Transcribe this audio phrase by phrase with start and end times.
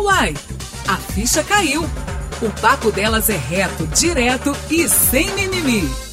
[0.00, 0.34] Uai,
[0.88, 1.82] a ficha caiu.
[2.40, 6.09] O papo delas é reto, direto e sem mimimi.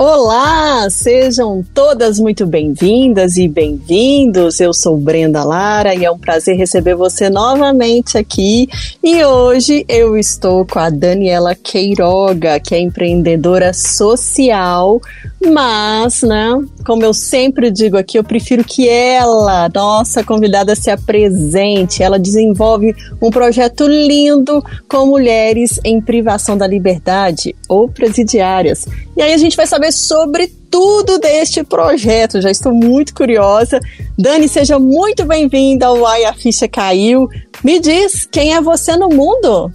[0.00, 4.60] Olá, sejam todas muito bem-vindas e bem-vindos.
[4.60, 8.68] Eu sou Brenda Lara e é um prazer receber você novamente aqui.
[9.02, 15.00] E hoje eu estou com a Daniela Queiroga, que é empreendedora social,
[15.44, 22.04] mas, né, como eu sempre digo aqui, eu prefiro que ela, nossa convidada, se apresente.
[22.04, 28.86] Ela desenvolve um projeto lindo com mulheres em privação da liberdade ou presidiárias.
[29.16, 32.40] E aí a gente vai saber sobre tudo deste projeto.
[32.40, 33.80] Já estou muito curiosa.
[34.18, 37.28] Dani, seja muito bem-vinda ao Ai a Ficha Caiu.
[37.64, 39.72] Me diz, quem é você no mundo?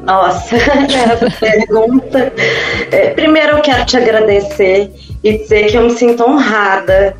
[0.00, 2.32] Nossa, essa pergunta.
[2.90, 7.16] É, primeiro eu quero te agradecer e dizer que eu me sinto honrada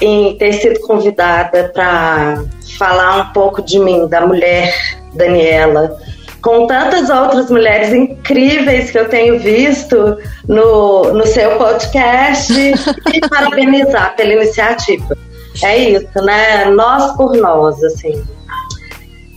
[0.00, 2.44] em ter sido convidada para
[2.78, 4.74] falar um pouco de mim, da mulher
[5.14, 5.98] Daniela,
[6.46, 14.14] com tantas outras mulheres incríveis que eu tenho visto no, no seu podcast e parabenizar
[14.14, 15.18] pela iniciativa.
[15.64, 16.66] É isso, né?
[16.66, 18.22] Nós por nós, assim.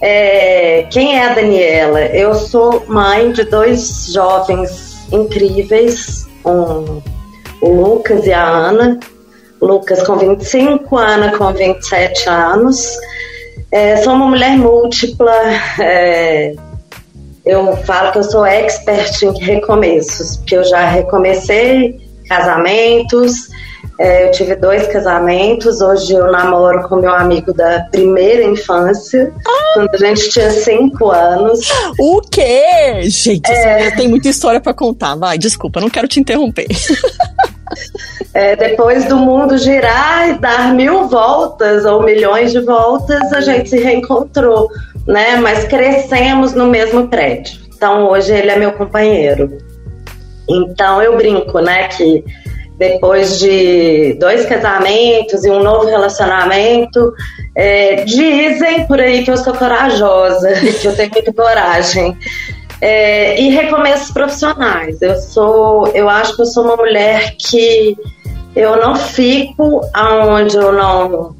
[0.04, 2.00] É, quem é a Daniela?
[2.00, 7.02] Eu sou mãe de dois jovens incríveis, um,
[7.60, 9.00] o Lucas e a Ana.
[9.60, 12.88] Lucas com 25, Ana com 27 anos.
[13.72, 15.34] É, sou uma mulher múltipla.
[15.80, 16.54] É,
[17.46, 23.50] eu falo que eu sou expert em recomeços, porque eu já recomecei casamentos,
[24.00, 25.82] é, eu tive dois casamentos.
[25.82, 29.72] Hoje eu namoro com meu amigo da primeira infância, ah!
[29.74, 31.60] quando a gente tinha cinco anos.
[32.00, 33.02] O quê?
[33.04, 33.92] Gente, é...
[33.92, 35.16] tem muita história para contar.
[35.16, 36.68] Vai, desculpa, não quero te interromper.
[38.34, 43.70] É, depois do mundo girar e dar mil voltas ou milhões de voltas, a gente
[43.70, 44.70] se reencontrou,
[45.10, 45.38] né?
[45.38, 47.60] Mas crescemos no mesmo prédio.
[47.76, 49.58] Então hoje ele é meu companheiro.
[50.48, 52.24] Então eu brinco, né, que
[52.78, 57.14] depois de dois casamentos e um novo relacionamento,
[57.56, 62.16] é, dizem por aí que eu sou corajosa, que eu tenho muita coragem.
[62.82, 65.02] É, e recomeços profissionais.
[65.02, 67.98] Eu sou, eu acho que eu sou uma mulher que
[68.56, 71.36] eu não fico aonde eu não,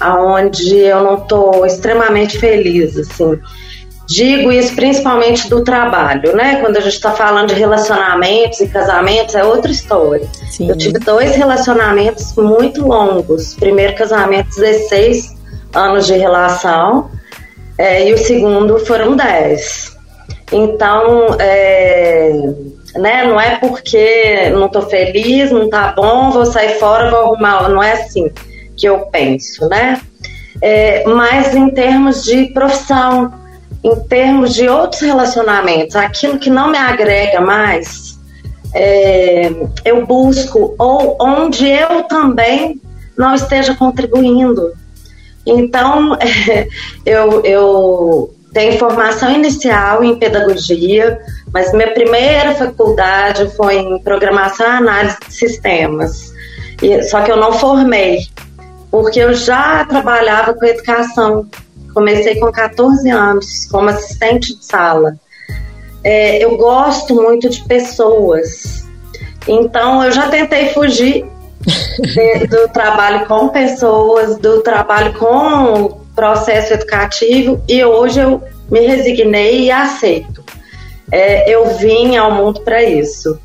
[0.00, 3.38] aonde eu não estou extremamente feliz, assim.
[4.08, 6.60] Digo isso principalmente do trabalho, né?
[6.60, 10.28] Quando a gente está falando de relacionamentos e casamentos, é outra história.
[10.48, 10.68] Sim.
[10.68, 13.54] Eu tive dois relacionamentos muito longos.
[13.56, 15.34] Primeiro casamento, 16
[15.74, 17.10] anos de relação,
[17.76, 19.96] é, e o segundo foram 10.
[20.52, 22.30] Então, é,
[22.94, 27.68] né, não é porque não estou feliz, não tá bom, vou sair fora, vou arrumar.
[27.68, 28.30] Não é assim
[28.76, 30.00] que eu penso, né?
[30.60, 33.32] É, mas em termos de profissão,
[33.84, 38.18] em termos de outros relacionamentos, aquilo que não me agrega mais,
[38.74, 39.50] é,
[39.84, 42.80] eu busco ou onde eu também
[43.16, 44.72] não esteja contribuindo.
[45.46, 46.68] Então, é,
[47.04, 51.18] eu, eu tenho formação inicial em pedagogia,
[51.52, 56.32] mas minha primeira faculdade foi em programação e análise de sistemas.
[56.82, 58.18] E, só que eu não formei,
[58.90, 61.46] porque eu já trabalhava com educação
[61.96, 65.16] Comecei com 14 anos como assistente de sala.
[66.04, 68.86] É, eu gosto muito de pessoas.
[69.48, 71.24] Então eu já tentei fugir
[72.50, 79.70] do trabalho com pessoas, do trabalho com processo educativo e hoje eu me resignei e
[79.70, 80.44] aceito.
[81.10, 83.40] É, eu vim ao mundo para isso.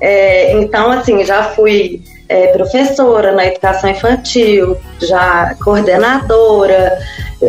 [0.00, 6.96] É, então, assim, já fui é, professora na educação infantil, já coordenadora,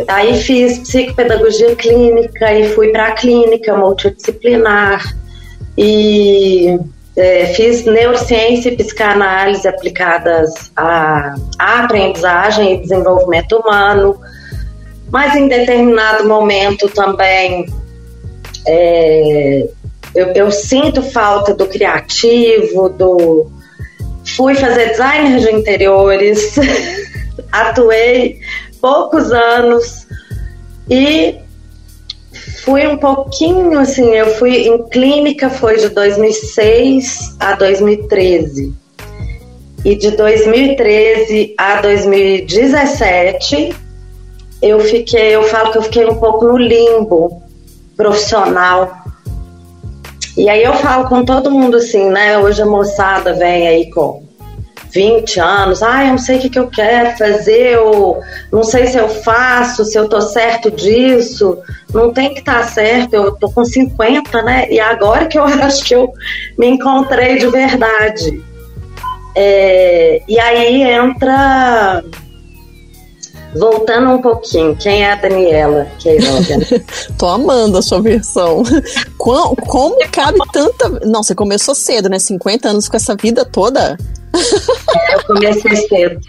[0.08, 5.16] aí fiz psicopedagogia clínica e fui para a clínica multidisciplinar.
[5.78, 6.80] E
[7.16, 14.20] é, fiz neurociência e psicanálise aplicadas à, à aprendizagem e desenvolvimento humano,
[15.12, 17.66] mas em determinado momento também
[18.66, 19.68] é,
[20.12, 23.61] eu, eu sinto falta do criativo, do
[24.36, 26.56] Fui fazer designer de interiores,
[27.52, 28.40] atuei
[28.80, 30.06] poucos anos
[30.90, 31.36] e
[32.64, 38.72] fui um pouquinho assim, eu fui em clínica foi de 2006 a 2013.
[39.84, 43.74] E de 2013 a 2017
[44.62, 47.42] eu fiquei, eu falo que eu fiquei um pouco no limbo
[47.96, 49.01] profissional
[50.36, 52.38] e aí eu falo com todo mundo assim, né?
[52.38, 54.22] Hoje a moçada vem aí com
[54.92, 58.20] 20 anos, ah, eu não sei o que, que eu quero fazer, ou
[58.52, 61.58] não sei se eu faço, se eu tô certo disso,
[61.94, 64.66] não tem que estar tá certo, eu tô com 50, né?
[64.70, 66.12] E agora que eu acho que eu
[66.58, 68.42] me encontrei de verdade.
[69.34, 72.04] É, e aí entra.
[73.54, 76.82] Voltando um pouquinho, quem é a Daniela Queiroga?
[77.18, 78.62] Tô amando a sua versão.
[79.18, 80.88] Como, como cabe tanta.
[81.06, 82.18] Não, você começou cedo, né?
[82.18, 83.98] 50 anos com essa vida toda?
[84.34, 86.20] É, eu comecei cedo.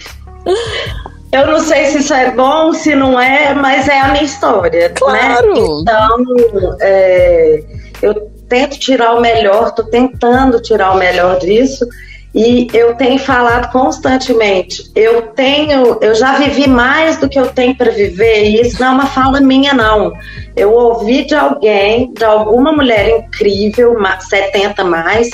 [1.32, 4.90] Eu não sei se isso é bom, se não é, mas é a minha história.
[4.90, 4.96] Né?
[4.96, 5.54] Claro!
[5.54, 5.82] Né?
[5.82, 7.64] Então, é,
[8.02, 11.88] eu tento tirar o melhor, tô tentando tirar o melhor disso.
[12.34, 17.76] E eu tenho falado constantemente, eu tenho, eu já vivi mais do que eu tenho
[17.76, 20.12] para viver, e isso não é uma fala minha, não.
[20.56, 25.30] Eu ouvi de alguém, de alguma mulher incrível, 70 mais,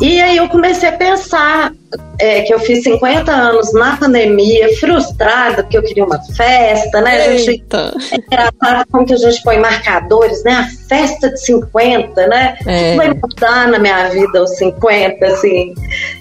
[0.00, 1.72] e aí eu comecei a pensar
[2.18, 7.26] é, que eu fiz 50 anos na pandemia, frustrada, porque eu queria uma festa, né?
[7.26, 10.52] A gente, é engraçado como que a gente põe marcadores, né?
[10.52, 12.56] A festa de 50, né?
[12.66, 12.96] É.
[12.96, 15.74] Vai mudar na minha vida os 50, assim.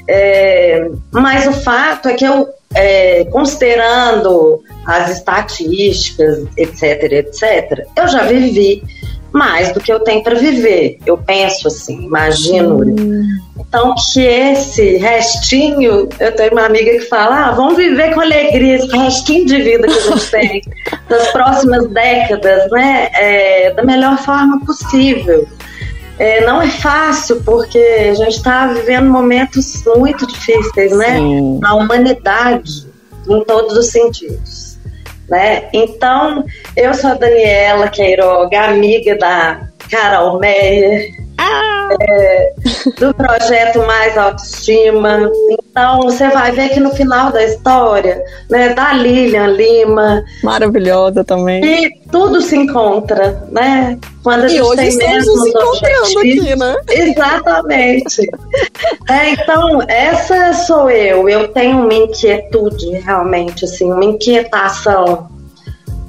[0.07, 8.23] É, mas o fato é que eu, é, considerando as estatísticas, etc, etc, eu já
[8.23, 8.83] vivi
[9.31, 10.99] mais do que eu tenho para viver.
[11.05, 12.79] Eu penso assim, imagino.
[12.79, 13.27] Hum.
[13.59, 18.75] Então, que esse restinho, eu tenho uma amiga que fala: ah, vamos viver com alegria
[18.75, 20.61] esse restinho de vida que a gente tem
[21.09, 23.09] das próximas décadas, né?
[23.13, 25.47] É, da melhor forma possível.
[26.19, 31.17] É, não é fácil, porque a gente está vivendo momentos muito difíceis, né?
[31.17, 31.59] Sim.
[31.59, 32.87] Na humanidade,
[33.29, 34.66] em todos os sentidos.
[35.29, 35.69] Né?
[35.73, 36.45] Então,
[36.75, 41.26] eu sou a Daniela Queiroga, amiga da Carol Meyer.
[42.01, 42.53] É,
[42.99, 45.29] do projeto Mais Autoestima.
[45.51, 50.23] Então, você vai ver que no final da história, né, da Lilian Lima.
[50.43, 51.63] Maravilhosa também.
[51.63, 53.97] E tudo se encontra, né?
[54.23, 56.75] Quando a gente e hoje tem estamos nos encontrando aqui, né?
[56.89, 58.29] Exatamente.
[59.09, 61.29] é, então, essa sou eu.
[61.29, 65.36] Eu tenho uma inquietude, realmente, assim, uma inquietação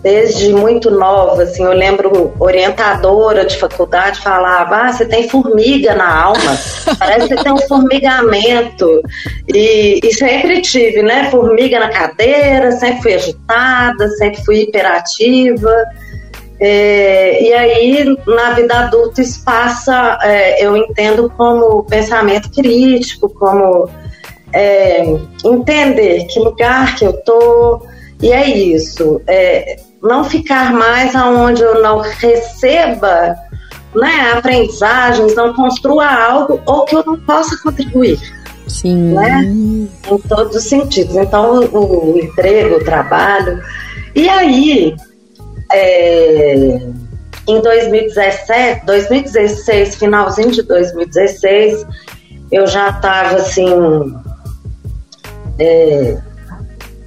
[0.03, 6.23] desde muito nova, assim, eu lembro orientadora de faculdade falava, ah, você tem formiga na
[6.23, 6.59] alma,
[6.99, 9.03] parece que você tem um formigamento,
[9.53, 15.75] e, e, sempre tive, né, formiga na cadeira, sempre fui agitada, sempre fui hiperativa,
[16.61, 23.89] é, e aí, na vida adulta, isso passa, é, eu entendo como pensamento crítico, como
[24.53, 25.05] é,
[25.45, 27.87] entender que lugar que eu tô,
[28.21, 29.21] e é isso.
[30.03, 33.37] Não ficar mais aonde eu não receba
[33.95, 38.19] né, aprendizagens, não construa algo ou que eu não possa contribuir.
[38.69, 39.15] Sim.
[39.15, 39.45] Né?
[39.45, 41.17] Em todos os sentidos.
[41.17, 43.63] Então, o, o emprego, o trabalho.
[44.15, 44.95] E aí,
[45.73, 46.81] é,
[47.47, 51.87] em 2017, 2016, finalzinho de 2016,
[52.53, 54.15] eu já estava assim.
[55.59, 56.19] É,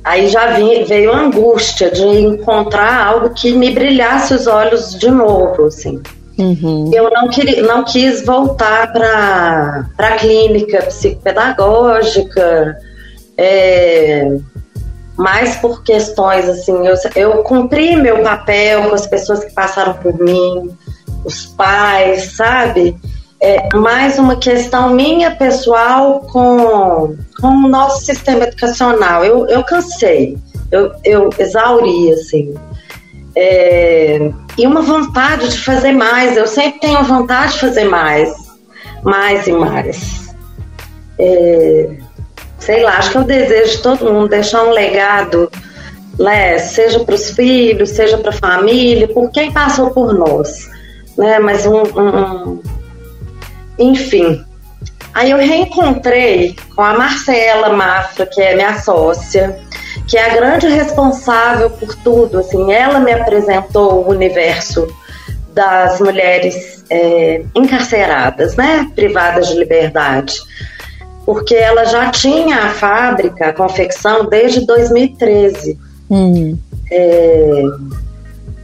[0.04, 5.66] Aí já veio a angústia de encontrar algo que me brilhasse os olhos de novo,
[5.66, 6.02] assim.
[6.38, 6.90] Uhum.
[6.92, 12.78] Eu não, queria, não quis voltar para a clínica psicopedagógica,
[13.38, 14.38] é,
[15.16, 16.88] mais por questões assim.
[16.88, 20.76] Eu, eu cumpri meu papel com as pessoas que passaram por mim,
[21.24, 22.98] os pais, sabe?
[23.42, 29.26] É mais uma questão minha pessoal com, com o nosso sistema educacional.
[29.26, 30.38] Eu, eu cansei,
[30.72, 32.54] eu, eu exauri, assim.
[33.36, 36.38] É, e uma vontade de fazer mais.
[36.38, 38.32] Eu sempre tenho vontade de fazer mais,
[39.04, 40.36] mais e mais.
[41.18, 41.98] É,
[42.60, 45.52] sei lá, acho que é o desejo de todo mundo deixar um legado,
[46.20, 50.70] né, seja para os filhos, seja para a família, por quem passou por nós.
[51.18, 52.62] Né, mas um, um
[53.82, 54.44] enfim.
[55.14, 59.60] Aí eu reencontrei com a Marcela Mafra, que é minha sócia,
[60.08, 62.40] que é a grande responsável por tudo.
[62.40, 64.88] Assim, ela me apresentou o universo
[65.54, 70.36] das mulheres é, encarceradas, né, privadas de liberdade,
[71.26, 75.78] porque ela já tinha a fábrica, a confecção desde 2013.
[76.10, 76.58] Hum.
[76.90, 77.64] É,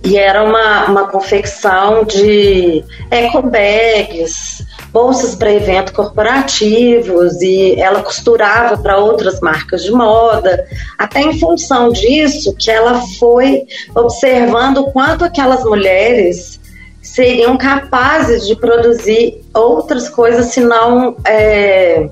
[0.04, 4.66] e era uma, uma confecção de eco bags,
[4.98, 10.66] bolsas para eventos corporativos e ela costurava para outras marcas de moda.
[10.98, 13.62] Até em função disso que ela foi
[13.94, 16.60] observando quanto aquelas mulheres
[17.00, 22.10] seriam capazes de produzir outras coisas senão é,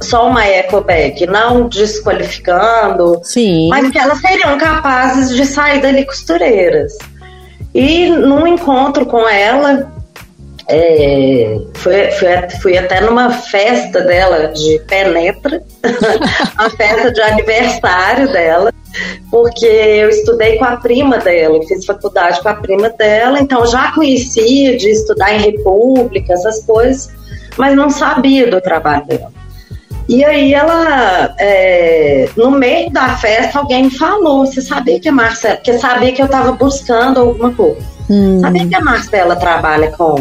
[0.00, 3.68] só uma ecobag, não desqualificando, Sim.
[3.68, 6.96] mas que elas seriam capazes de sair dali costureiras.
[7.74, 9.91] E num encontro com ela,
[10.68, 12.28] é, fui, fui,
[12.60, 15.62] fui, até numa festa dela de penetra,
[16.56, 18.72] a festa de aniversário dela,
[19.30, 23.92] porque eu estudei com a prima dela, fiz faculdade com a prima dela, então já
[23.92, 27.10] conhecia de estudar em república, essas coisas,
[27.56, 29.32] mas não sabia do trabalho dela.
[30.08, 35.12] E aí ela, é, no meio da festa, alguém me falou, você sabia que a
[35.12, 37.80] Marcela, porque sabia que eu estava buscando alguma coisa.
[38.10, 38.40] Hum.
[38.40, 40.16] Sabia que a Marcela trabalha com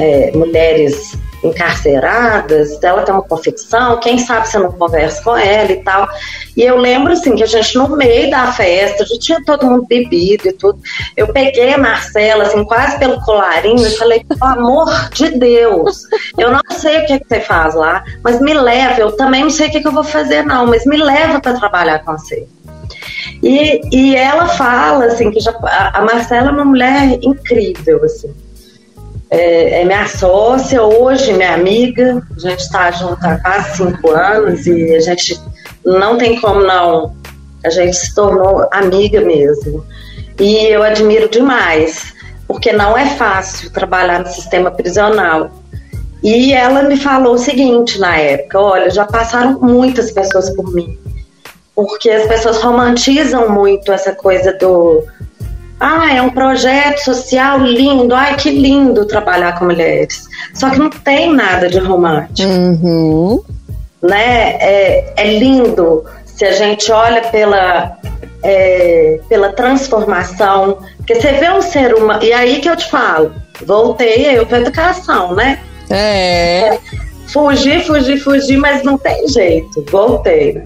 [0.00, 5.82] é, mulheres encarceradas, ela tem uma confecção, quem sabe você não conversa com ela e
[5.82, 6.06] tal.
[6.56, 9.86] E eu lembro assim que a gente no meio da festa, já tinha todo mundo
[9.86, 10.78] bebido e tudo.
[11.16, 16.02] Eu peguei a Marcela assim quase pelo colarinho e falei: "Pelo amor de Deus,
[16.36, 19.00] eu não sei o que, que você faz lá, mas me leva.
[19.00, 21.58] Eu também não sei o que, que eu vou fazer não, mas me leva para
[21.58, 22.46] trabalhar com você."
[23.42, 25.52] E, e ela fala assim que já,
[25.94, 28.34] a Marcela é uma mulher incrível assim
[29.30, 32.20] é, é, minha sócia hoje, minha amiga.
[32.36, 35.40] A gente está junto há quase cinco anos e a gente
[35.84, 37.14] não tem como não.
[37.64, 39.84] A gente se tornou amiga mesmo.
[40.38, 42.12] E eu admiro demais,
[42.48, 45.50] porque não é fácil trabalhar no sistema prisional.
[46.22, 50.98] E ela me falou o seguinte na época: olha, já passaram muitas pessoas por mim.
[51.74, 55.04] Porque as pessoas romantizam muito essa coisa do
[55.80, 58.14] ah, é um projeto social lindo.
[58.14, 60.28] Ai, que lindo trabalhar com mulheres.
[60.52, 62.50] Só que não tem nada de romântico.
[62.50, 63.42] Uhum.
[64.02, 64.56] Né?
[64.60, 67.98] É, é lindo se a gente olha pela,
[68.42, 70.78] é, pela transformação.
[70.98, 72.22] Porque você vê um ser humano.
[72.22, 73.32] E aí que eu te falo,
[73.64, 75.60] voltei aí para educação, né?
[75.88, 76.78] É.
[77.28, 79.82] Fugir, fugir, fugir, mas não tem jeito.
[79.90, 80.62] Voltei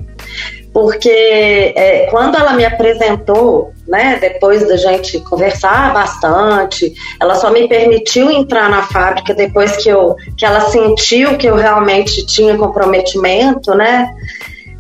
[0.75, 7.69] porque é, quando ela me apresentou, né, depois da gente conversar bastante, ela só me
[7.69, 13.73] permitiu entrar na fábrica depois que, eu, que ela sentiu que eu realmente tinha comprometimento,
[13.73, 14.11] né,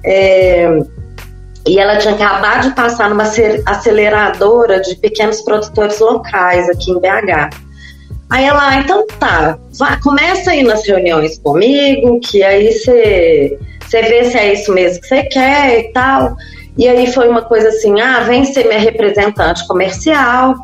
[0.05, 0.81] é,
[1.65, 3.31] e ela tinha acabado de passar numa
[3.65, 7.57] aceleradora de pequenos produtores locais aqui em BH.
[8.31, 14.03] Aí ela, ah, então tá, vá, começa aí nas reuniões comigo, que aí você você
[14.03, 16.37] vê se é isso mesmo que você quer e tal.
[16.76, 20.55] E aí foi uma coisa assim: ah, vem ser minha representante comercial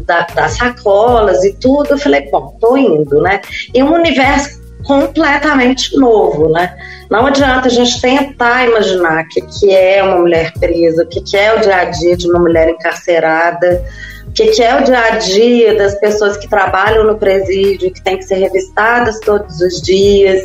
[0.00, 1.92] da, das sacolas e tudo.
[1.92, 3.40] Eu falei: bom, tô indo, né?
[3.74, 6.76] E um universo completamente novo, né?
[7.10, 11.20] Não adianta a gente tentar imaginar o que, que é uma mulher presa, o que,
[11.20, 13.84] que é o dia a dia de uma mulher encarcerada,
[14.30, 18.00] o que, que é o dia a dia das pessoas que trabalham no presídio, que
[18.00, 20.40] tem que ser revistadas todos os dias,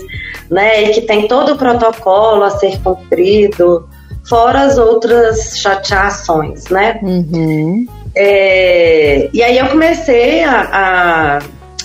[0.50, 0.86] né?
[0.86, 3.88] E que tem todo o protocolo a ser cumprido,
[4.28, 7.00] fora as outras chateações, né?
[7.04, 7.86] Uhum.
[8.16, 11.40] É, e aí eu comecei a, a,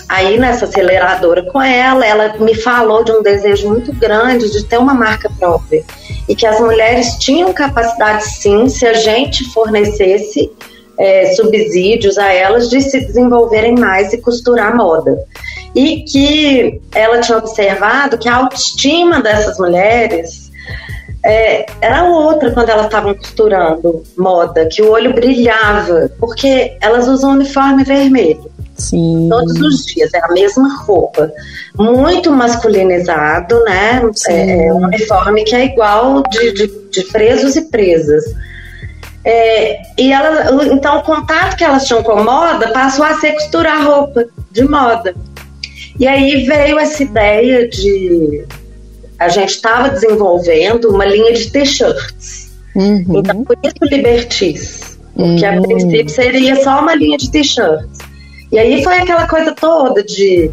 [0.09, 2.03] a ir nessa aceleradora com ela.
[2.03, 5.83] Ela me falou de um desejo muito grande de ter uma marca própria
[6.27, 10.51] e que as mulheres tinham capacidade, sim, se a gente fornecesse
[11.01, 15.17] é, subsídios a elas de se desenvolverem mais e costurar moda.
[15.73, 20.51] E que ela tinha observado que a autoestima dessas mulheres
[21.25, 27.31] é, era outra quando elas estavam costurando moda, que o olho brilhava, porque elas usam
[27.31, 28.51] uniforme vermelho.
[28.77, 29.27] Sim.
[29.29, 31.31] Todos os dias, é a mesma roupa.
[31.77, 34.01] Muito masculinizado, né?
[34.27, 38.23] É, é, um uniforme que é igual de, de, de presos e presas.
[39.23, 43.85] É, e ela, então o contato que elas tinham com moda passou a ser costurar
[43.85, 45.15] roupa de moda.
[45.99, 48.45] E aí veio essa ideia de
[49.19, 52.51] a gente estava desenvolvendo uma linha de t-shirts.
[52.75, 53.19] Uhum.
[53.19, 55.37] Então por isso Libertis, uhum.
[55.45, 57.99] a princípio seria só uma linha de t-shirts.
[58.51, 60.49] E aí foi aquela coisa toda de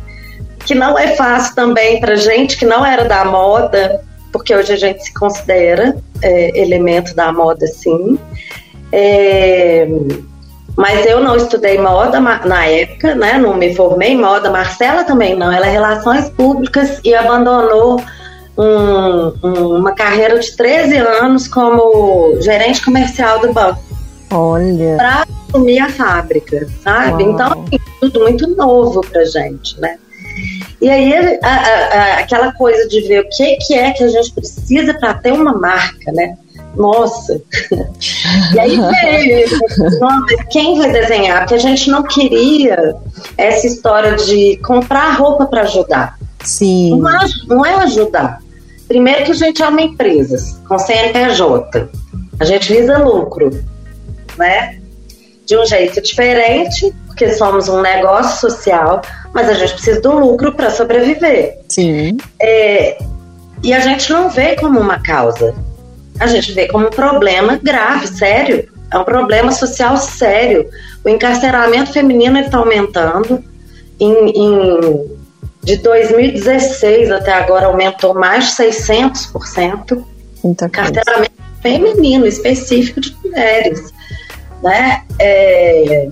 [0.66, 4.76] que não é fácil também para gente que não era da moda, porque hoje a
[4.76, 8.18] gente se considera é, elemento da moda, sim.
[8.92, 9.86] É,
[10.76, 13.36] mas eu não estudei moda na época, né?
[13.36, 14.48] Não me formei em moda.
[14.48, 15.50] Marcela também não.
[15.50, 18.00] Ela é relações públicas e abandonou
[18.56, 23.82] um, um, uma carreira de 13 anos como gerente comercial do banco.
[24.30, 24.96] Olha.
[24.96, 27.24] Para assumir a fábrica, sabe?
[27.24, 27.32] Uau.
[27.32, 29.98] Então, assim, tudo muito novo pra gente, né?
[30.80, 34.32] E aí, a, a, aquela coisa de ver o que, que é que a gente
[34.32, 36.36] precisa para ter uma marca, né?
[36.76, 37.40] Nossa!
[38.54, 39.48] E aí veio,
[40.50, 41.40] quem vai desenhar?
[41.40, 42.94] Porque a gente não queria
[43.36, 46.18] essa história de comprar roupa para ajudar.
[46.44, 46.98] Sim.
[46.98, 48.40] Não é, não é ajudar.
[48.86, 51.90] Primeiro que a gente é uma empresa com CNPJ.
[52.40, 53.50] A gente visa lucro,
[54.36, 54.78] né?
[55.44, 59.02] De um jeito diferente, porque somos um negócio social,
[59.34, 61.58] mas a gente precisa do lucro para sobreviver.
[61.68, 62.16] Sim.
[62.40, 62.96] É,
[63.64, 65.52] e a gente não vê como uma causa.
[66.20, 68.68] A gente vê como um problema grave, sério.
[68.92, 70.70] É um problema social sério.
[71.04, 73.42] O encarceramento feminino está aumentando.
[73.98, 75.18] Em, em,
[75.64, 80.04] de 2016 até agora aumentou mais de 600%.
[80.44, 83.92] Muita encarceramento feminino, específico de mulheres.
[84.62, 85.02] Né?
[85.18, 86.08] É,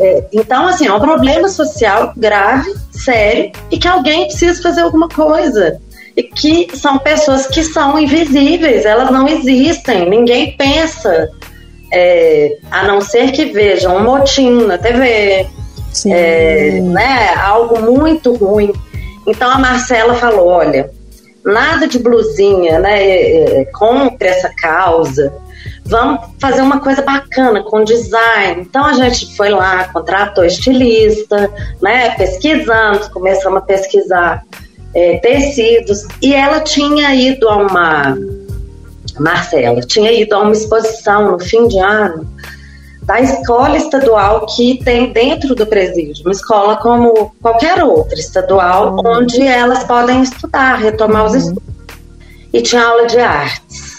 [0.00, 5.08] é, então, assim, é um problema social grave, sério, e que alguém precisa fazer alguma
[5.08, 5.78] coisa
[6.16, 11.30] e que são pessoas que são invisíveis, elas não existem, ninguém pensa,
[11.92, 15.46] é, a não ser que vejam um motim na TV,
[16.06, 18.72] é, né, algo muito ruim.
[19.26, 20.90] Então a Marcela falou: olha,
[21.44, 25.32] nada de blusinha, né, é, é, contra essa causa.
[25.90, 28.62] Vamos fazer uma coisa bacana com design.
[28.62, 31.50] Então a gente foi lá, contratou estilista,
[31.82, 32.10] né?
[32.16, 34.44] Pesquisando, começamos a pesquisar
[34.94, 36.06] é, tecidos.
[36.22, 38.16] E ela tinha ido a uma.
[39.18, 42.26] Marcela tinha ido a uma exposição no fim de ano
[43.02, 49.18] da escola estadual que tem dentro do presídio, uma escola como qualquer outra estadual, uhum.
[49.18, 51.38] onde elas podem estudar, retomar os uhum.
[51.38, 51.74] estudos.
[52.52, 53.89] E tinha aula de artes.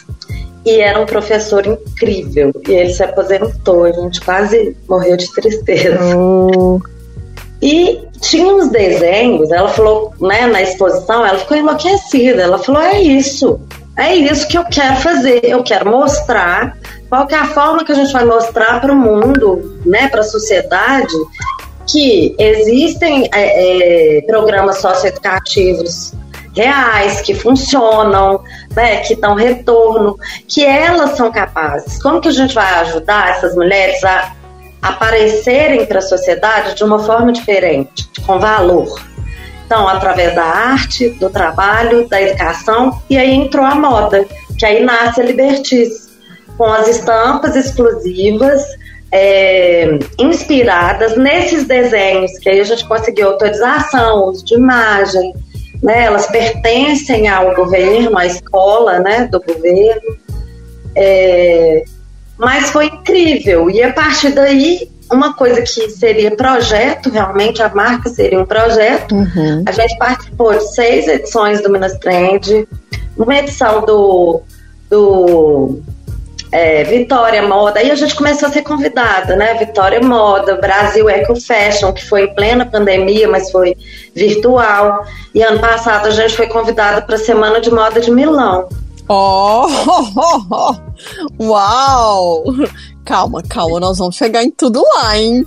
[0.65, 2.51] E era um professor incrível.
[2.68, 6.15] E ele se aposentou, a gente quase morreu de tristeza.
[6.15, 6.80] Uhum.
[7.62, 12.41] E tinha uns desenhos, ela falou, né, na exposição, ela ficou enlouquecida.
[12.41, 13.60] Ela falou: é isso,
[13.98, 15.41] é isso que eu quero fazer.
[15.44, 16.77] Eu quero mostrar
[17.10, 20.22] qual que é a forma que a gente vai mostrar para o mundo, né, para
[20.22, 21.13] a sociedade,
[21.88, 26.13] que existem é, é, programas socioeducativos
[26.56, 28.41] reais, que funcionam,
[28.75, 32.01] né, que dão retorno, que elas são capazes.
[32.01, 34.33] Como que a gente vai ajudar essas mulheres a
[34.81, 38.99] aparecerem para a sociedade de uma forma diferente, com valor.
[39.65, 44.25] Então, através da arte, do trabalho, da educação, e aí entrou a moda,
[44.57, 46.10] que aí nasce a Libertice,
[46.57, 48.62] com as estampas exclusivas,
[49.12, 55.34] é, inspiradas nesses desenhos, que aí a gente conseguiu autorização, uso de imagem,
[55.82, 60.17] né, elas pertencem ao governo, à escola né, do governo.
[60.96, 61.84] É,
[62.38, 63.70] mas foi incrível.
[63.70, 69.13] E a partir daí, uma coisa que seria projeto, realmente a marca seria um projeto.
[69.15, 69.63] Uhum.
[69.65, 72.67] A gente participou de seis edições do Minas Trend,
[73.17, 74.41] uma edição do,
[74.89, 75.82] do
[76.52, 79.54] é, Vitória Moda, aí a gente começou a ser convidada, né?
[79.54, 83.76] Vitória Moda, Brasil Eco Fashion, que foi em plena pandemia, mas foi
[84.13, 85.06] virtual.
[85.34, 88.67] E ano passado a gente foi convidada para a Semana de Moda de Milão.
[89.08, 90.76] Oh, oh,
[91.39, 92.44] oh, Uau!
[93.04, 95.46] Calma, calma, nós vamos chegar em tudo lá, hein?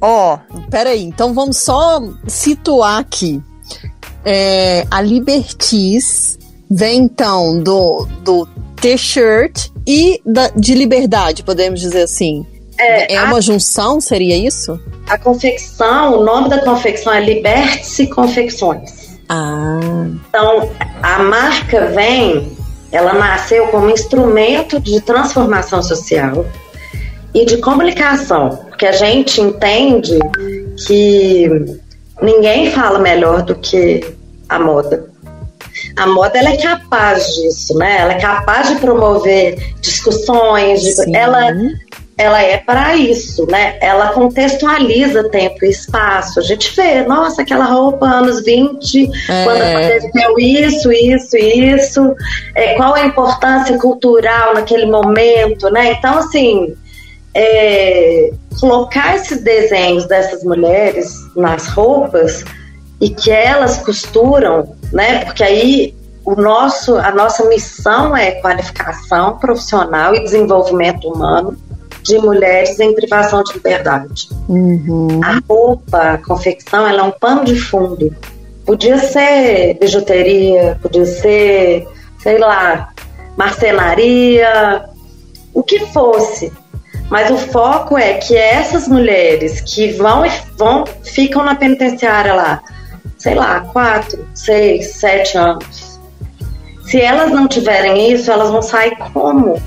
[0.00, 3.40] Ó, oh, peraí, então vamos só situar aqui.
[4.24, 6.38] É, a Libertis
[6.70, 8.46] vem então do, do
[8.80, 12.46] T-shirt e da, de liberdade, podemos dizer assim.
[12.80, 14.80] É, é a, uma junção, seria isso?
[15.08, 19.10] A confecção, o nome da confecção é Liberte-se Confecções.
[19.28, 19.78] Ah.
[20.28, 20.70] Então,
[21.02, 22.56] a marca vem,
[22.90, 26.46] ela nasceu como instrumento de transformação social
[27.34, 30.18] e de comunicação, porque a gente entende
[30.86, 31.48] que
[32.20, 34.04] ninguém fala melhor do que
[34.48, 35.08] a moda.
[35.96, 37.98] A moda ela é capaz disso, né?
[38.00, 41.52] Ela é capaz de promover discussões, de, ela
[42.20, 43.78] ela é para isso, né?
[43.80, 46.38] Ela contextualiza tempo e espaço.
[46.38, 49.44] A gente vê, nossa, aquela roupa anos 20, é.
[49.44, 52.14] quando aconteceu isso, isso, isso,
[52.54, 55.92] é, qual a importância cultural naquele momento, né?
[55.92, 56.76] Então, assim,
[57.34, 58.30] é,
[58.60, 62.44] colocar esses desenhos dessas mulheres nas roupas
[63.00, 65.24] e que elas costuram, né?
[65.24, 71.56] Porque aí o nosso, a nossa missão é qualificação profissional e desenvolvimento humano
[72.02, 74.28] de mulheres em privação de liberdade.
[74.48, 75.20] Uhum.
[75.22, 78.14] A roupa, a confecção, ela é um pano de fundo.
[78.64, 81.86] Podia ser bijuteria, podia ser,
[82.18, 82.90] sei lá,
[83.36, 84.84] marcenaria,
[85.52, 86.52] o que fosse.
[87.10, 90.22] Mas o foco é que essas mulheres que vão
[90.56, 92.62] vão ficam na penitenciária lá,
[93.18, 95.98] sei lá, quatro, seis, sete anos.
[96.84, 99.60] Se elas não tiverem isso, elas vão sair como?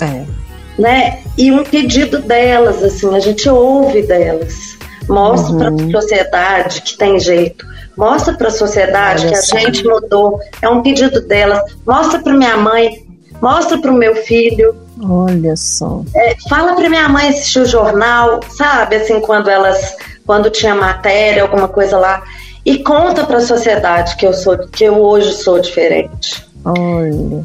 [0.00, 0.41] É
[0.78, 1.20] né?
[1.36, 4.76] E um pedido delas, assim, a gente ouve delas.
[5.08, 5.76] Mostra uhum.
[5.76, 7.66] para a sociedade que tem jeito.
[7.96, 10.40] Mostra para a sociedade Olha que a gente mudou.
[10.60, 11.60] É um pedido delas.
[11.86, 13.06] Mostra para minha mãe.
[13.40, 14.74] Mostra para o meu filho.
[15.02, 16.02] Olha só.
[16.14, 18.96] É, fala para minha mãe assistir o jornal, sabe?
[18.96, 22.22] Assim, quando elas, quando tinha matéria, alguma coisa lá,
[22.64, 26.46] e conta para a sociedade que eu sou, que eu hoje sou diferente.
[26.64, 27.44] Olha.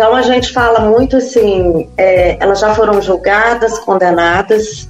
[0.00, 4.88] Então a gente fala muito assim, é, elas já foram julgadas, condenadas.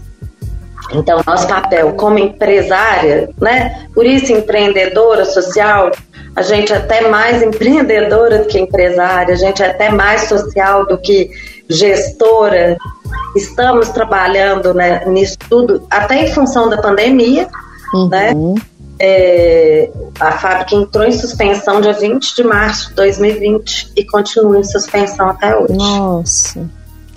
[0.93, 3.89] Então nosso papel como empresária, né?
[3.93, 5.91] Por isso empreendedora social,
[6.37, 10.87] a gente é até mais empreendedora do que empresária, a gente é até mais social
[10.87, 11.29] do que
[11.69, 12.77] gestora.
[13.35, 17.49] Estamos trabalhando né, nisso tudo, até em função da pandemia,
[18.09, 18.31] né?
[18.33, 18.55] uhum.
[18.55, 18.61] né?
[19.03, 19.89] É,
[20.21, 25.31] a fábrica entrou em suspensão dia 20 de março de 2020 e continua em suspensão
[25.31, 25.73] até hoje.
[25.73, 26.69] Nossa,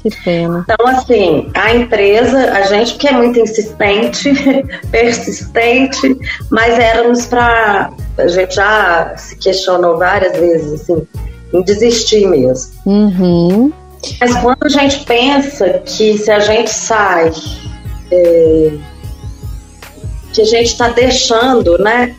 [0.02, 0.66] que pena.
[0.66, 4.32] Então, assim, a empresa, a gente que é muito insistente,
[4.90, 6.18] persistente,
[6.50, 7.92] mas éramos para.
[8.18, 11.06] A gente já se questionou várias vezes, assim,
[11.54, 12.72] em desistir mesmo.
[12.86, 13.74] Uhum.
[14.22, 17.30] Mas quando a gente pensa que se a gente sai.
[18.10, 18.72] É,
[20.34, 22.16] que a gente está deixando, né?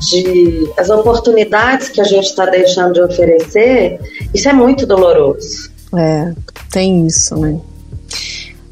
[0.00, 4.00] De, as oportunidades que a gente está deixando de oferecer,
[4.32, 5.70] isso é muito doloroso.
[5.94, 6.32] É,
[6.72, 7.60] tem isso, né?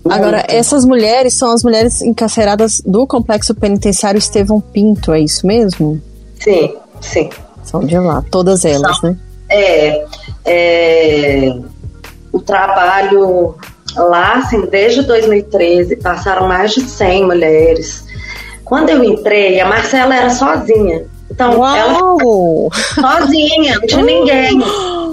[0.08, 6.00] Agora, essas mulheres são as mulheres encarceradas do Complexo Penitenciário Estevão Pinto, é isso mesmo?
[6.40, 7.28] Sim, sim.
[7.62, 9.18] São de lá, todas elas, são, né?
[9.50, 10.06] É,
[10.46, 11.58] é,
[12.32, 13.54] o trabalho
[13.94, 18.07] lá, assim, desde 2013, passaram mais de 100 mulheres
[18.68, 21.06] quando eu entrei, a Marcela era sozinha.
[21.30, 21.74] Então, Uau!
[21.74, 24.58] ela sozinha, não tinha ninguém.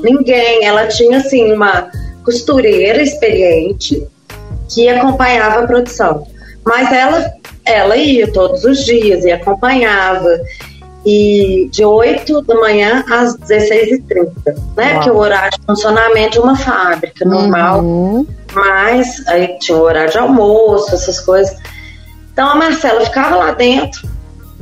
[0.03, 0.65] Ninguém.
[0.65, 1.89] Ela tinha, assim, uma
[2.23, 4.05] costureira experiente
[4.69, 6.27] que acompanhava a produção.
[6.65, 7.31] Mas ela,
[7.65, 10.37] ela ia todos os dias e acompanhava.
[11.05, 14.31] E de 8 da manhã às 16h30,
[14.75, 14.93] né?
[14.93, 15.01] Uau.
[15.01, 17.81] Que é o horário de funcionamento de uma fábrica normal.
[17.81, 18.27] Uhum.
[18.53, 21.55] Mas aí tinha o horário de almoço, essas coisas.
[22.35, 24.09] Então a Marcela ficava lá dentro.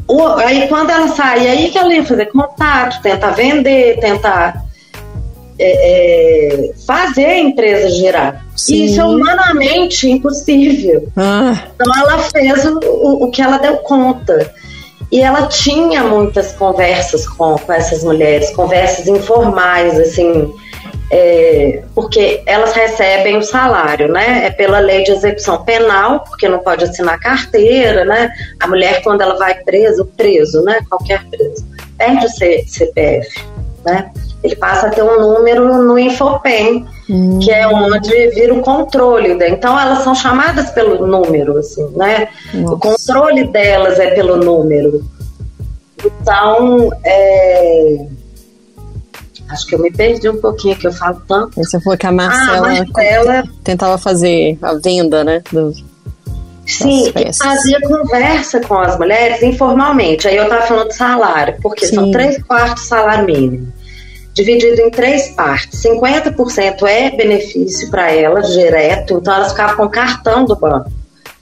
[0.08, 4.64] O, aí quando ela saía, aí que ela ia fazer contato, tentar vender, tentar
[5.58, 8.46] é, é, fazer a empresa girar.
[8.56, 8.86] Sim.
[8.86, 11.08] Isso é humanamente impossível.
[11.18, 11.64] Ah.
[11.74, 14.54] Então ela fez o, o, o, que ela deu conta.
[15.12, 20.54] E ela tinha muitas conversas com, com essas mulheres, conversas informais, assim,
[21.12, 24.46] é, porque elas recebem o salário, né?
[24.46, 28.32] É pela lei de execução penal, porque não pode assinar carteira, né?
[28.60, 30.80] A mulher, quando ela vai preso, preso, né?
[30.90, 31.66] Qualquer preso,
[31.98, 33.46] perde o CPF,
[33.86, 34.12] né?
[34.44, 37.40] Ele passa a ter um número no Infopem, hum.
[37.40, 39.36] que é onde vira o controle.
[39.36, 39.50] Né?
[39.50, 42.28] Então, elas são chamadas pelo número, assim, né?
[42.54, 42.74] Nossa.
[42.74, 45.02] O controle delas é pelo número.
[46.04, 48.06] Então, é
[49.54, 51.56] Acho que eu me perdi um pouquinho, que eu falo tanto.
[51.56, 53.44] Você falou que a Marcela, ah, Marcela...
[53.64, 55.42] tentava fazer a venda, né?
[55.52, 55.84] Dos,
[56.66, 60.28] Sim, fazia conversa com as mulheres informalmente.
[60.28, 61.96] Aí eu tava falando de salário, porque Sim.
[61.96, 63.72] são três quartos salário mínimo.
[64.34, 65.84] Dividido em três partes.
[65.84, 70.92] 50% é benefício para elas, direto, então elas ficavam com cartão do banco.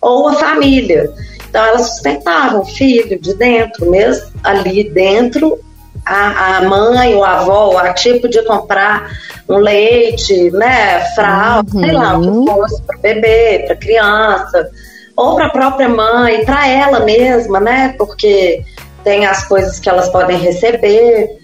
[0.01, 1.11] Ou a família.
[1.47, 5.59] Então elas sustentavam o filho de dentro, mesmo ali dentro,
[6.05, 9.11] a, a mãe, o avô, a tia podia comprar
[9.47, 11.81] um leite, né, fralda, uhum.
[11.81, 12.45] sei lá, o que uhum.
[12.45, 14.69] fosse para bebê, para criança,
[15.15, 18.63] ou para a própria mãe, para ela mesma, né, porque
[19.03, 21.37] tem as coisas que elas podem receber.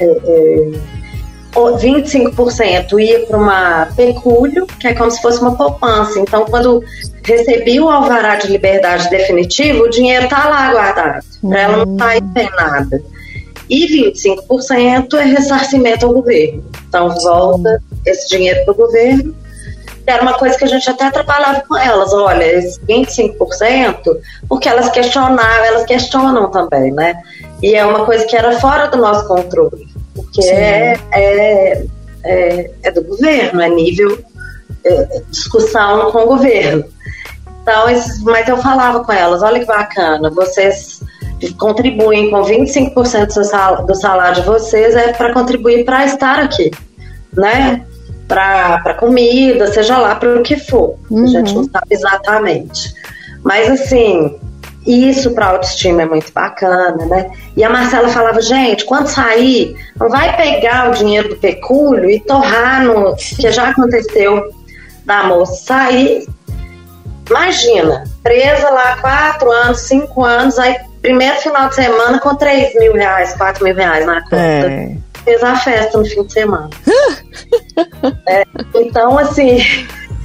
[0.00, 1.02] É, é,
[1.54, 6.18] 25% ia para uma pecúlio, que é como se fosse uma poupança.
[6.18, 6.82] Então, quando
[7.22, 12.22] recebia o alvará de liberdade definitivo, o dinheiro está lá guardado, para ela não sair
[12.34, 13.11] sem nada
[13.72, 16.62] e 25% é ressarcimento ao governo.
[16.86, 19.34] Então, volta esse dinheiro para o governo.
[20.06, 24.90] Era uma coisa que a gente até trabalhava com elas, olha, esse 25%, porque elas
[24.90, 27.14] questionavam, elas questionam também, né?
[27.62, 31.84] E é uma coisa que era fora do nosso controle, porque é, é,
[32.24, 34.18] é, é, do governo, é nível
[34.84, 36.84] é, discussão com o governo.
[37.62, 37.86] Então,
[38.24, 41.00] mas eu falava com elas, olha que bacana, vocês
[41.58, 46.70] contribuem com 25% do salário, do salário de vocês é para contribuir para estar aqui,
[47.32, 47.84] né?
[48.28, 50.96] Para comida, seja lá para o que for.
[51.10, 51.24] Uhum.
[51.24, 52.94] A gente não sabe exatamente.
[53.42, 54.38] Mas assim,
[54.86, 57.30] isso para autoestima é muito bacana, né?
[57.56, 62.20] E a Marcela falava, gente, quando sair, não vai pegar o dinheiro do pecúlio e
[62.20, 63.14] torrar no.
[63.16, 64.50] que já aconteceu
[65.04, 66.26] da moça sair.
[67.28, 72.94] Imagina, presa lá quatro anos, cinco anos, aí primeiro final de semana com 3 mil
[72.94, 74.36] reais, 4 mil reais na conta.
[74.36, 74.96] É.
[75.24, 76.70] Fez a festa no fim de semana.
[78.26, 79.58] é, então, assim,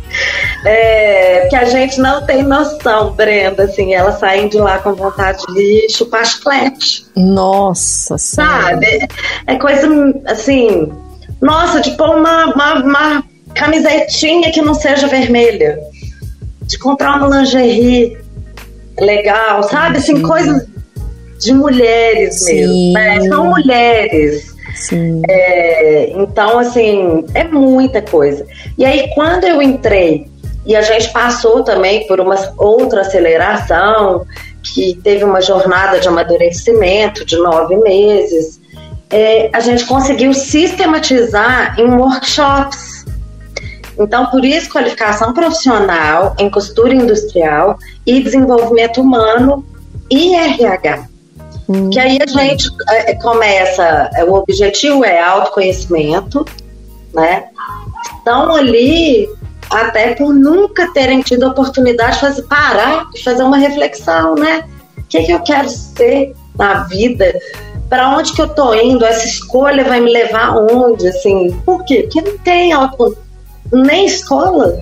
[0.65, 5.43] é, que a gente não tem noção, Brenda, assim, elas saem de lá com vontade
[5.53, 7.05] de chupar chiclete.
[7.15, 9.07] Nossa Sabe?
[9.45, 9.87] É coisa,
[10.25, 10.91] assim,
[11.41, 15.79] nossa, de pôr uma, uma, uma camisetinha que não seja vermelha.
[16.61, 18.17] De comprar uma lingerie
[18.99, 19.97] legal, sabe?
[19.97, 20.65] Assim, coisas
[21.39, 22.53] de mulheres Sim.
[22.53, 23.21] mesmo, né?
[23.27, 24.55] São mulheres.
[25.29, 28.45] É, então, assim, é muita coisa.
[28.77, 30.27] E aí, quando eu entrei,
[30.65, 34.25] e a gente passou também por uma outra aceleração,
[34.61, 38.59] que teve uma jornada de amadurecimento de nove meses,
[39.09, 42.86] é, a gente conseguiu sistematizar em workshops.
[43.99, 49.65] Então, por isso, qualificação profissional em costura industrial e desenvolvimento humano
[50.09, 51.07] e RH.
[51.67, 51.89] Hum.
[51.89, 56.45] Que aí a gente é, começa, é, o objetivo é autoconhecimento,
[57.13, 57.45] né?
[58.21, 59.27] Então ali,
[59.69, 64.63] até por nunca terem tido a oportunidade de fazer, parar e fazer uma reflexão, né?
[64.97, 67.33] O que, que eu quero ser na vida?
[67.89, 69.05] Para onde que eu tô indo?
[69.05, 71.07] Essa escolha vai me levar aonde?
[71.07, 72.03] Assim, por quê?
[72.03, 73.17] Porque não tem auto,
[73.71, 74.81] nem escola,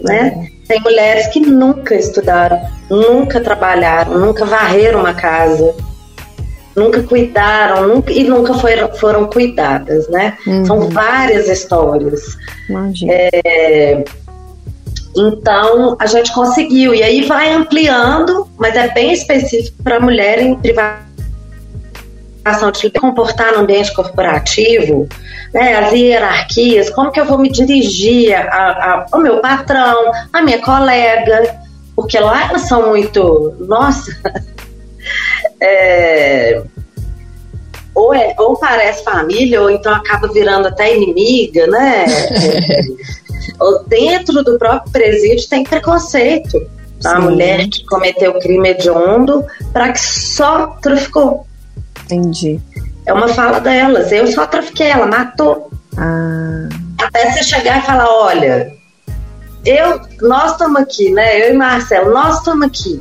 [0.00, 0.48] né?
[0.66, 5.74] Tem mulheres que nunca estudaram, nunca trabalharam, nunca varreram uma casa,
[6.76, 10.38] nunca cuidaram nunca, e nunca foram, foram cuidadas, né?
[10.46, 10.64] Uhum.
[10.64, 12.36] São várias histórias.
[13.08, 14.04] É,
[15.16, 20.54] então a gente conseguiu e aí vai ampliando, mas é bem específico para mulher em
[22.42, 25.08] privação de comportar no ambiente corporativo,
[25.52, 30.42] né, as hierarquias, como que eu vou me dirigir a, a, ao meu patrão, a
[30.42, 31.60] minha colega,
[31.94, 34.10] porque lá elas são muito, nossa,
[35.60, 36.62] é,
[37.94, 42.06] ou, é, ou parece família, ou então acaba virando até inimiga, né?
[43.58, 46.60] ou dentro do próprio presídio tem preconceito.
[47.02, 51.46] A mulher que cometeu crime hediondo para que só traficou.
[52.10, 52.60] Entendi.
[53.06, 54.10] É uma fala delas.
[54.12, 55.70] Eu só trafiquei, ela matou.
[55.96, 56.68] Ah.
[57.00, 58.72] Até você chegar e falar, olha,
[59.64, 61.40] eu, nós estamos aqui, né?
[61.40, 62.98] Eu e Marcelo, nós estamos aqui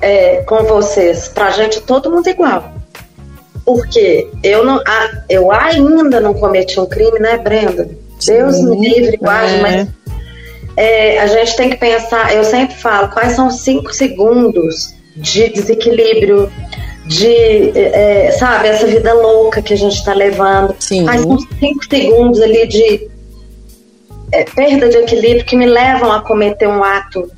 [0.00, 2.72] é, com vocês, pra gente todo mundo igual.
[3.64, 7.88] Porque eu, não, a, eu ainda não cometi um crime, né, Brenda?
[8.24, 9.60] Deus me livre, guarde, é.
[9.60, 9.88] mas
[10.76, 15.48] é, a gente tem que pensar, eu sempre falo, quais são os cinco segundos de
[15.50, 16.50] desequilíbrio,
[17.10, 20.76] de, é, sabe, essa vida louca que a gente está levando.
[20.78, 21.06] Sim.
[21.06, 23.10] São os cinco segundos ali de
[24.30, 27.28] é, perda de equilíbrio que me levam a cometer um ato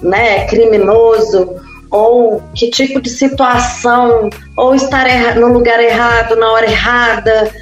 [0.00, 1.54] né, criminoso
[1.90, 7.52] ou que tipo de situação, ou estar no lugar errado, na hora errada.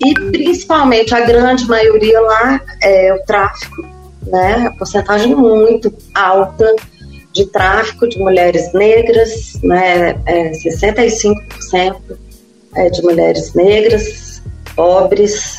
[0.00, 3.82] E principalmente a grande maioria lá é o tráfico,
[4.22, 4.68] né?
[4.68, 6.72] A porcentagem muito alta
[7.36, 10.18] de tráfico de mulheres negras, né?
[10.24, 11.96] É 65%
[12.74, 14.42] é de mulheres negras,
[14.74, 15.58] pobres,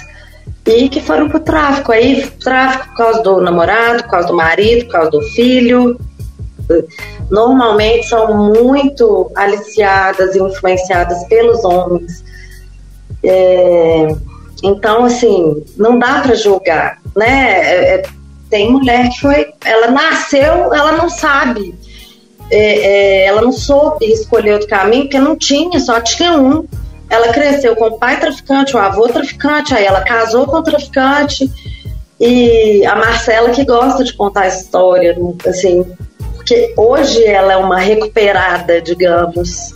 [0.65, 1.91] e que foram para o tráfico.
[1.91, 5.99] Aí, tráfico por causa do namorado, por causa do marido, por causa do filho,
[7.29, 12.23] normalmente são muito aliciadas e influenciadas pelos homens.
[13.23, 14.07] É,
[14.63, 17.61] então, assim, não dá para julgar, né?
[17.61, 18.03] É, é,
[18.49, 21.75] tem mulher que foi, ela nasceu, ela não sabe,
[22.49, 26.65] é, é, ela não soube escolher outro caminho, porque não tinha, só tinha um.
[27.09, 31.49] Ela cresceu com o pai traficante, o avô traficante, aí ela casou com o traficante.
[32.19, 35.85] E a Marcela que gosta de contar a história, assim,
[36.35, 39.73] porque hoje ela é uma recuperada, digamos,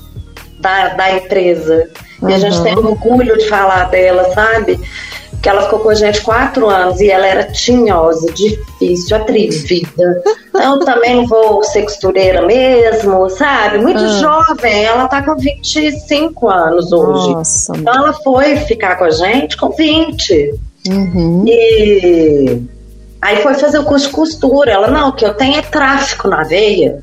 [0.60, 1.90] da, da empresa.
[2.22, 2.30] Uhum.
[2.30, 4.80] E a gente tem orgulho de falar dela, sabe?
[5.42, 10.22] Que ela ficou com a gente quatro anos e ela era tinhosa, difícil, atrevida.
[10.50, 13.80] Então também não vou ser costureira mesmo, sabe?
[13.80, 14.20] Muito uhum.
[14.20, 17.32] jovem, ela tá com 25 anos hoje.
[17.32, 20.54] Nossa, então ela foi ficar com a gente com 20.
[20.88, 21.46] Uhum.
[21.48, 22.62] E
[23.22, 24.72] Aí foi fazer o curso de costura.
[24.72, 27.00] Ela, não, o que eu tenho é tráfico na veia.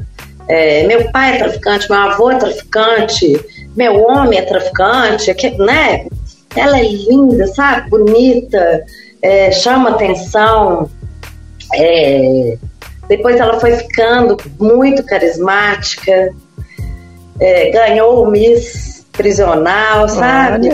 [0.48, 3.38] É, meu pai é traficante, meu avô é traficante,
[3.76, 6.06] meu homem é traficante, que, né?
[6.56, 7.90] Ela é linda, sabe?
[7.90, 8.84] Bonita,
[9.22, 10.90] é, chama atenção.
[11.74, 12.56] É,
[13.08, 16.30] depois ela foi ficando muito carismática,
[17.40, 20.68] é, ganhou o Miss prisional, sabe?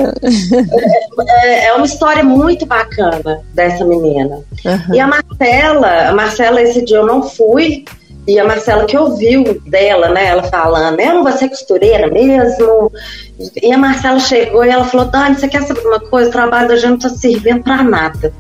[1.28, 4.36] É, é, uma história muito bacana dessa menina.
[4.64, 4.94] Uhum.
[4.94, 7.84] E a Marcela, a Marcela, esse dia eu não fui,
[8.26, 10.26] e a Marcela que ouviu dela, né?
[10.26, 12.90] Ela falando, eu não vou ser costureira mesmo.
[13.62, 16.28] E a Marcela chegou e ela falou, Dani, você quer saber uma coisa?
[16.28, 18.32] O trabalho da gente não tá servindo para nada.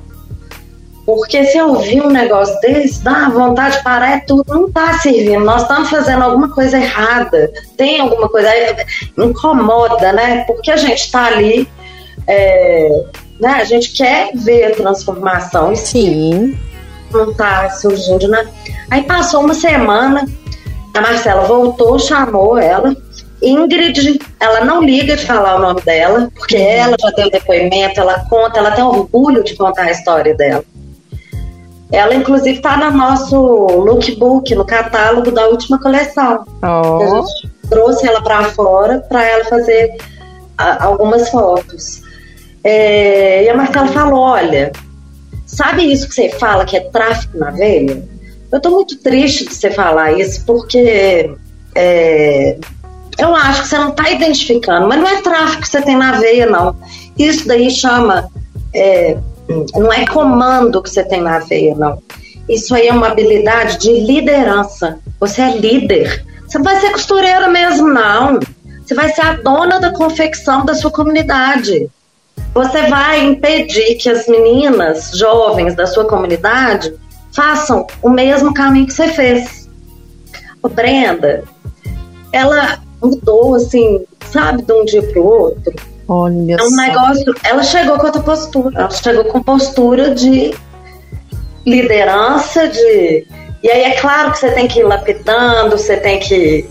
[1.04, 4.94] Porque se eu ouvir um negócio desse, dá vontade de parar, é tudo, não tá
[5.00, 5.44] servindo.
[5.44, 7.52] Nós estamos fazendo alguma coisa errada.
[7.76, 8.48] Tem alguma coisa.
[9.18, 10.44] Incomoda, né?
[10.44, 11.68] Porque a gente está ali.
[12.26, 13.04] É,
[13.38, 13.50] né?
[13.50, 15.76] A gente quer ver a transformação.
[15.76, 16.56] Sim.
[17.14, 18.46] Não tá surgindo, né?
[18.90, 20.26] Aí passou uma semana,
[20.92, 22.94] a Marcela voltou, chamou ela.
[23.42, 26.62] Ingrid, ela não liga de falar o nome dela, porque uhum.
[26.62, 30.64] ela já deu depoimento, ela conta, ela tem orgulho de contar a história dela.
[31.92, 36.44] Ela, inclusive, está no nosso lookbook, no catálogo da última coleção.
[36.62, 37.02] Oh.
[37.02, 39.96] A gente trouxe ela para fora para ela fazer
[40.56, 42.02] a, algumas fotos.
[42.64, 44.72] É, e a Marcela falou: Olha,
[45.54, 48.02] sabe isso que você fala que é tráfico na veia?
[48.50, 51.34] Eu estou muito triste de você falar isso, porque
[51.74, 52.56] é,
[53.18, 56.12] eu acho que você não está identificando, mas não é tráfico que você tem na
[56.12, 56.76] veia, não.
[57.18, 58.28] Isso daí chama
[58.74, 59.16] é,
[59.74, 62.02] não é comando que você tem na veia, não.
[62.48, 64.98] Isso aí é uma habilidade de liderança.
[65.18, 66.24] Você é líder.
[66.46, 68.38] Você não vai ser costureira mesmo, não.
[68.84, 71.88] Você vai ser a dona da confecção da sua comunidade.
[72.54, 76.94] Você vai impedir que as meninas jovens da sua comunidade
[77.32, 79.68] façam o mesmo caminho que você fez.
[80.62, 81.42] O Brenda,
[82.32, 85.74] ela mudou assim, sabe, de um dia para o outro
[86.08, 87.34] Olha é um negócio.
[87.42, 88.78] Ela chegou com outra postura.
[88.78, 90.54] Ela chegou com postura de
[91.66, 93.26] liderança, de.
[93.62, 96.68] E aí é claro que você tem que ir lapidando, você tem que.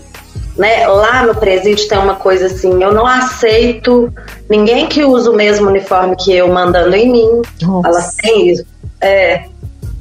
[0.56, 4.12] Né, lá no presídio tem uma coisa assim, eu não aceito
[4.48, 7.42] ninguém que usa o mesmo uniforme que eu mandando em mim.
[7.60, 7.88] Nossa.
[7.88, 8.64] Ela tem isso.
[9.00, 9.46] É,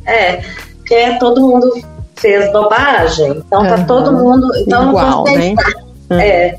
[0.06, 0.44] é,
[0.78, 1.74] porque todo mundo
[2.16, 3.32] fez bobagem.
[3.46, 3.68] Então uhum.
[3.68, 4.48] tá todo mundo.
[4.58, 5.56] Então Igual, não né?
[6.12, 6.56] É.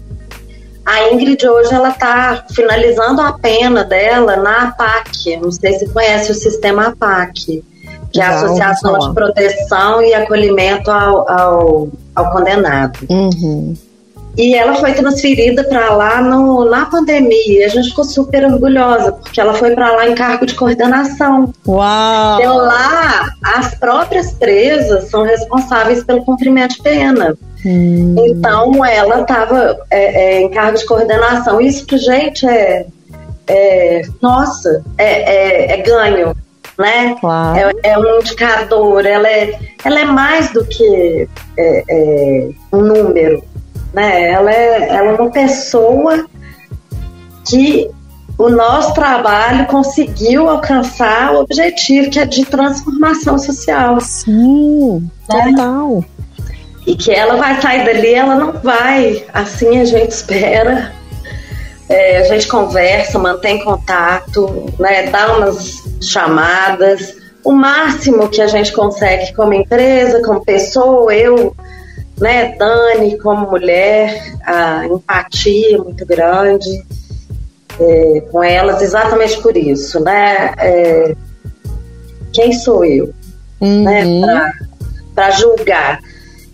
[0.84, 5.36] A Ingrid hoje ela está finalizando a pena dela na APAC.
[5.38, 7.64] Não sei se conhece o sistema APAC,
[8.12, 12.98] que é a Associação de Proteção e Acolhimento ao, ao, ao Condenado.
[13.08, 13.74] Uhum.
[14.36, 17.60] E ela foi transferida para lá no, na pandemia.
[17.60, 21.52] E a gente ficou super orgulhosa, porque ela foi para lá em cargo de coordenação.
[21.66, 22.40] Uau!
[22.40, 27.36] Então lá, as próprias presas são responsáveis pelo cumprimento de pena.
[27.64, 28.14] Hum.
[28.18, 31.60] Então ela estava é, é, em cargo de coordenação.
[31.60, 32.86] Isso que, gente, é.
[33.46, 36.34] é nossa, é, é, é ganho.
[36.76, 37.14] Né?
[37.20, 37.56] Claro.
[37.56, 43.44] É, é, um indicador, ela é, ela é mais do que é, um número.
[43.94, 44.32] Né?
[44.32, 46.26] Ela, é, ela é uma pessoa
[47.48, 47.90] que
[48.36, 54.00] o nosso trabalho conseguiu alcançar o objetivo que é de transformação social.
[54.00, 55.52] Sim, né?
[55.54, 56.04] total.
[56.86, 59.24] E que ela vai sair dali, ela não vai.
[59.32, 60.92] Assim a gente espera.
[61.88, 67.14] É, a gente conversa, mantém contato, né, dá umas chamadas.
[67.44, 71.54] O máximo que a gente consegue como empresa, como pessoa, eu,
[72.20, 76.84] né, Dani, como mulher, a empatia muito grande
[77.78, 80.54] é, com elas, exatamente por isso, né?
[80.58, 81.14] É,
[82.32, 83.12] quem sou eu,
[83.60, 84.20] né, uhum.
[84.20, 84.52] né,
[85.14, 86.00] para julgar?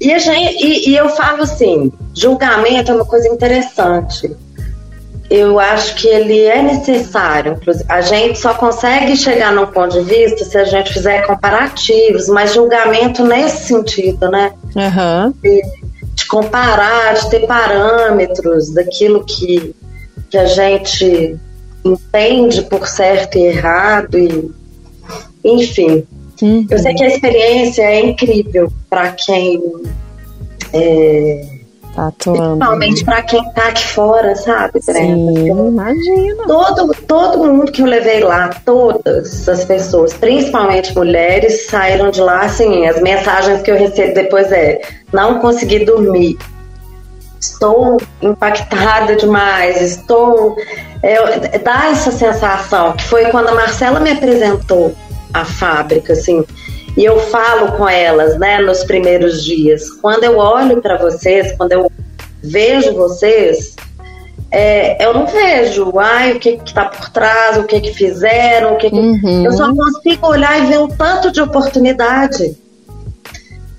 [0.00, 4.34] E, a gente, e, e eu falo assim: julgamento é uma coisa interessante.
[5.28, 7.60] Eu acho que ele é necessário.
[7.88, 12.52] A gente só consegue chegar num ponto de vista se a gente fizer comparativos, mas
[12.52, 14.52] julgamento nesse sentido, né?
[14.74, 15.32] Uhum.
[15.42, 15.62] De,
[16.14, 19.74] de comparar, de ter parâmetros daquilo que,
[20.30, 21.36] que a gente
[21.84, 24.50] entende por certo e errado, e,
[25.44, 26.06] enfim.
[26.42, 26.66] Uhum.
[26.70, 29.62] Eu sei que a experiência é incrível para quem.
[30.72, 31.59] É,
[32.08, 32.40] atuando.
[32.40, 35.32] Principalmente para quem tá aqui fora, sabe, Brenda?
[35.32, 36.46] Sim, imagina.
[36.46, 42.42] Todo, todo mundo que eu levei lá, todas as pessoas, principalmente mulheres, saíram de lá
[42.42, 42.86] assim.
[42.86, 44.80] As mensagens que eu recebo depois é:
[45.12, 46.36] não consegui dormir.
[47.40, 50.56] Estou impactada demais, estou.
[51.02, 54.94] É, dá essa sensação, que foi quando a Marcela me apresentou
[55.32, 56.44] a fábrica, assim.
[56.96, 59.90] E eu falo com elas, né, nos primeiros dias.
[59.90, 61.90] Quando eu olho para vocês, quando eu
[62.42, 63.76] vejo vocês,
[64.50, 68.74] é, eu não vejo, ai, o que que tá por trás, o que que fizeram,
[68.74, 68.96] o que, que...
[68.96, 69.44] Uhum.
[69.44, 72.56] eu só consigo olhar e ver um tanto de oportunidade.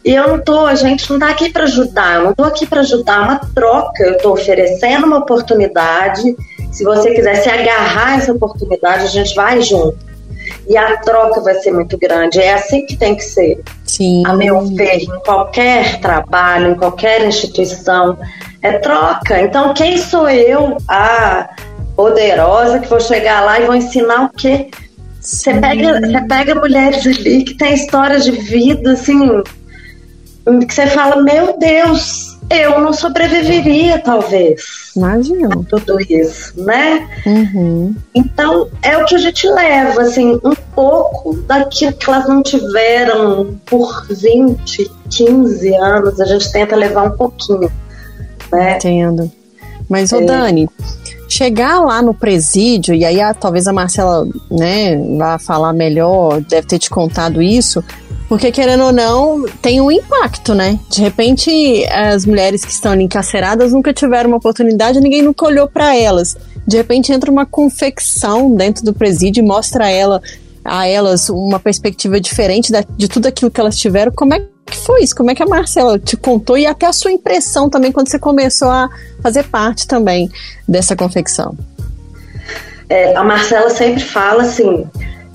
[0.03, 2.65] E eu não tô, a gente não tá aqui para ajudar, eu não tô aqui
[2.65, 4.03] para ajudar, é uma troca.
[4.03, 6.35] Eu tô oferecendo uma oportunidade.
[6.71, 10.10] Se você quiser se agarrar essa oportunidade, a gente vai junto.
[10.71, 12.39] E a troca vai ser muito grande.
[12.39, 13.61] É assim que tem que ser.
[13.85, 14.23] Sim.
[14.25, 18.17] A meu ver, em qualquer trabalho, em qualquer instituição,
[18.61, 19.41] é troca.
[19.41, 21.49] Então, quem sou eu, a
[21.93, 24.71] poderosa, que vou chegar lá e vou ensinar o quê?
[25.19, 29.43] Você pega, você pega mulheres ali que têm histórias de vida, assim,
[30.67, 34.61] que você fala, meu Deus, eu não sobreviveria, talvez.
[34.95, 35.49] Imagina.
[35.69, 37.07] Tudo isso, né?
[37.25, 37.95] Uhum.
[38.13, 43.55] Então, é o que a gente leva, assim, um pouco daquilo que elas não tiveram
[43.65, 47.71] por 20, 15 anos, a gente tenta levar um pouquinho,
[48.51, 48.75] né?
[48.75, 49.31] Entendo.
[49.89, 50.25] Mas, ô É.
[50.25, 50.69] Dani,
[51.27, 56.67] chegar lá no presídio, e aí a- talvez a Marcela, né, vá falar melhor, deve
[56.67, 57.83] ter te contado isso,
[58.31, 60.79] porque querendo ou não, tem um impacto, né?
[60.89, 65.67] De repente, as mulheres que estão ali encarceradas nunca tiveram uma oportunidade, ninguém nunca olhou
[65.67, 66.37] para elas.
[66.65, 70.21] De repente entra uma confecção dentro do presídio e mostra a ela
[70.63, 74.13] a elas uma perspectiva diferente de tudo aquilo que elas tiveram.
[74.13, 75.13] Como é que foi isso?
[75.13, 78.17] Como é que a Marcela te contou e até a sua impressão também quando você
[78.17, 78.89] começou a
[79.21, 80.31] fazer parte também
[80.65, 81.53] dessa confecção?
[82.87, 84.87] É, a Marcela sempre fala assim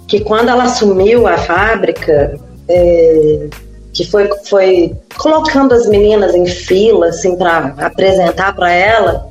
[0.08, 3.48] que quando ela assumiu a fábrica, é,
[3.92, 9.28] que foi, foi colocando as meninas em fila assim para apresentar para ela.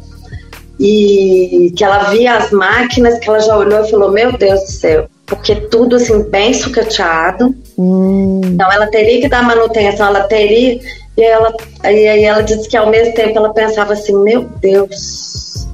[0.77, 4.71] E que ela via as máquinas que ela já olhou e falou meu Deus do
[4.71, 7.55] céu porque tudo assim bem sucateado.
[7.77, 10.79] Hum, então ela teria que dar manutenção ela teria
[11.17, 15.65] e ela e aí ela disse que ao mesmo tempo ela pensava assim meu Deus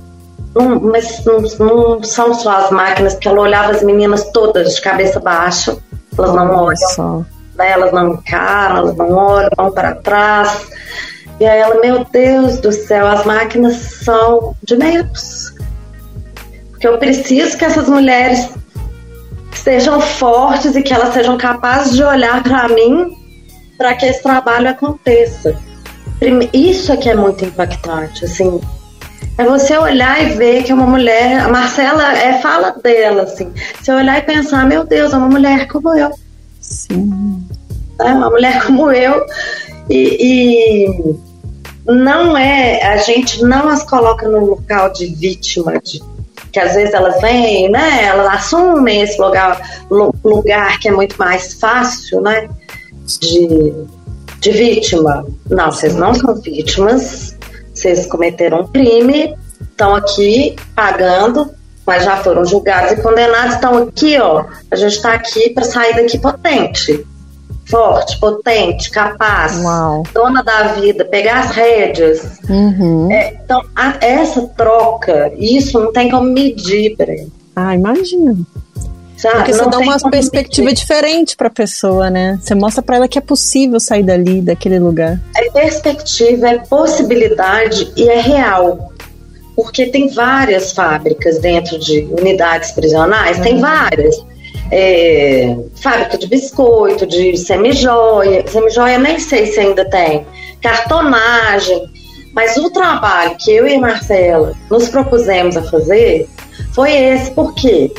[0.56, 4.82] não, mas não, não são só as máquinas, que ela olhava as meninas todas de
[4.82, 5.78] cabeça baixa,
[6.18, 7.26] elas não olha olham.
[7.62, 7.72] Né?
[7.72, 10.68] elas não encaram, elas não olham, vão para trás.
[11.40, 15.54] E aí ela, meu Deus do céu, as máquinas são de medos.
[16.70, 18.50] Porque eu preciso que essas mulheres
[19.54, 23.16] sejam fortes e que elas sejam capazes de olhar para mim
[23.78, 25.56] para que esse trabalho aconteça.
[26.54, 28.62] Isso é que é muito impactante, assim,
[29.38, 31.40] é você olhar e ver que uma mulher.
[31.40, 33.52] A Marcela é fala dela, assim.
[33.82, 36.12] Você olhar e pensar, meu Deus, é uma mulher como eu.
[36.60, 37.44] Sim.
[38.04, 39.26] É uma mulher como eu.
[39.90, 41.16] E, e
[41.86, 42.84] não é.
[42.84, 46.02] A gente não as coloca no local de vítima, de,
[46.52, 48.06] que às vezes elas vêm, né?
[48.06, 52.50] Elas assumem esse lugar, lu- lugar que é muito mais fácil, né?
[53.20, 53.74] De,
[54.40, 55.26] de vítima.
[55.50, 57.36] Não, vocês não são vítimas
[57.74, 61.50] vocês cometeram um crime, estão aqui pagando,
[61.86, 64.46] mas já foram julgados e condenados, estão aqui, ó.
[64.70, 67.06] A gente está aqui para sair daqui potente,
[67.72, 70.04] forte, potente, capaz, Uau.
[70.14, 72.40] dona da vida, pegar as rédeas.
[72.50, 73.10] Uhum.
[73.12, 77.32] É, então, a- essa troca, isso não tem como medir, Breno.
[77.56, 78.36] Ah, imagina.
[79.18, 79.36] sabe?
[79.38, 80.80] Porque você Não dá uma perspectiva medir.
[80.82, 82.40] diferente pra pessoa, né?
[82.42, 85.20] Você mostra pra ela que é possível sair dali, daquele lugar.
[85.38, 88.92] É perspectiva, é possibilidade e é real.
[89.56, 94.16] Porque tem várias fábricas dentro de unidades prisionais, tem várias.
[94.72, 98.48] É, fábrica de biscoito, de semijoia.
[98.48, 100.26] Semijoia nem sei se ainda tem.
[100.62, 101.90] Cartonagem.
[102.34, 106.30] Mas o trabalho que eu e a Marcela nos propusemos a fazer
[106.74, 107.92] foi esse, porque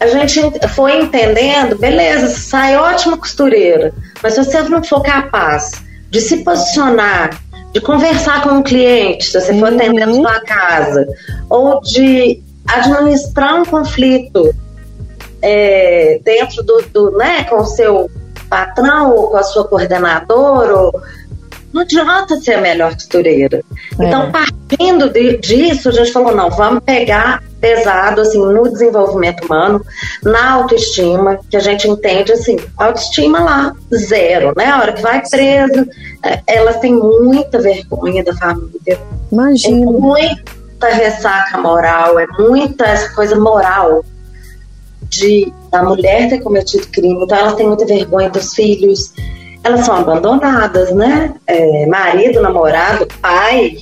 [0.00, 0.40] a gente
[0.74, 3.92] foi entendendo, beleza, sai ótima costureira,
[4.22, 5.70] mas se você não for capaz
[6.10, 7.40] de se posicionar,
[7.72, 9.76] de conversar com um cliente, se você for Uhum.
[9.76, 11.06] atender na sua casa,
[11.48, 14.52] ou de administrar um conflito
[15.42, 18.10] é, dentro do, do, né, com o seu
[18.48, 21.02] patrão ou com a sua coordenadora, ou,
[21.72, 23.62] não adianta ser a melhor costureira.
[23.98, 24.04] É.
[24.04, 29.84] Então, partindo de- disso, a gente falou, não, vamos pegar pesado, assim, no desenvolvimento humano,
[30.22, 34.66] na autoestima, que a gente entende, assim, autoestima lá, zero, né?
[34.66, 35.86] A hora que vai presa,
[36.24, 38.98] é, elas têm muita vergonha da família, é
[39.30, 39.90] Imagina.
[39.90, 44.04] muita ressaca moral, é muita essa coisa moral
[45.08, 49.12] de da mulher ter cometido crime, então elas têm muita vergonha dos filhos,
[49.64, 51.34] elas são abandonadas, né?
[51.46, 53.76] É, marido, namorado, pai,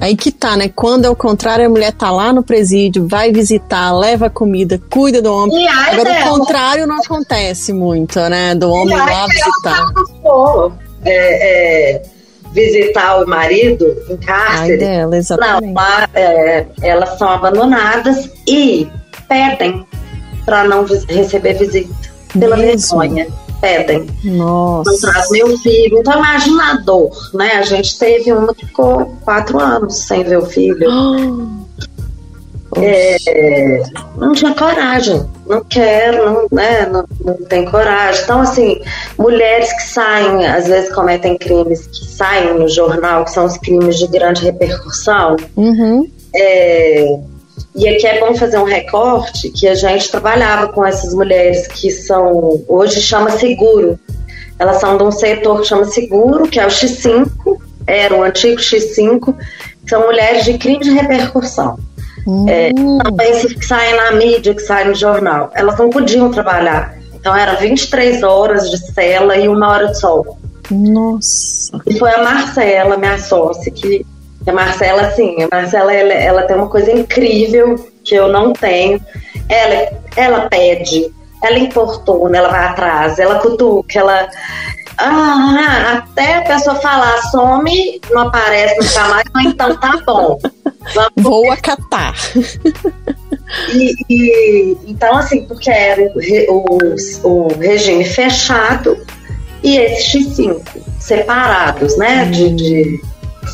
[0.00, 0.70] Aí que tá, né?
[0.72, 5.20] Quando é o contrário, a mulher tá lá no presídio, vai visitar, leva comida, cuida
[5.20, 5.66] do homem.
[5.68, 6.26] ai Agora, dela.
[6.34, 8.54] o contrário não acontece muito, né?
[8.54, 9.92] Do homem E lá visitar.
[9.96, 10.72] ela for,
[11.04, 12.02] é, é,
[12.52, 15.74] visitar o marido em Ai cárcere, dela, não, exatamente.
[15.74, 18.88] lá é, elas são abandonadas e
[19.28, 19.84] pedem
[20.48, 21.94] para não receber visita
[22.38, 23.00] pela Mesmo?
[23.00, 23.26] vergonha.
[23.60, 24.06] pedem.
[24.24, 24.90] Nossa.
[24.90, 25.98] Não traz meu filho.
[25.98, 27.52] Então imagina a dor, né?
[27.56, 30.88] A gente teve uma que ficou quatro anos sem ver o filho.
[32.76, 33.82] É,
[34.18, 38.22] não tinha coragem, não quero, não, né, não, não tem coragem.
[38.22, 38.78] Então, assim,
[39.18, 43.96] mulheres que saem, às vezes cometem crimes que saem no jornal, que são os crimes
[43.98, 45.36] de grande repercussão.
[45.56, 46.08] Uhum.
[46.34, 47.18] É,
[47.78, 51.90] e aqui é bom fazer um recorte que a gente trabalhava com essas mulheres que
[51.90, 53.98] são, hoje chama seguro.
[54.58, 57.28] Elas são de um setor que chama seguro, que é o X5,
[57.86, 59.34] era o antigo X5,
[59.84, 61.78] que são mulheres de crime de repercussão.
[62.48, 65.50] É, também se saem na mídia, que saem no jornal.
[65.54, 66.98] Elas não podiam trabalhar.
[67.14, 70.36] Então era 23 horas de cela e uma hora de sol.
[70.70, 71.80] Nossa.
[71.86, 74.04] E foi a Marcela, minha sócia, que
[74.46, 77.74] a Marcela, assim, a Marcela, ela, ela tem uma coisa incrível
[78.04, 79.00] que eu não tenho.
[79.48, 81.12] Ela, ela pede,
[81.42, 84.28] ela importuna, ela vai atrás, ela cutuca, ela.
[85.00, 90.38] Ah, até a pessoa falar, some, não aparece nunca mais, mas então tá bom.
[90.94, 92.14] Vamos Vou acatar.
[93.72, 96.66] E, e- então, assim, porque era o, re- o,
[97.24, 98.96] o regime fechado
[99.62, 100.60] e esse X5
[100.98, 102.24] separados, né?
[102.26, 103.00] De, de-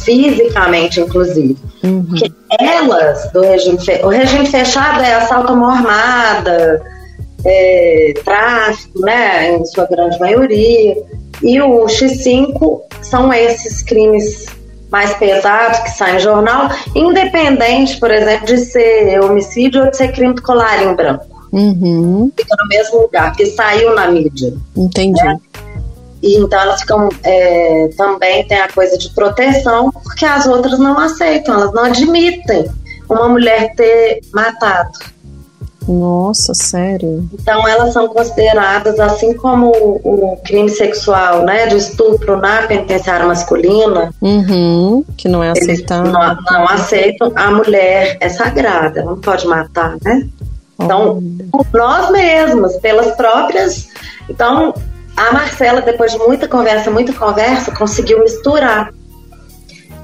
[0.02, 1.56] fisicamente, inclusive.
[1.82, 2.04] Uhum.
[2.04, 6.82] Porque elas do regime fechado, o regime fechado é assalto à mão armada,
[7.44, 9.56] é, tráfico, né?
[9.56, 10.96] Em sua grande maioria.
[11.42, 14.46] E o X5 são esses crimes
[14.90, 20.12] mais pesados que saem em jornal, independente, por exemplo, de ser homicídio ou de ser
[20.12, 21.26] crime do colarinho branco.
[21.52, 22.30] Uhum.
[22.36, 24.54] Fica no mesmo lugar, porque saiu na mídia.
[24.76, 25.20] Entendi.
[26.24, 30.98] E então elas ficam é, também tem a coisa de proteção, porque as outras não
[30.98, 32.64] aceitam, elas não admitem
[33.10, 34.98] uma mulher ter matado.
[35.86, 37.28] Nossa, sério.
[37.34, 43.26] Então elas são consideradas, assim como o, o crime sexual, né, de estupro na penitenciária
[43.26, 45.04] masculina, Uhum.
[45.14, 46.10] Que não é aceitável.
[46.10, 47.30] não, não aceitam.
[47.36, 50.26] A mulher é sagrada, não pode matar, né?
[50.80, 51.22] Então,
[51.52, 53.88] por nós mesmas, pelas próprias.
[54.28, 54.72] Então,
[55.16, 58.92] a Marcela, depois de muita conversa, muita conversa, conseguiu misturar.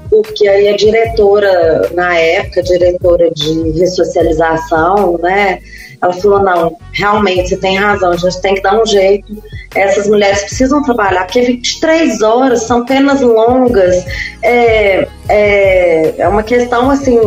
[0.09, 5.59] Porque aí a diretora, na época, diretora de ressocialização, né?
[6.01, 9.41] Ela falou: não, realmente você tem razão, a gente tem que dar um jeito.
[9.73, 14.05] Essas mulheres precisam trabalhar, porque 23 horas são penas longas.
[14.41, 17.19] É, é, é uma questão assim,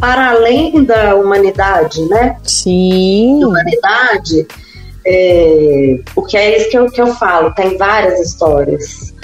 [0.00, 2.36] para além da humanidade, né?
[2.42, 3.38] Sim.
[3.38, 4.46] de humanidade,
[5.06, 9.14] é, porque é isso que eu, que eu falo, tem várias histórias.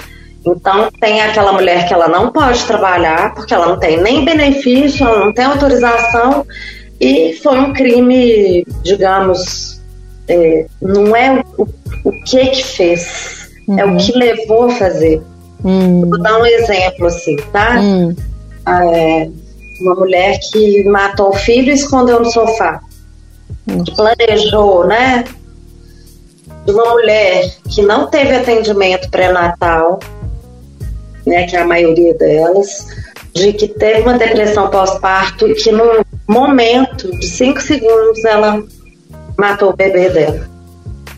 [0.45, 5.05] Então, tem aquela mulher que ela não pode trabalhar, porque ela não tem nem benefício,
[5.05, 6.45] ela não tem autorização,
[6.99, 9.81] e foi um crime, digamos,
[10.27, 11.67] é, não é o,
[12.05, 15.21] o que que fez, é o que levou a fazer.
[15.63, 16.01] Hum.
[16.09, 17.79] Vou dar um exemplo assim, tá?
[17.79, 18.15] Hum.
[18.67, 19.29] É,
[19.81, 22.81] uma mulher que matou o filho e escondeu no sofá.
[23.85, 25.23] Que planejou, né?
[26.65, 29.99] De uma mulher que não teve atendimento pré-natal,
[31.25, 31.45] né?
[31.45, 32.87] Que é a maioria delas,
[33.33, 38.63] de que teve uma depressão pós-parto e que num momento de cinco segundos ela
[39.37, 40.47] matou o bebê dela.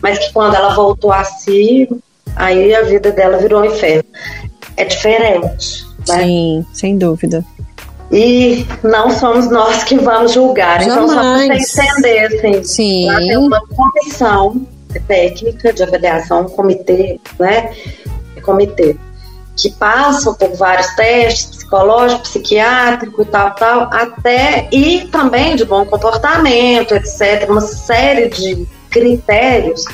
[0.02, 1.88] Mas que quando ela voltou a si,
[2.34, 4.04] aí a vida dela virou um inferno.
[4.76, 5.86] É diferente.
[6.08, 6.22] Né?
[6.22, 7.44] Sim, sem dúvida.
[8.12, 10.80] E não somos nós que vamos julgar.
[10.82, 11.70] Então, só para Jamais.
[11.70, 13.06] você entender, assim, Sim.
[13.06, 14.66] lá tem uma comissão
[15.00, 17.74] técnica de avaliação, um comitê, né?
[18.42, 18.96] Comitê,
[19.56, 25.84] que passam por vários testes psicológico, psiquiátrico e tal, tal, até e também de bom
[25.84, 27.48] comportamento, etc.
[27.48, 29.84] Uma série de critérios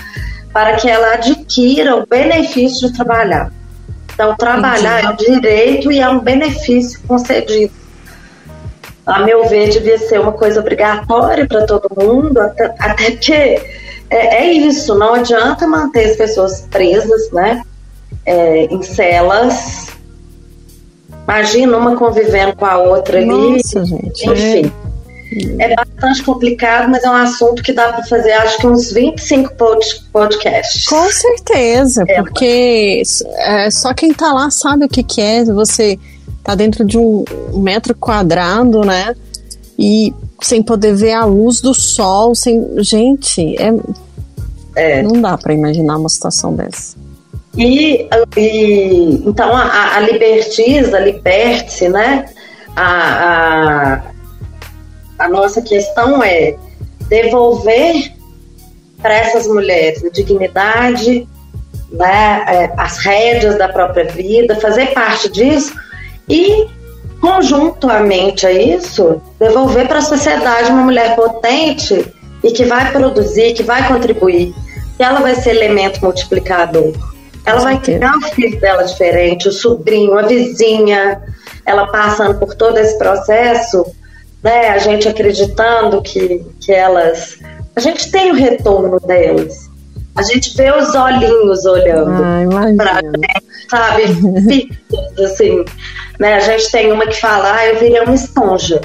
[0.53, 3.51] para que ela adquira o benefício de trabalhar.
[4.13, 7.73] Então, trabalhar é um direito e é um benefício concedido
[9.07, 13.82] a meu ver, devia ser uma coisa obrigatória para todo mundo, até, até porque
[14.17, 17.63] é, é isso, não adianta manter as pessoas presas, né,
[18.27, 19.89] é, em celas.
[21.25, 24.29] Imagina uma convivendo com a outra ali, Nossa, gente.
[24.29, 24.73] enfim.
[25.59, 29.55] É bastante complicado, mas é um assunto que dá para fazer, acho que uns 25
[29.55, 30.85] pod- podcasts.
[30.87, 32.17] Com certeza, É.
[32.23, 33.03] porque
[33.39, 35.43] é, só quem tá lá sabe o que, que é.
[35.45, 35.99] Você
[36.45, 39.15] tá dentro de um metro quadrado, né?
[39.79, 40.13] E
[40.47, 42.67] sem poder ver a luz do sol, sem.
[42.83, 43.73] Gente, é,
[44.75, 45.03] É.
[45.03, 46.97] não dá pra imaginar uma situação dessa.
[47.57, 52.27] E, e- então a, a Libertiz, a Liberte, né?
[52.75, 54.03] A,
[55.19, 56.57] a, a nossa questão é
[57.09, 58.13] devolver
[59.01, 61.29] para essas mulheres a dignidade
[61.91, 65.75] né, é, as rédeas da própria vida, fazer parte disso
[66.29, 66.67] e,
[67.23, 72.05] conjuntamente a isso, devolver para a sociedade uma mulher potente
[72.43, 74.53] e que vai produzir, que vai contribuir,
[74.97, 76.93] que ela vai ser elemento multiplicador.
[77.47, 81.23] Ela vai criar o filho dela diferente, o sobrinho, a vizinha,
[81.65, 83.87] ela passando por todo esse processo,
[84.43, 84.71] né?
[84.71, 87.39] A gente acreditando que, que elas.
[87.77, 89.71] A gente tem o retorno delas.
[90.15, 94.05] A gente vê os olhinhos olhando ah, pra gente, sabe?
[95.25, 95.65] Assim.
[96.19, 96.35] Né?
[96.35, 98.81] A gente tem uma que fala, ah, eu virei uma esponja.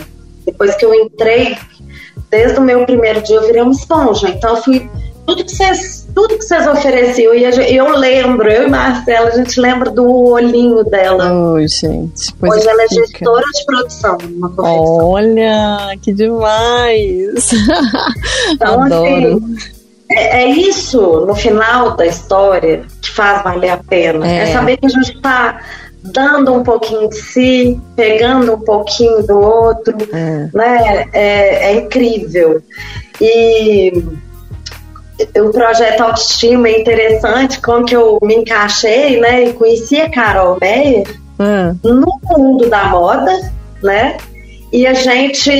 [0.45, 1.57] Depois que eu entrei,
[2.29, 4.29] desde o meu primeiro dia, eu virei uma esponja.
[4.29, 4.89] Então, eu fui.
[5.25, 7.43] Tudo que vocês, tudo que vocês ofereciam, e
[7.75, 11.51] eu lembro, eu e Marcela, a gente lembra do olhinho dela.
[11.51, 12.33] Oi, gente.
[12.41, 17.51] Hoje ela é gestora de produção numa Olha, que demais!
[18.51, 19.43] Então, assim, Adoro.
[19.43, 19.76] Assim,
[20.17, 24.27] é, é, isso, no final da história, que faz valer a pena.
[24.27, 25.61] É, é saber que a gente está
[26.03, 30.49] dando um pouquinho de si, pegando um pouquinho do outro, é.
[30.53, 31.05] né?
[31.13, 32.61] É, é incrível.
[33.21, 34.03] E
[35.39, 39.45] o projeto Autoestima é interessante, como que eu me encaixei, né?
[39.45, 41.07] E conheci a Carol Meyer
[41.39, 41.77] hum.
[41.83, 43.31] no mundo da moda,
[43.83, 44.17] né?
[44.71, 45.51] E a gente.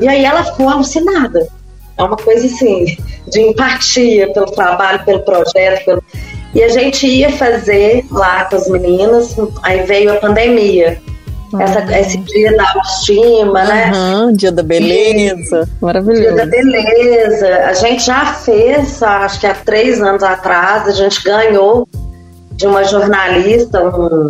[0.00, 1.46] E aí ela ficou alucinada.
[2.02, 2.96] É uma coisa assim,
[3.28, 5.84] de empatia pelo trabalho, pelo projeto.
[5.84, 6.02] Pelo...
[6.54, 11.00] E a gente ia fazer lá com as meninas, aí veio a pandemia.
[11.58, 11.98] Essa.
[11.98, 13.92] Esse dia da autoestima, né?
[13.94, 15.68] Uhum, dia da beleza.
[15.68, 16.22] E, Maravilhoso.
[16.22, 17.56] Dia da beleza.
[17.66, 21.86] A gente já fez, acho que há três anos atrás, a gente ganhou
[22.52, 24.28] de uma jornalista um,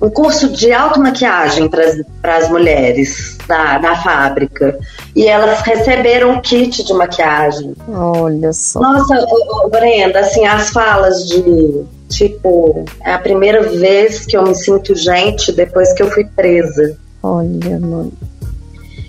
[0.00, 4.78] um curso de automaquiagem para as mulheres da, da fábrica.
[5.14, 7.74] E elas receberam um kit de maquiagem.
[7.88, 8.80] Olha só.
[8.80, 9.26] Nossa,
[9.70, 15.52] Brenda, assim, as falas de tipo, é a primeira vez que eu me sinto gente
[15.52, 16.96] depois que eu fui presa.
[17.22, 18.12] Olha, mãe.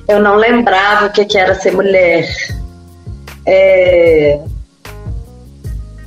[0.08, 2.28] Eu não lembrava o que, que era ser mulher.
[3.46, 4.40] É,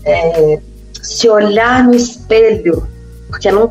[0.05, 0.59] é,
[1.03, 2.87] se olhar no espelho,
[3.29, 3.69] porque não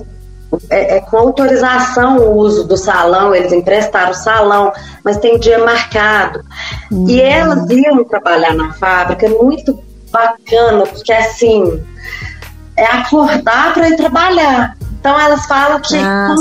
[0.70, 4.72] é, é, com autorização o uso do salão, eles emprestaram o salão,
[5.04, 6.42] mas tem dia marcado.
[6.92, 7.10] Uhum.
[7.10, 9.78] E elas iam trabalhar na fábrica, muito
[10.12, 11.84] bacana, porque assim,
[12.78, 14.78] é acordar para ir trabalhar.
[15.00, 16.36] Então elas falam que ah,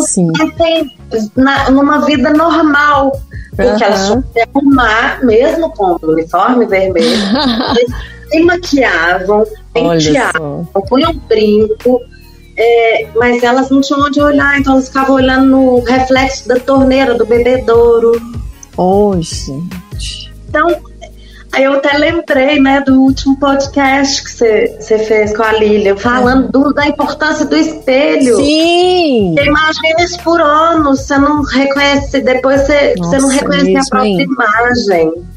[0.56, 0.96] tem
[1.36, 3.12] na, numa vida normal,
[3.56, 3.82] porque uhum.
[3.82, 7.16] elas tinham que arrumar, mesmo com o uniforme vermelho,
[8.30, 12.00] se maquiavam, penteavam, punham brinco,
[12.56, 17.14] é, mas elas não tinham onde olhar, então elas ficavam olhando no reflexo da torneira
[17.14, 18.20] do bebedouro.
[18.76, 20.32] Oh, gente.
[20.48, 20.68] Então,
[21.52, 26.50] aí eu até lembrei, né, do último podcast que você fez com a Lília, falando
[26.50, 28.36] do, da importância do espelho.
[28.36, 29.34] Sim!
[29.38, 35.31] Imagina isso por anos, você não reconhece, depois você, você não reconhece a própria imagem.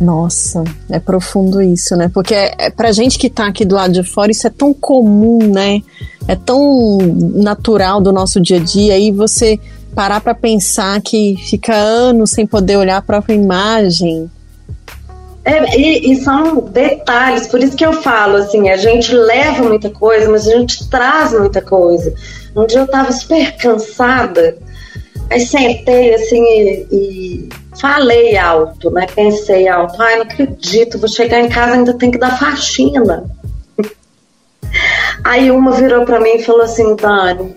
[0.00, 2.10] Nossa, é profundo isso, né?
[2.12, 4.72] Porque é, é, pra gente que tá aqui do lado de fora, isso é tão
[4.72, 5.82] comum, né?
[6.26, 6.98] É tão
[7.34, 8.98] natural do nosso dia a dia.
[8.98, 9.60] E você
[9.94, 14.30] parar para pensar que fica anos sem poder olhar a própria imagem.
[15.44, 19.88] É, e, e, são detalhes, por isso que eu falo assim, a gente leva muita
[19.88, 22.14] coisa, mas a gente traz muita coisa.
[22.54, 24.56] Um dia eu tava super cansada,
[25.30, 27.48] aí sentei assim e, e
[27.80, 29.06] falei alto, né?
[29.14, 33.24] Pensei alto, ai, não acredito, vou chegar em casa ainda tem que dar faxina.
[35.24, 37.54] Aí uma virou para mim e falou assim, Dani,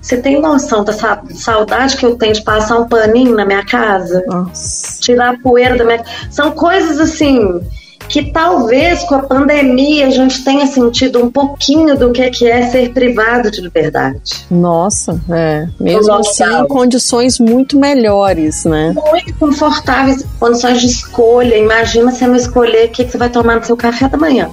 [0.00, 0.92] você tem noção da
[1.30, 4.22] saudade que eu tenho de passar um paninho na minha casa?
[4.26, 5.00] Nossa.
[5.00, 7.60] Tirar a poeira da minha São coisas assim
[8.08, 12.92] que talvez com a pandemia a gente tenha sentido um pouquinho do que é ser
[12.92, 14.46] privado de liberdade.
[14.50, 15.68] Nossa, é.
[15.80, 18.94] Mesmo assim, em condições muito melhores, né?
[18.94, 21.56] Muito confortáveis, condições de escolha.
[21.56, 24.50] Imagina você não escolher o que, você vai tomar no seu café da manhã.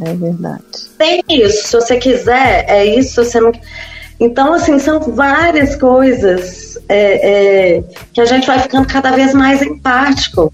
[0.00, 0.62] É verdade.
[0.98, 3.52] Tem isso, se você quiser, é isso, se você não.
[4.18, 9.60] Então, assim, são várias coisas é, é, que a gente vai ficando cada vez mais
[9.62, 10.52] empático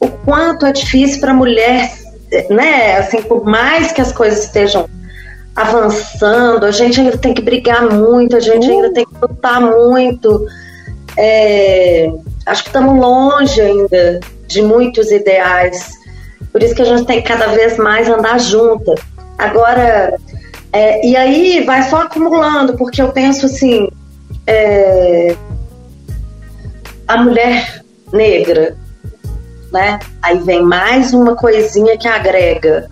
[0.00, 1.92] o quanto é difícil para a mulher,
[2.50, 2.98] né?
[2.98, 4.88] Assim, por mais que as coisas estejam
[5.54, 10.46] avançando, a gente ainda tem que brigar muito, a gente ainda tem que lutar muito.
[11.16, 12.10] É,
[12.46, 15.92] acho que estamos longe ainda de muitos ideais.
[16.50, 18.94] Por isso que a gente tem que cada vez mais andar junta.
[19.38, 20.16] Agora,
[20.72, 23.88] é, e aí vai só acumulando, porque eu penso assim,
[24.46, 25.36] é,
[27.06, 27.82] a mulher
[28.12, 28.76] negra,
[29.74, 29.98] né?
[30.22, 32.88] Aí vem mais uma coisinha que agrega.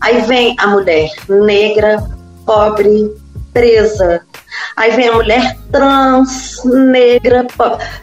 [0.00, 2.02] Aí vem a mulher negra,
[2.46, 3.14] pobre,
[3.52, 4.22] presa.
[4.74, 7.46] Aí vem a mulher trans, negra,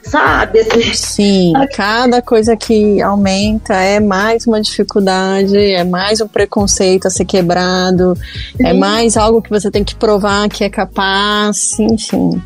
[0.03, 0.59] sabe?
[0.59, 0.93] Assim.
[0.93, 7.25] Sim, cada coisa que aumenta é mais uma dificuldade, é mais um preconceito a ser
[7.25, 8.15] quebrado,
[8.59, 8.69] é Sim.
[8.69, 12.39] é mais algo que você tem que provar que é capaz, enfim.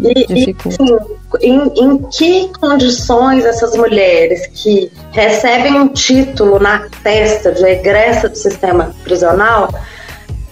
[0.00, 0.96] E, e assim,
[1.40, 8.36] em, em que condições essas mulheres que recebem um título na testa de egressa do
[8.36, 9.68] sistema prisional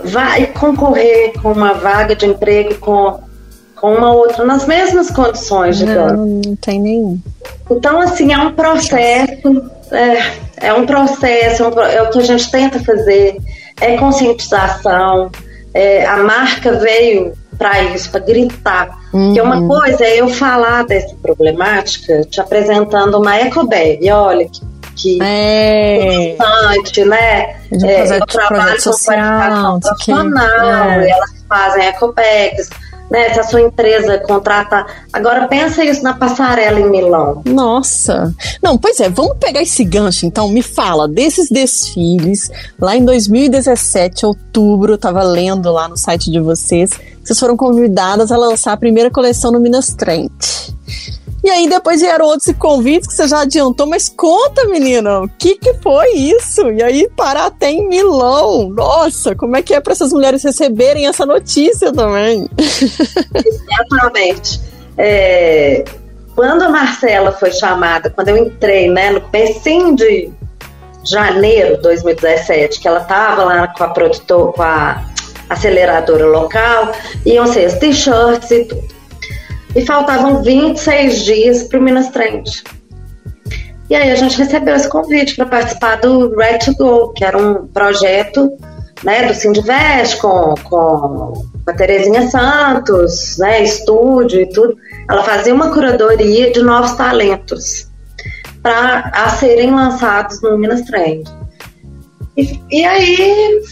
[0.05, 3.21] vai concorrer com uma vaga de emprego com,
[3.77, 6.13] com uma outra nas mesmas condições, digamos?
[6.13, 7.19] Não, não tem nenhum.
[7.71, 12.23] Então, assim, é um processo, é, é um processo, é, um, é o que a
[12.23, 13.37] gente tenta fazer,
[13.81, 15.31] é conscientização.
[15.73, 18.99] É, a marca veio para isso, para gritar.
[19.13, 19.27] Uhum.
[19.27, 24.61] Porque uma coisa é eu falar dessa problemática te apresentando uma ecobag, olha que,
[24.97, 26.33] que é.
[26.35, 27.57] interessante, né?
[27.83, 31.11] É, eu trabalho com social, profissional, é.
[31.11, 32.71] elas fazem ecobags
[33.11, 33.33] né?
[33.33, 34.87] Se a sua empresa contrata.
[35.13, 37.43] Agora pensa isso na passarela em Milão.
[37.45, 38.35] Nossa.
[38.63, 40.49] Não, pois é, vamos pegar esse gancho então.
[40.49, 42.51] Me fala desses desfiles.
[42.79, 46.91] Lá em 2017, outubro, eu tava lendo lá no site de vocês.
[47.23, 50.31] Vocês foram convidadas a lançar a primeira coleção no Minas Trend.
[51.45, 55.57] E aí depois vieram outros convites que você já adiantou, mas conta, menina, o que
[55.57, 56.71] que foi isso?
[56.71, 58.71] E aí parar até em Milão.
[58.71, 62.49] Nossa, como é que é para essas mulheres receberem essa notícia também?
[62.59, 64.59] Exatamente.
[64.97, 65.85] É,
[66.35, 70.31] quando a Marcela foi chamada, quando eu entrei, né, no pecinho de
[71.05, 75.05] janeiro de 2017, que ela estava lá com a produtora, com a
[75.51, 76.93] aceleradora local,
[77.27, 78.94] iam ser as t-shirts e tudo
[79.75, 82.63] e faltavam 26 dias para o Minas Trend.
[83.91, 87.37] E aí a gente recebeu esse convite para participar do Red to Go, que era
[87.37, 88.51] um projeto
[89.03, 91.33] né, do Sindivest com, com
[91.67, 94.77] a Terezinha Santos, né, estúdio e tudo.
[95.09, 97.89] Ela fazia uma curadoria de novos talentos
[98.63, 101.25] para a serem lançados no Minas Trend.
[102.37, 103.63] E, e aí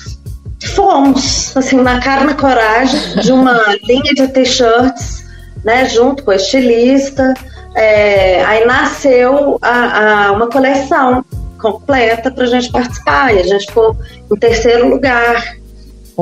[0.75, 5.22] fomos, assim, na cara na coragem de uma linha de t-shirts
[5.65, 7.35] né, junto com a estilista.
[7.75, 11.25] É, aí nasceu a, a, uma coleção
[11.61, 13.35] completa para a gente participar.
[13.35, 13.97] E a gente ficou
[14.31, 15.57] em terceiro lugar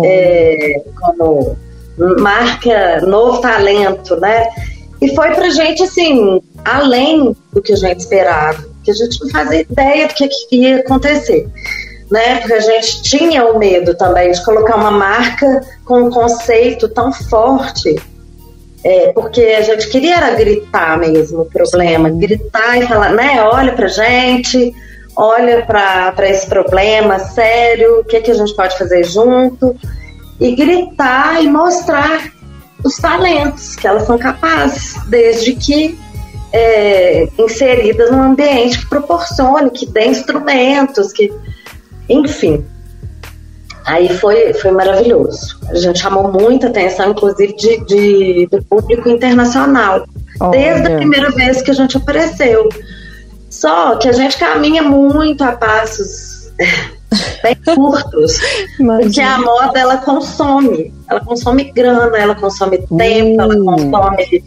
[0.04, 1.56] é, como
[2.20, 4.48] marca novo talento, né?
[5.00, 9.20] E foi para a gente assim além do que a gente esperava, que a gente
[9.22, 11.48] não fazia ideia do que, que ia acontecer.
[12.10, 16.88] Né, porque a gente tinha o medo também de colocar uma marca com um conceito
[16.88, 17.94] tão forte
[18.82, 23.72] é, porque a gente queria era gritar mesmo o problema, gritar e falar, né, olha
[23.72, 24.72] pra gente,
[25.16, 29.76] olha para esse problema sério, o que, que a gente pode fazer junto,
[30.40, 32.32] e gritar e mostrar
[32.82, 35.98] os talentos que elas são capazes, desde que
[36.52, 41.32] é, inseridas num ambiente que proporcione, que dê instrumentos, que,
[42.08, 42.64] enfim.
[43.84, 45.58] Aí foi, foi maravilhoso.
[45.68, 50.06] A gente chamou muita atenção, inclusive, de, de do público internacional.
[50.40, 50.50] Olha.
[50.50, 52.68] Desde a primeira vez que a gente apareceu.
[53.48, 56.52] Só que a gente caminha muito a passos
[57.42, 58.38] bem curtos.
[58.76, 60.94] porque a moda, ela consome.
[61.08, 63.64] Ela consome grana, ela consome tempo, ela hum.
[63.64, 64.44] consome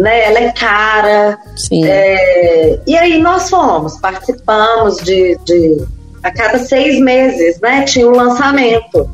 [0.00, 0.24] né?
[0.24, 1.38] Ela é cara.
[1.70, 5.86] É, e aí nós fomos, participamos de, de
[6.22, 9.08] a cada seis meses, né, tinha um lançamento.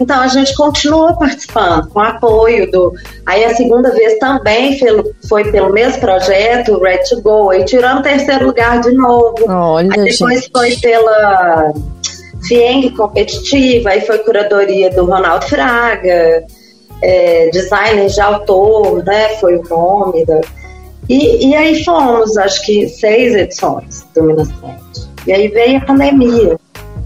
[0.00, 2.92] Então a gente continuou participando com apoio do.
[3.26, 4.78] Aí a segunda vez também
[5.28, 9.34] foi pelo mesmo projeto, Red to Go, e tirando terceiro lugar de novo.
[9.48, 10.50] Olha, aí depois gente.
[10.52, 11.72] foi pela
[12.46, 16.44] Fieng competitiva, aí foi curadoria do Ronaldo Fraga,
[17.02, 19.30] é, designer de autor, né?
[19.40, 20.40] Foi o nome da.
[21.08, 25.07] E, e aí fomos, acho que seis edições do Minas Frente.
[25.28, 26.58] E aí veio a pandemia.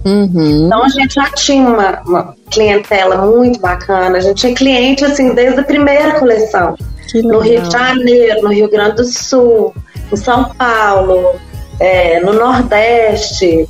[0.04, 0.66] Uhum.
[0.66, 4.18] Então a gente já tinha uma, uma, clientela muito bacana.
[4.18, 6.76] A gente tinha cliente assim desde a primeira coleção.
[7.14, 9.74] No Rio de Janeiro, no Rio Grande do Sul,
[10.10, 11.34] em São Paulo,
[11.80, 13.68] é, no Nordeste.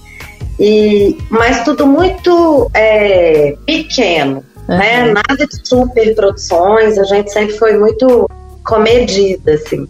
[0.61, 4.77] E, mas tudo muito é, pequeno, uhum.
[4.77, 5.07] né?
[5.07, 8.29] Nada de super produções, a gente sempre foi muito
[8.65, 9.89] comedida, assim.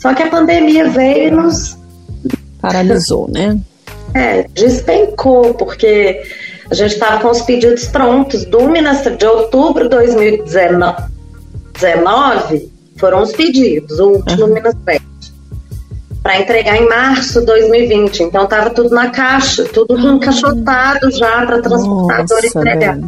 [0.00, 1.76] Só que a pandemia veio e nos
[2.60, 3.58] paralisou, né?
[4.14, 6.22] É, despencou, porque
[6.70, 13.32] a gente estava com os pedidos prontos do Minas de outubro de 2019, foram os
[13.32, 14.54] pedidos, o último uhum.
[14.54, 14.74] Minas
[16.22, 18.24] para entregar em março de 2020.
[18.24, 22.98] Então estava tudo na caixa, tudo encaixotado já para transportador entregar.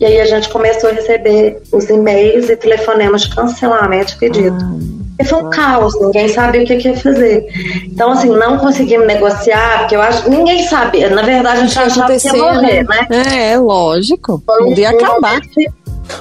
[0.00, 4.56] E aí a gente começou a receber os e-mails e telefonemas de cancelamento de pedido.
[4.60, 4.93] Ah.
[5.18, 7.46] E foi um caos, ninguém sabia o que, que, ia fazer.
[7.84, 11.08] Então, assim, não conseguimos negociar, porque eu acho ninguém sabia.
[11.08, 13.06] Na verdade, a gente achava que ia morrer, né?
[13.10, 14.42] É, é lógico.
[14.44, 15.40] Podia um, acabar.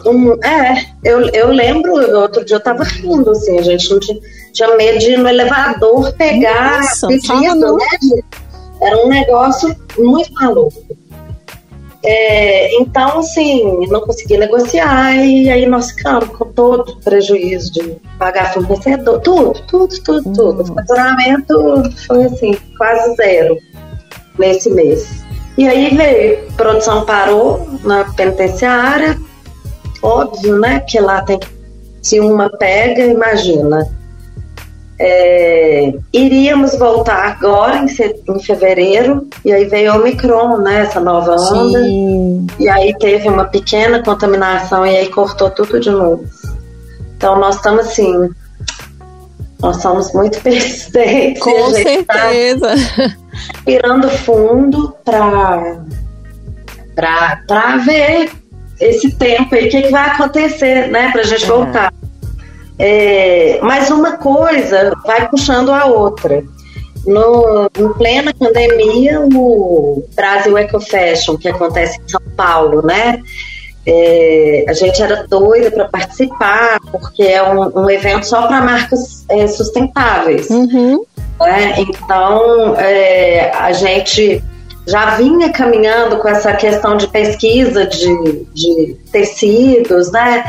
[0.05, 4.19] Um, é, eu, eu lembro, outro dia eu tava rindo, assim, a gente não tinha,
[4.53, 7.85] tinha medo de ir no elevador pegar Nossa, pedido, né?
[8.79, 10.73] Era um negócio muito maluco.
[12.05, 18.53] É, então, assim, não consegui negociar e aí nós ficamos com todo prejuízo de pagar
[18.53, 20.33] fornecedor, tudo, tudo, tudo, uhum.
[20.33, 20.63] tudo.
[20.63, 23.57] O faturamento foi assim, quase zero
[24.37, 25.23] nesse mês.
[25.57, 29.17] E aí veio, produção parou na penitenciária,
[30.01, 30.81] óbvio, né?
[30.81, 31.47] Que lá tem que,
[32.01, 33.87] se uma pega, imagina
[35.05, 40.83] é, iríamos voltar agora em, em, fevereiro, e aí veio o Omicron, né?
[40.83, 41.83] Essa nova onda.
[41.83, 42.47] Sim.
[42.57, 46.23] E aí teve uma pequena contaminação e aí cortou tudo de novo.
[47.17, 48.29] Então nós estamos assim.
[49.61, 51.43] Nós somos muito persistentes.
[51.43, 51.73] Com
[52.07, 52.73] tá certeza.
[53.33, 55.83] Tá pirando fundo para
[56.95, 58.31] para ver
[58.79, 61.11] esse tempo aí, o que, que vai acontecer, né?
[61.11, 61.47] Pra gente é.
[61.47, 61.91] voltar.
[62.79, 66.43] É, mas uma coisa vai puxando a outra.
[67.05, 73.21] No, em plena pandemia, o Brasil Eco Fashion, que acontece em São Paulo, né?
[73.85, 79.25] É, a gente era doida para participar, porque é um, um evento só para marcas
[79.27, 80.49] é, sustentáveis.
[80.49, 81.03] Uhum.
[81.41, 81.75] Né?
[81.79, 84.41] Então, é, a gente
[84.87, 90.45] já vinha caminhando com essa questão de pesquisa de, de tecidos, né?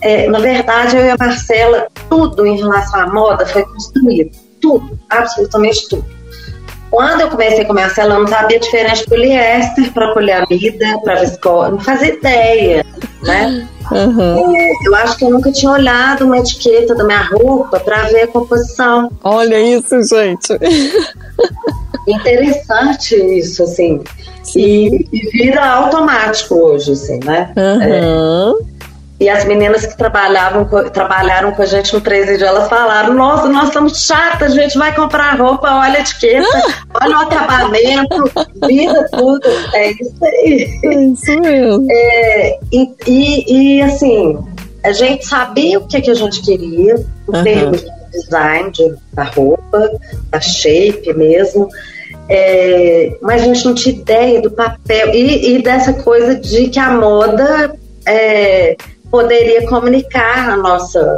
[0.00, 4.30] É, na verdade, eu e a Marcela, tudo em relação à moda foi construído.
[4.60, 6.04] Tudo, absolutamente tudo.
[6.90, 11.16] Quando eu comecei com a Marcela, eu não sabia diferente de poliéster para poliamida, para
[11.16, 12.86] viscose, não fazia ideia,
[13.22, 13.68] né?
[13.92, 14.54] Uhum.
[14.84, 18.26] Eu acho que eu nunca tinha olhado uma etiqueta da minha roupa para ver a
[18.26, 19.10] composição.
[19.22, 20.52] Olha isso, gente.
[22.06, 24.02] Interessante isso, assim.
[24.56, 27.52] E, e, vira automático hoje, assim, né?
[27.54, 27.82] Uhum.
[27.82, 28.77] É.
[29.20, 33.68] E as meninas que trabalhavam, trabalharam com a gente no presídio, elas falaram: Nossa, nós
[33.68, 36.46] estamos chatas, a gente vai comprar roupa, olha a etiqueta,
[37.02, 38.30] olha o acabamento,
[38.64, 39.48] vida, tudo.
[39.74, 40.80] É isso aí.
[40.84, 41.86] É isso mesmo.
[41.90, 44.38] É, e, e, e, assim,
[44.84, 47.42] a gente sabia o que, que a gente queria, em uhum.
[47.42, 49.90] termos de design de, da roupa,
[50.30, 51.68] da shape mesmo.
[52.28, 56.78] É, mas a gente não tinha ideia do papel e, e dessa coisa de que
[56.78, 57.74] a moda
[58.06, 58.76] é,
[59.10, 61.16] poderia comunicar a nossa,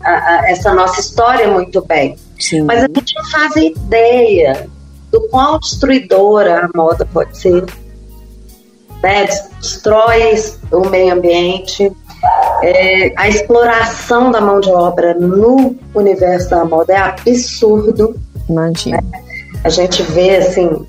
[0.00, 2.16] a, a, essa nossa história muito bem.
[2.38, 2.62] Sim.
[2.62, 4.68] Mas a gente não faz ideia
[5.10, 7.64] do quão destruidora a moda pode ser.
[9.02, 9.26] Né?
[9.60, 10.34] Destrói
[10.70, 11.92] o meio ambiente,
[12.62, 18.14] é, a exploração da mão de obra no universo da moda é absurdo.
[18.48, 19.02] Imagina.
[19.02, 19.22] Né?
[19.64, 20.86] A gente vê assim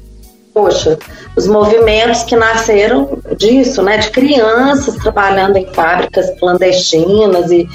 [0.53, 0.97] poxa,
[1.35, 7.67] os movimentos que nasceram disso, né, de crianças trabalhando em fábricas clandestinas e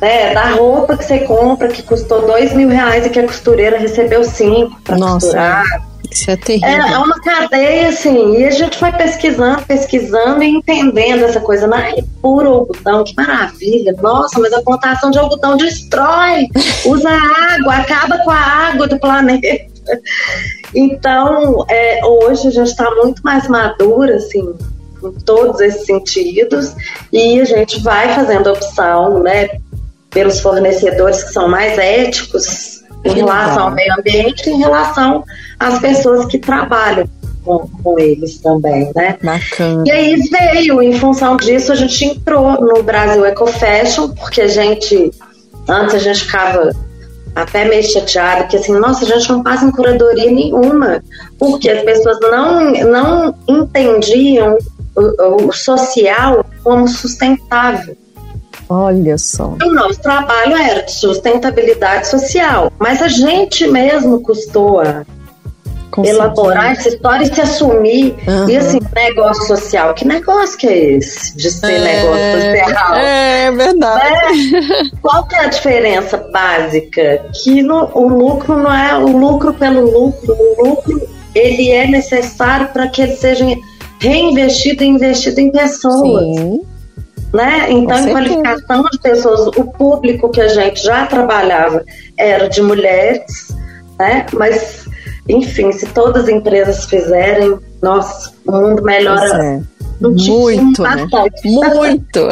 [0.00, 3.78] né, da roupa que você compra que custou dois mil reais e que a costureira
[3.78, 5.64] recebeu cinco para costurar.
[6.10, 6.68] Isso é terrível.
[6.68, 11.68] É, é, uma cadeia, assim, e a gente vai pesquisando, pesquisando e entendendo essa coisa.
[11.74, 13.92] Ai, puro algodão, que maravilha.
[14.00, 16.46] Nossa, mas a plantação de algodão destrói,
[16.84, 19.74] usa água, acaba com a água do planeta.
[20.74, 24.54] Então, é, hoje a gente está muito mais madura, assim,
[25.02, 26.74] em todos esses sentidos,
[27.12, 29.48] e a gente vai fazendo opção, né,
[30.10, 35.24] pelos fornecedores que são mais éticos em relação ao meio ambiente, em relação
[35.58, 37.06] às pessoas que trabalham
[37.44, 39.18] com, com, eles também, né?
[39.22, 39.84] Bacana.
[39.86, 44.48] E aí veio, em função disso, a gente entrou no Brasil Eco Fashion, porque a
[44.48, 45.10] gente,
[45.68, 46.70] antes a gente ficava
[47.34, 51.02] até meio chateada, que assim, nossa, a gente não passa em curadoria nenhuma,
[51.38, 54.56] porque as pessoas não, não entendiam
[54.96, 57.96] o, o social como sustentável.
[58.68, 59.56] Olha só.
[59.62, 64.80] O nosso trabalho era de sustentabilidade social, mas a gente mesmo custou
[66.02, 68.14] a elaborar essa história e se assumir.
[68.26, 68.48] Uhum.
[68.48, 69.94] E assim, negócio social.
[69.94, 72.94] Que negócio que é esse de ser é, negócio social?
[72.94, 74.50] É, é verdade.
[74.50, 74.90] Né?
[75.02, 77.24] Qual que é a diferença básica?
[77.42, 80.36] Que no, o lucro não é o lucro pelo lucro.
[80.58, 83.44] O lucro ele é necessário para que ele seja
[84.00, 86.24] reinvestido e investido em pessoas.
[86.24, 86.62] Sim.
[87.32, 87.66] né?
[87.70, 91.84] Então, em qualificação de pessoas, o público que a gente já trabalhava
[92.16, 93.48] era de mulheres,
[93.98, 94.26] né?
[94.32, 94.83] Mas,
[95.28, 99.44] enfim, se todas as empresas fizerem, nossa, o mundo melhora.
[99.44, 99.74] É.
[100.00, 101.06] Muito, né?
[101.44, 102.28] Muito.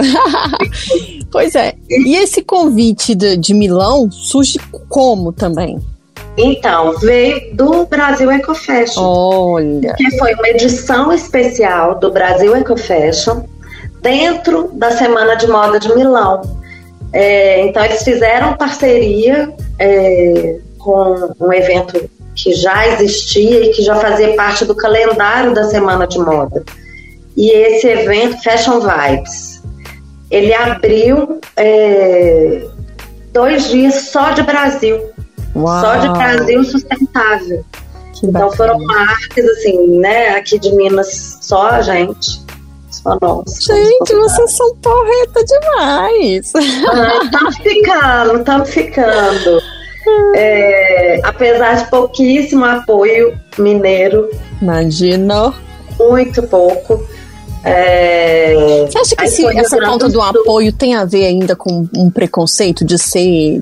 [1.31, 1.75] pois é.
[1.89, 5.79] E esse convite de, de Milão surge como também?
[6.37, 9.01] Então, veio do Brasil Eco Fashion.
[9.03, 9.95] Olha.
[9.95, 13.45] Que foi uma edição especial do Brasil Eco Fashion
[14.01, 16.43] dentro da Semana de Moda de Milão.
[17.13, 23.97] É, então, eles fizeram parceria é, com um evento que já existia e que já
[23.97, 26.65] fazia parte do calendário da Semana de Moda.
[27.37, 29.63] E esse evento, Fashion Vibes,
[30.31, 32.63] ele abriu é,
[33.33, 34.99] dois dias só de Brasil.
[35.55, 35.81] Uau.
[35.81, 37.65] Só de Brasil sustentável.
[38.15, 38.57] Que então bacana.
[38.57, 42.43] foram marcas, assim, né, aqui de Minas, só a gente.
[42.91, 43.65] Só nós.
[43.65, 46.47] Gente, vocês são porreta demais.
[46.47, 49.63] Estamos ah, ficando, estamos ficando.
[50.35, 54.29] É, apesar de pouquíssimo apoio mineiro.
[54.61, 55.53] Imagina.
[55.99, 57.03] Muito pouco.
[57.65, 58.87] É...
[58.91, 62.85] Você acha que esse, essa falta do apoio tem a ver ainda com um preconceito
[62.85, 63.61] de ser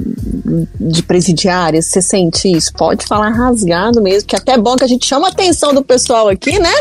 [0.80, 1.82] de presidiária?
[1.82, 2.72] Você sente isso?
[2.72, 5.84] Pode falar rasgado mesmo, que até é bom que a gente chama a atenção do
[5.84, 6.72] pessoal aqui, né?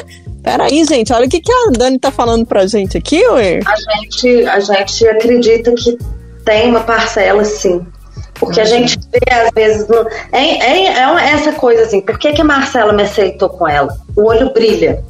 [0.41, 3.59] Peraí, gente, olha o que, que a Dani tá falando pra gente aqui, ué.
[3.65, 5.97] A gente, a gente acredita que
[6.45, 7.85] tem uma parcela, sim.
[8.39, 8.65] Porque uhum.
[8.65, 12.41] a gente vê, às vezes, no, é, é, é, essa coisa assim, por que, que
[12.41, 13.95] a Marcela me aceitou com ela?
[14.15, 15.03] O olho brilha.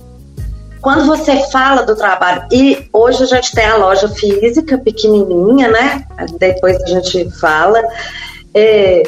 [0.82, 6.05] Quando você fala do trabalho, e hoje a gente tem a loja física pequenininha, né?
[6.39, 7.82] Depois a gente fala.
[8.55, 9.03] É,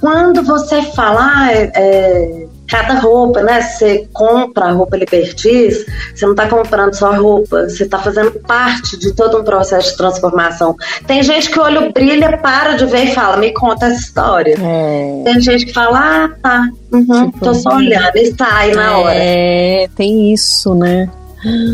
[0.00, 3.60] quando você fala, ah, é, é cada roupa, né?
[3.60, 8.32] Você compra a roupa Libertis, você não está comprando só a roupa, você está fazendo
[8.46, 10.76] parte de todo um processo de transformação.
[11.06, 14.56] Tem gente que o olho brilha, para de ver e fala, me conta essa história.
[14.60, 15.22] É.
[15.24, 19.14] Tem gente que fala, ah, tá, uhum, tipo, tô só olhando e sai na hora.
[19.14, 21.10] É, tem isso, né?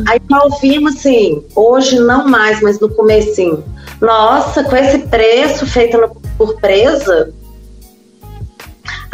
[0.09, 3.65] Aí tá ouvindo assim, hoje não mais, mas no comecinho.
[4.01, 7.33] Nossa, com esse preço feito no, por presa,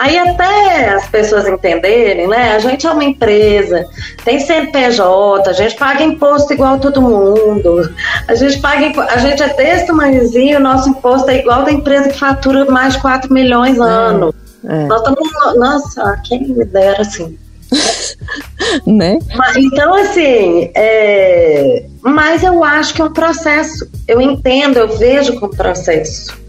[0.03, 2.57] Aí até as pessoas entenderem, né?
[2.57, 3.87] A gente é uma empresa,
[4.25, 7.89] tem CNPJ, a gente paga imposto igual todo mundo.
[8.27, 12.19] A gente paga, a gente é desse tamanhozinho, nosso imposto é igual da empresa que
[12.19, 14.35] fatura mais de 4 milhões é, ano.
[14.65, 14.87] É.
[14.87, 17.39] Nós estamos, nossa, quem me dera assim.
[18.85, 19.21] né?
[19.37, 21.87] Mas, então, assim, é...
[22.01, 23.89] mas eu acho que é um processo.
[24.09, 26.42] Eu entendo, eu vejo como processo.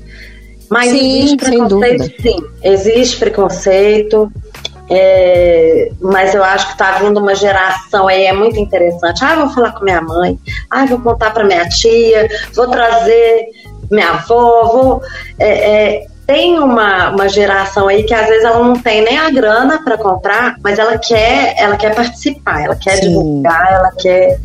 [0.74, 2.36] Mas sim, existe preconceito, sim.
[2.64, 4.32] Existe preconceito.
[4.90, 9.24] É, mas eu acho que está vindo uma geração aí, é muito interessante.
[9.24, 10.38] Ah, vou falar com minha mãe,
[10.70, 13.46] ah, vou contar para minha tia, vou trazer
[13.90, 15.02] minha avó, vou.
[15.40, 19.30] É, é, tem uma, uma geração aí que às vezes ela não tem nem a
[19.30, 23.10] grana para comprar, mas ela quer, ela quer participar, ela quer Sim.
[23.10, 24.40] divulgar, ela quer.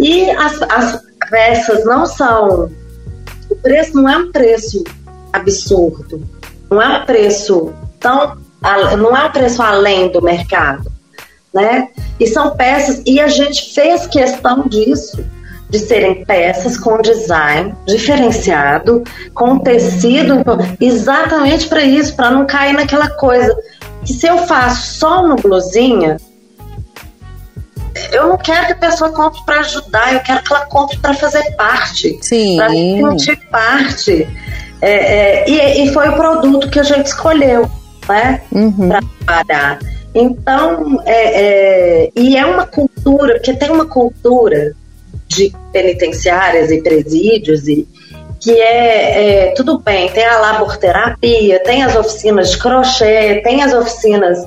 [0.00, 2.70] E as, as peças não são.
[3.48, 4.84] O preço não é um preço
[5.40, 6.22] absurdo.
[6.70, 8.36] Não é um preço tão.
[8.98, 10.90] Não é um preço além do mercado.
[11.52, 11.88] Né?
[12.20, 15.24] E são peças, e a gente fez questão disso,
[15.70, 19.02] de serem peças com design diferenciado,
[19.34, 20.44] com tecido,
[20.78, 23.56] exatamente para isso, para não cair naquela coisa
[24.04, 26.16] que se eu faço só no blusinha,
[28.12, 31.14] eu não quero que a pessoa compre para ajudar, eu quero que ela compre para
[31.14, 32.18] fazer parte,
[32.56, 34.28] para sentir parte.
[34.80, 37.68] É, é, e, e, foi o produto que a gente escolheu,
[38.08, 38.42] né?
[38.52, 38.88] Uhum.
[38.88, 39.78] Para trabalhar.
[40.14, 44.74] Então, é, é, e é uma cultura, porque tem uma cultura
[45.26, 47.86] de penitenciárias e presídios e
[48.40, 53.74] que é, é, tudo bem, tem a laborterapia, tem as oficinas de crochê, tem as
[53.74, 54.38] oficinas,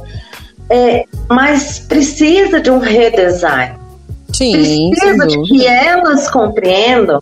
[0.69, 3.75] é, mas precisa de um redesign.
[4.33, 7.21] Sim, precisa de que elas compreendam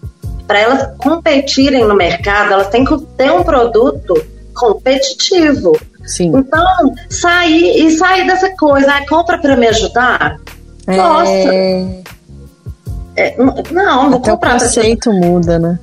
[0.50, 4.16] para elas competirem no mercado, elas têm que ter um produto
[4.56, 5.80] competitivo.
[6.04, 6.32] Sim.
[6.36, 10.38] Então, sair e sair dessa coisa, ah, compra para me ajudar.
[10.88, 10.97] É...
[10.97, 11.54] Nossa.
[13.16, 13.36] É,
[13.72, 14.58] não, vou Até comprar.
[14.58, 15.78] O conceito muda, né?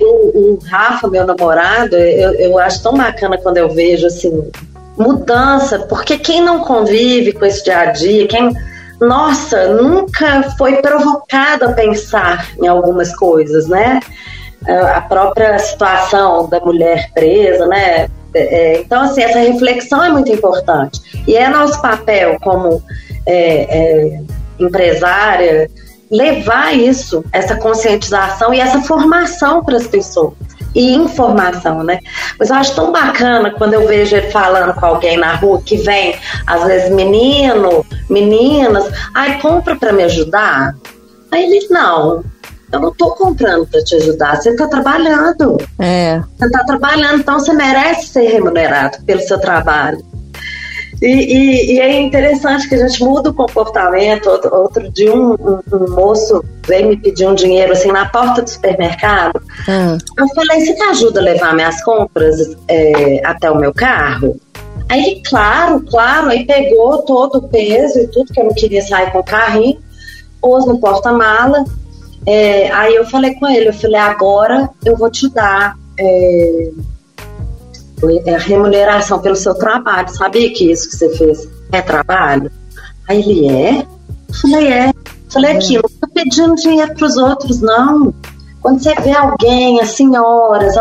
[0.00, 4.48] O, o, Rafa, meu namorado, eu, eu acho tão bacana quando eu vejo assim
[4.96, 8.52] mudança, porque quem não convive com esse dia a dia, quem
[9.00, 14.00] nossa, nunca foi provocado a pensar em algumas coisas, né?
[14.94, 18.08] A própria situação da mulher presa, né?
[18.34, 18.40] É,
[18.74, 21.00] é, então, assim, essa reflexão é muito importante.
[21.26, 22.82] E é nosso papel como
[23.26, 24.22] é, é,
[24.58, 25.70] empresária
[26.10, 30.34] levar isso, essa conscientização e essa formação para as pessoas
[30.74, 31.98] e informação, né?
[32.38, 35.76] Mas eu acho tão bacana quando eu vejo ele falando com alguém na rua que
[35.76, 36.16] vem,
[36.46, 40.74] às vezes, menino, meninas, ai, compra para me ajudar.
[41.32, 42.24] Aí ele, não,
[42.72, 45.58] eu não tô comprando para te ajudar, você tá trabalhando.
[45.78, 46.20] É.
[46.38, 50.04] Você tá trabalhando, então você merece ser remunerado pelo seu trabalho.
[51.02, 54.28] E, e, e, é interessante que a gente muda o comportamento.
[54.28, 58.42] Outro, outro dia, um, um, um, moço veio me pedir um dinheiro assim na porta
[58.42, 59.40] do supermercado.
[59.66, 59.96] Hum.
[60.18, 62.36] Eu falei: Você me ajuda a levar minhas compras
[62.68, 64.38] é, até o meu carro?
[64.90, 66.28] Aí claro, claro.
[66.28, 69.80] Aí pegou todo o peso e tudo, que eu não queria sair com o carrinho,
[70.38, 71.64] pôs no porta-mala.
[72.26, 75.74] É, aí eu falei com ele: Eu falei, agora eu vou te dar.
[75.98, 76.70] É,
[78.26, 80.08] é a remuneração pelo seu trabalho.
[80.08, 82.50] Sabia que isso que você fez é trabalho?
[83.08, 83.86] Aí ele é?
[84.28, 84.88] Eu falei, é.
[84.88, 84.94] Eu
[85.32, 88.14] falei, aqui, não tô pedindo dinheiro para os outros, não.
[88.60, 90.74] Quando você vê alguém, as senhoras,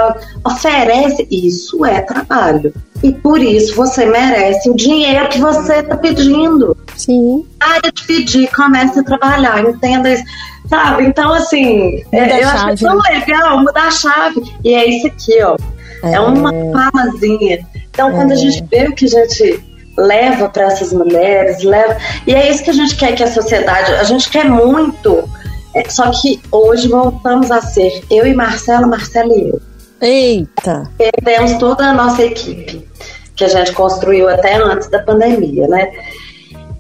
[0.44, 2.74] oferece, isso é trabalho.
[3.02, 6.76] E por isso você merece o dinheiro que você está pedindo.
[6.98, 7.46] Sim.
[7.58, 10.24] Para de pedir, comece a trabalhar, entenda isso.
[10.68, 11.06] Sabe?
[11.06, 13.02] Então, assim, é, eu acho tão né?
[13.12, 14.42] legal mudar a chave.
[14.64, 15.58] E é isso aqui, ó.
[16.04, 17.66] É, é uma famazinha.
[17.90, 18.38] Então, quando a é.
[18.38, 19.64] gente vê o que a gente
[19.98, 21.98] leva para essas mulheres, leva.
[22.26, 23.94] E é isso que a gente quer que a sociedade.
[23.94, 25.28] A gente quer muito.
[25.76, 29.62] É, só que hoje voltamos a ser eu e Marcela, Marcela e eu.
[30.02, 30.90] Eita!
[30.98, 32.88] Perdemos toda a nossa equipe,
[33.36, 35.92] que a gente construiu até antes da pandemia, né?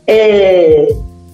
[0.07, 0.88] É,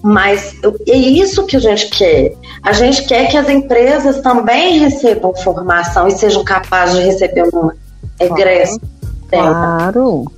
[0.06, 0.56] mas
[0.88, 2.34] é isso que a gente quer.
[2.62, 7.72] A gente quer que as empresas também recebam formação e sejam capazes de receber um
[8.20, 8.80] egresso.
[9.28, 10.32] Claro.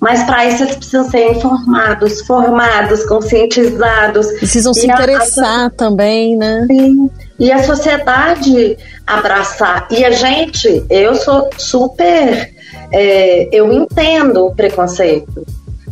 [0.00, 4.26] Mas para isso eles precisam ser informados, formados, conscientizados.
[4.32, 6.66] Precisam se interessar a, também, né?
[6.66, 7.08] Sim.
[7.38, 9.86] E a sociedade abraçar.
[9.92, 12.52] E a gente, eu sou super.
[12.90, 15.46] É, eu entendo o preconceito,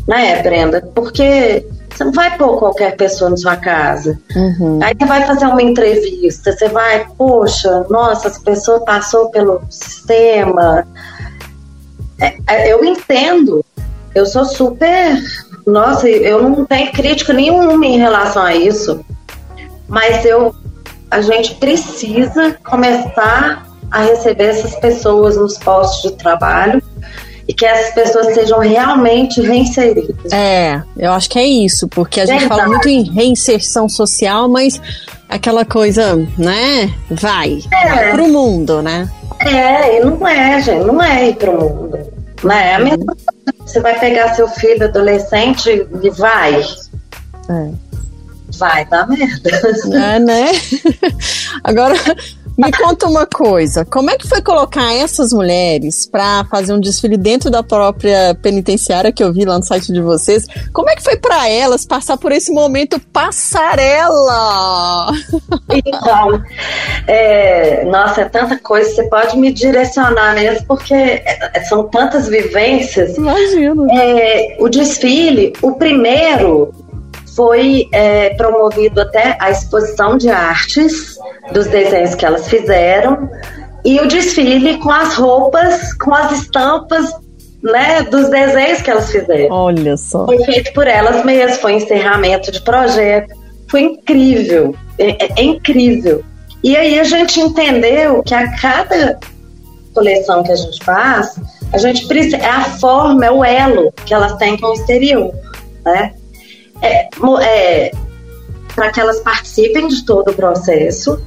[0.09, 0.83] né, Brenda?
[0.93, 1.65] Porque
[2.03, 4.19] você não vai pôr qualquer pessoa na sua casa.
[4.35, 4.81] Uhum.
[4.83, 10.87] Aí você vai fazer uma entrevista, você vai, poxa, nossa, essa pessoa passou pelo sistema.
[12.21, 13.65] É, é, eu entendo.
[14.15, 15.17] Eu sou super.
[15.67, 19.05] Nossa, eu não tenho crítica nenhuma em relação a isso.
[19.89, 20.55] Mas eu,
[21.11, 26.83] a gente precisa começar a receber essas pessoas nos postos de trabalho
[27.47, 30.33] e que essas pessoas sejam realmente reinseridas.
[30.33, 34.81] É, eu acho que é isso, porque a gente fala muito em reinserção social, mas
[35.29, 37.89] aquela coisa, né, vai, é.
[37.89, 39.11] vai pro mundo, né?
[39.41, 41.99] É, e não é, gente, não é ir pro mundo.
[42.45, 42.71] Né?
[42.71, 43.17] É a mesma
[43.61, 46.61] Você vai pegar seu filho adolescente e vai.
[47.49, 47.71] É.
[48.59, 49.51] Vai dar merda.
[49.95, 50.51] É, né?
[51.65, 51.95] Agora,
[52.57, 57.17] me conta uma coisa, como é que foi colocar essas mulheres para fazer um desfile
[57.17, 60.47] dentro da própria penitenciária que eu vi lá no site de vocês?
[60.73, 65.13] Como é que foi para elas passar por esse momento passarela?
[65.85, 66.43] Então,
[67.07, 71.23] é, nossa, é tanta coisa, você pode me direcionar mesmo, porque
[71.69, 73.17] são tantas vivências.
[73.17, 73.87] Imagino.
[73.91, 76.73] É, o desfile, o primeiro
[77.35, 81.17] foi é, promovido até a exposição de artes
[81.53, 83.29] dos desenhos que elas fizeram
[83.85, 87.11] e o desfile com as roupas, com as estampas
[87.63, 89.55] né, dos desenhos que elas fizeram.
[89.55, 90.27] Olha só.
[90.27, 93.35] Foi feito por elas mesmas, foi encerramento de projeto.
[93.69, 96.23] Foi incrível, é, é, é incrível.
[96.63, 99.19] E aí a gente entendeu que a cada
[99.95, 101.41] coleção que a gente faz,
[101.73, 105.33] a gente precisa, é a forma, é o elo que elas têm com o exterior,
[105.85, 106.15] né?
[106.83, 107.09] É,
[107.43, 107.93] é,
[108.75, 111.21] para que elas participem de todo o processo,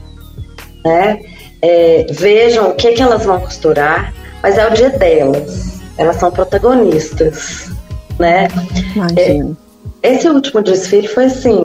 [0.84, 1.22] né?
[1.62, 5.80] É, vejam o que, que elas vão costurar, mas é o dia delas.
[5.98, 7.72] Elas são protagonistas,
[8.20, 8.48] né?
[8.96, 9.58] Imagina.
[10.04, 11.64] É, esse último desfile foi assim.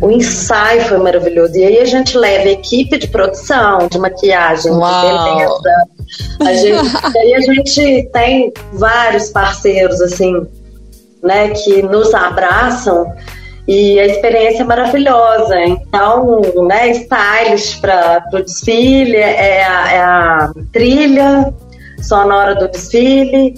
[0.00, 1.56] O ensaio foi maravilhoso.
[1.56, 5.00] E aí a gente leva equipe de produção, de maquiagem, Uau.
[5.00, 5.86] de beleza.
[6.40, 10.46] A gente, aí a gente tem vários parceiros, assim,
[11.22, 13.12] né, que nos abraçam
[13.66, 15.60] e a experiência é maravilhosa.
[15.64, 21.52] Então, né, stylist para o desfile, é a, é a, trilha
[22.00, 23.54] sonora do desfile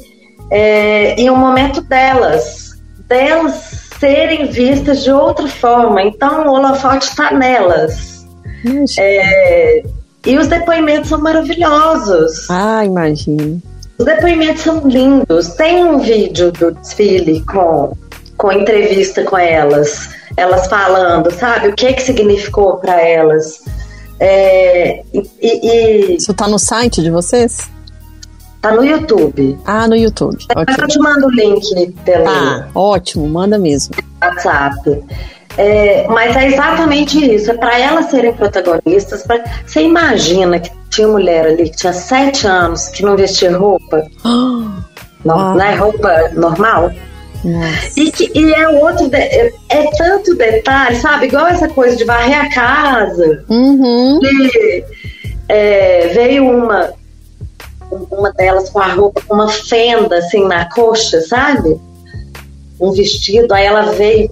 [0.50, 2.70] é, e o momento delas,
[3.06, 6.02] delas serem vistas de outra forma.
[6.02, 8.26] Então, o holofote está nelas.
[8.98, 9.82] É,
[10.26, 12.50] e os depoimentos são maravilhosos.
[12.50, 13.62] Ah, imagino.
[14.00, 15.48] Os depoimentos são lindos.
[15.48, 17.94] Tem um vídeo do desfile com,
[18.38, 20.08] com entrevista com elas.
[20.38, 21.68] elas falando, sabe?
[21.68, 23.62] O que que significou para elas.
[24.18, 27.68] É, e, e, Isso tá no site de vocês?
[28.62, 29.58] Tá no YouTube.
[29.66, 30.46] Ah, no YouTube.
[30.50, 30.74] Okay.
[30.78, 33.94] Eu te mando o link pelo ah, ótimo, manda mesmo.
[34.22, 35.04] WhatsApp.
[35.58, 39.24] É, mas é exatamente isso, é para elas serem protagonistas.
[39.24, 39.44] Pra...
[39.66, 44.06] Você imagina que tinha mulher ali que tinha sete anos que não vestia roupa?
[44.24, 45.54] não, ah.
[45.54, 46.90] não é roupa normal?
[47.96, 51.26] E, que, e é outro, de, é, é, tanto detalhe, sabe?
[51.26, 53.44] Igual essa coisa de varrer a casa.
[53.48, 54.20] Uhum.
[54.22, 54.84] E,
[55.48, 56.92] é, veio uma,
[58.10, 61.80] uma delas com a roupa com uma fenda assim na coxa, sabe?
[62.78, 64.30] Um vestido, aí ela veio.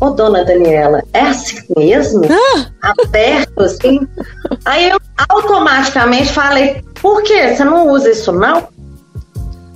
[0.00, 2.22] Ô, dona Daniela, é assim mesmo?
[2.30, 2.66] Ah!
[3.00, 4.06] Aberto assim?
[4.64, 4.98] Aí eu
[5.28, 8.68] automaticamente falei: por que você não usa isso não?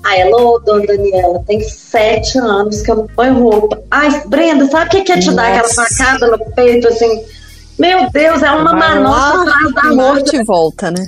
[0.04, 3.82] Aí ela, ô, dona Daniela, tem sete anos que eu não ponho roupa.
[3.90, 5.36] Ai, Brenda, sabe o que, que é te Nossa.
[5.36, 7.24] dar aquela facada no peito, assim?
[7.78, 11.06] Meu Deus, é uma manobra atrás da morte e volta, né?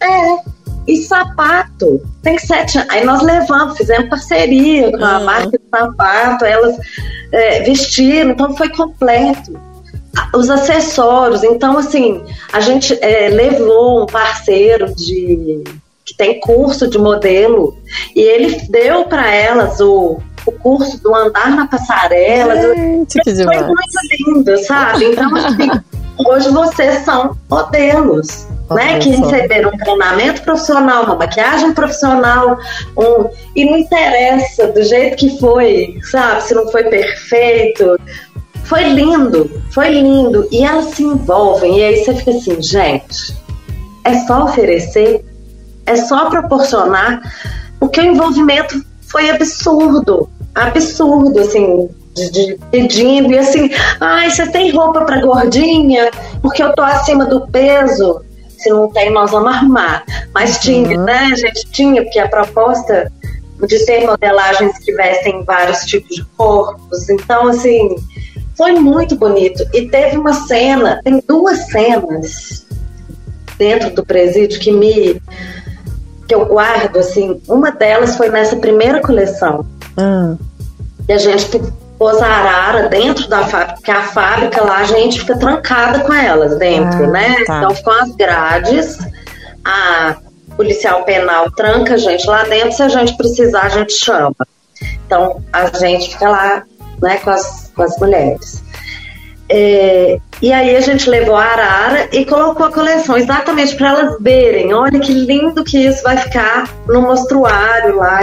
[0.00, 0.53] É.
[0.86, 2.90] E sapato, tem sete anos.
[2.90, 6.76] Aí nós levamos, fizemos parceria com a marca de sapato, elas
[7.32, 9.58] é, vestiram, então foi completo.
[10.32, 15.64] Os acessórios, então assim, a gente é, levou um parceiro de
[16.04, 17.76] que tem curso de modelo,
[18.14, 22.60] e ele deu para elas o, o curso do andar na passarela.
[22.60, 23.44] Gente, do...
[23.44, 25.06] Foi muito lindo, sabe?
[25.06, 25.70] Então, assim,
[26.28, 28.46] hoje vocês são modelos.
[28.70, 32.58] Né, que receberam um treinamento profissional, uma maquiagem profissional,
[32.96, 36.42] um, e não interessa do jeito que foi, sabe?
[36.42, 37.98] Se não foi perfeito.
[38.64, 40.48] Foi lindo, foi lindo.
[40.50, 43.36] E elas se envolvem, e aí você fica assim, gente,
[44.04, 45.22] é só oferecer
[45.86, 47.20] é só proporcionar,
[47.78, 53.70] porque o envolvimento foi absurdo, absurdo, assim, de, de, pedindo, e assim,
[54.00, 56.10] ai, você tem roupa para gordinha?
[56.40, 58.22] Porque eu tô acima do peso.
[58.64, 60.04] Se não tem, nós vamos arrumar.
[60.32, 61.04] Mas tinha, uhum.
[61.04, 61.66] né, gente?
[61.70, 63.12] Tinha, porque a proposta
[63.66, 67.10] de ter modelagens que vestem vários tipos de corpos.
[67.10, 67.94] Então, assim,
[68.56, 69.62] foi muito bonito.
[69.74, 72.66] E teve uma cena, tem duas cenas
[73.58, 75.20] dentro do presídio que me
[76.26, 79.66] que eu guardo, assim, uma delas foi nessa primeira coleção.
[79.98, 80.38] Hum.
[81.06, 81.50] E a gente
[82.04, 86.12] pôs a arara dentro da fábrica, porque a fábrica lá a gente fica trancada com
[86.12, 87.36] elas dentro, ah, né?
[87.46, 87.56] Tá.
[87.56, 88.98] Então ficam as grades,
[89.64, 90.16] a
[90.54, 94.36] policial penal tranca a gente lá dentro, se a gente precisar, a gente chama.
[95.06, 96.64] Então a gente fica lá
[97.00, 98.62] né, com, as, com as mulheres.
[99.48, 104.16] É, e aí a gente levou a Arara e colocou a coleção exatamente para elas
[104.20, 104.74] verem.
[104.74, 108.20] Olha que lindo que isso vai ficar no mostruário lá.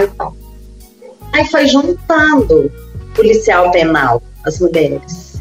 [1.32, 2.70] Aí foi juntando
[3.14, 5.32] policial penal, as mulheres.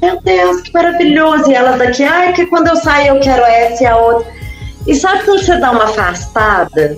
[0.00, 1.50] Meu Deus, que maravilhoso!
[1.50, 4.32] E elas daqui, ai, que quando eu sair eu quero essa e a outra.
[4.86, 6.96] E sabe quando você dá uma afastada,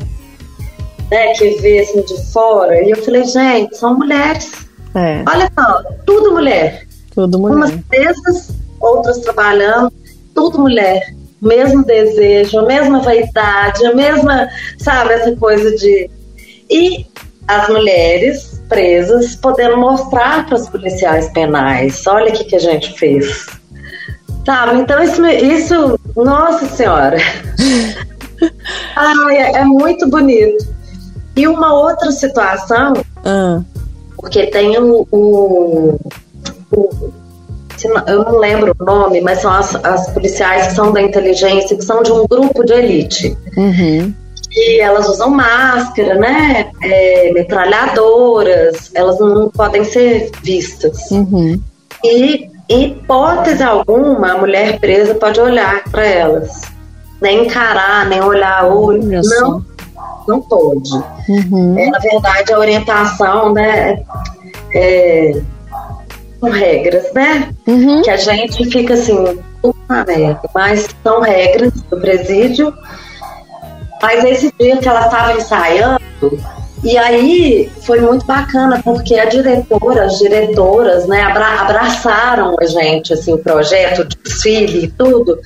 [1.11, 2.83] né, que vê assim de fora?
[2.83, 4.53] E eu falei, gente, são mulheres.
[4.95, 5.25] É.
[5.27, 6.87] Olha só, tudo mulher.
[7.15, 7.57] Tudo mulher.
[7.57, 8.51] Umas presas,
[8.81, 9.93] outras trabalhando,
[10.35, 11.15] tudo mulher.
[11.41, 14.49] Mesmo desejo, a mesma vaidade, a mesma,
[14.79, 16.11] sabe, essa coisa de.
[16.69, 17.07] E
[17.49, 22.97] as mulheres presas podendo mostrar para os policiais penais: olha o que, que a gente
[22.99, 23.47] fez.
[24.45, 24.81] Sabe?
[24.81, 27.19] Então, isso, isso nossa Senhora.
[28.97, 30.65] Ai, é, é, muito bonito.
[31.35, 32.95] E uma outra situação,
[33.25, 33.61] ah.
[34.17, 35.99] porque tem o, o
[38.07, 41.85] eu não lembro o nome, mas são as, as policiais que são da inteligência, que
[41.85, 43.37] são de um grupo de elite.
[43.57, 44.13] Uhum.
[44.51, 46.71] E elas usam máscara, né?
[46.83, 51.11] É, metralhadoras, elas não podem ser vistas.
[51.11, 51.61] Uhum.
[52.03, 56.63] E, em hipótese alguma, a mulher presa pode olhar para elas.
[57.21, 59.21] Nem encarar, nem olhar o olho.
[59.23, 59.65] Não,
[60.27, 60.93] não pode.
[61.29, 61.79] Uhum.
[61.79, 64.03] É, na verdade, a orientação, né?
[64.75, 65.41] É,
[66.41, 67.51] com regras, né?
[67.67, 68.03] Uhum.
[68.03, 72.73] Que a gente fica assim, puta merda, mas são regras do presídio.
[74.03, 76.01] Mas esse dia que ela estava ensaiando,
[76.85, 83.13] e aí foi muito bacana, porque a diretora, as diretoras, né, abra abraçaram a gente,
[83.13, 85.39] assim, o projeto, o desfile e tudo.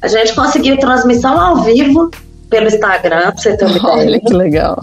[0.00, 2.10] A gente conseguiu transmissão ao vivo
[2.48, 4.20] pelo Instagram, pra você ter uma Olha ideia.
[4.20, 4.78] que legal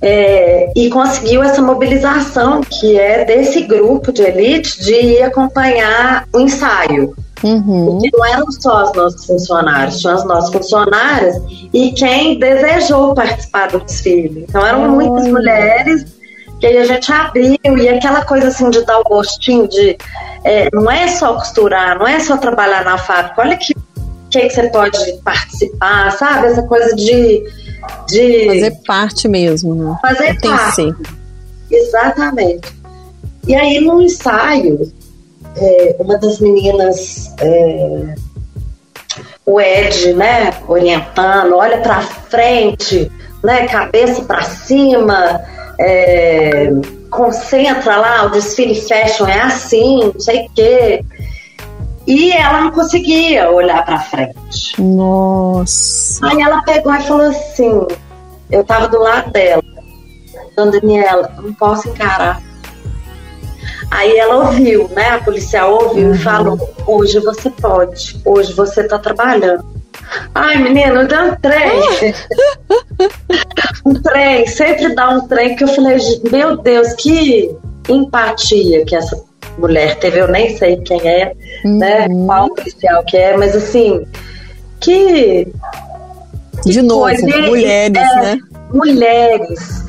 [0.00, 6.40] é, e conseguiu essa mobilização que é desse grupo de elite de ir acompanhar o
[6.40, 7.14] ensaio.
[7.42, 7.86] Uhum.
[7.86, 11.36] Porque não eram só os nossos funcionários, tinham as nossas funcionárias
[11.72, 14.44] e quem desejou participar do desfile.
[14.48, 16.06] Então eram muitas mulheres
[16.60, 19.96] que aí a gente abriu e aquela coisa assim de dar o gostinho de
[20.42, 23.74] é, não é só costurar, não é só trabalhar na fábrica, olha que
[24.30, 26.48] que, que você pode participar, sabe?
[26.48, 27.44] Essa coisa de,
[28.08, 29.98] de fazer parte mesmo, né?
[30.02, 30.94] Fazer Tem parte.
[31.70, 32.76] Exatamente.
[33.46, 34.92] E aí no ensaio,
[35.60, 38.14] é, uma das meninas, é,
[39.44, 43.10] o Ed, né, orientando, olha para frente,
[43.42, 45.40] né, cabeça para cima,
[45.80, 46.70] é,
[47.10, 51.04] concentra lá, o desfile fashion é assim, não sei o quê.
[52.06, 54.80] E ela não conseguia olhar para frente.
[54.80, 56.26] Nossa.
[56.26, 57.86] Aí ela pegou e falou assim:
[58.50, 59.62] eu tava do lado dela,
[60.56, 62.47] Dona Daniela, não posso encarar.
[63.90, 65.10] Aí ela ouviu, né?
[65.10, 66.14] A policial ouviu uhum.
[66.14, 69.64] e falou: hoje você pode, hoje você tá trabalhando.
[70.34, 72.14] Ai, menino, deu um trem.
[73.84, 75.98] um trem, sempre dá um trem que eu falei,
[76.30, 77.54] meu Deus, que
[77.88, 79.22] empatia que essa
[79.58, 81.34] mulher teve, eu nem sei quem é,
[81.64, 82.26] né, uhum.
[82.26, 82.26] né?
[82.26, 84.06] Qual policial que é, mas assim,
[84.80, 85.48] que.
[86.62, 87.04] que De novo,
[87.46, 88.38] mulheres, é, né?
[88.72, 89.87] Mulheres.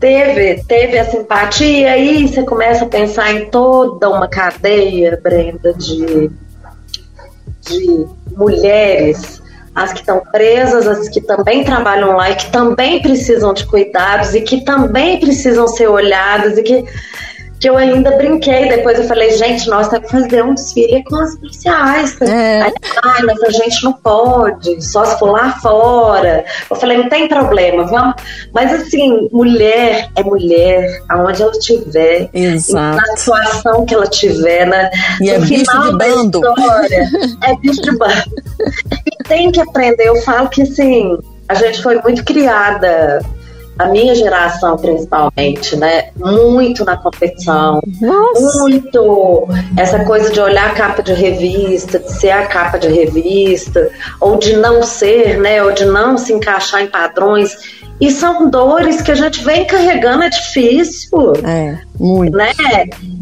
[0.00, 6.30] Teve, teve a simpatia, aí você começa a pensar em toda uma cadeia, Brenda, de,
[7.62, 8.06] de
[8.36, 9.42] mulheres
[9.78, 14.34] as que estão presas, as que também trabalham lá e que também precisam de cuidados
[14.34, 16.84] e que também precisam ser olhadas e que
[17.60, 18.68] que eu ainda brinquei.
[18.68, 22.20] Depois eu falei, gente, nós temos que fazer um desfile com as policiais.
[22.20, 22.62] É.
[22.62, 22.72] Aí,
[23.04, 26.44] Ai, mas a gente não pode, só se for lá fora.
[26.70, 28.14] Eu falei, não tem problema, vamos.
[28.52, 32.30] Mas assim, mulher é mulher, aonde ela estiver,
[32.72, 34.90] na situação que ela tiver, né?
[35.20, 36.38] E é bicho de bando.
[36.38, 37.08] História,
[37.44, 38.18] é bicho de bando.
[39.20, 40.04] E tem que aprender.
[40.04, 41.18] Eu falo que assim,
[41.48, 43.20] a gente foi muito criada
[43.78, 46.10] a minha geração principalmente, né?
[46.16, 48.58] Muito na competição, Nossa.
[48.60, 53.88] muito essa coisa de olhar a capa de revista, de ser a capa de revista,
[54.20, 55.62] ou de não ser, né?
[55.62, 57.78] Ou de não se encaixar em padrões.
[58.00, 61.32] E são dores que a gente vem carregando, é difícil.
[61.44, 62.36] É, muito.
[62.36, 62.52] Né?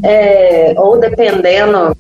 [0.03, 1.97] É, ou dependendo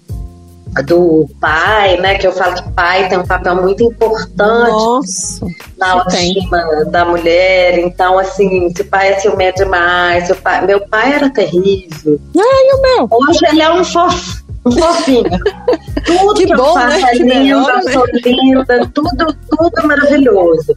[0.82, 2.16] do pai, né?
[2.16, 5.47] Que eu falo que pai tem um papel muito importante Nossa,
[5.78, 6.90] na autoestima tem.
[6.90, 7.78] da mulher.
[7.78, 12.20] Então, assim, se o pai é ciumento demais, seu pai, meu pai era terrível.
[12.36, 13.09] Ai, o meu.
[13.11, 14.44] Hoje ele é um fofo.
[14.66, 15.24] Um fofinho.
[16.05, 17.11] Tudo que, que bom, eu faço né?
[17.11, 20.77] é lindo, eu sou linda, tudo, tudo maravilhoso.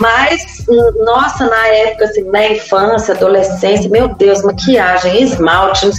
[0.00, 0.64] Mas,
[1.04, 5.90] nossa, na época, assim, na infância, adolescência, meu Deus, maquiagem, esmalte,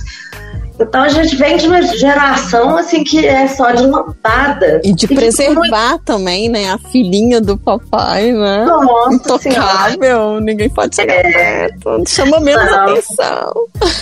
[0.80, 4.82] então a gente vem de uma geração assim que é só de lampada.
[4.84, 6.04] E de e preservar muito...
[6.04, 6.70] também, né?
[6.70, 8.66] A filhinha do papai, né?
[8.66, 10.42] Nossa Intocável, senhora.
[10.42, 11.32] ninguém pode chegar é...
[11.32, 12.04] perto.
[12.08, 12.80] Chama menos Não.
[12.80, 13.54] atenção.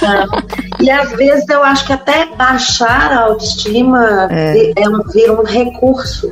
[0.01, 0.85] Não.
[0.85, 5.43] E às vezes eu acho que até baixar a autoestima é, é um, vira um
[5.43, 6.31] recurso.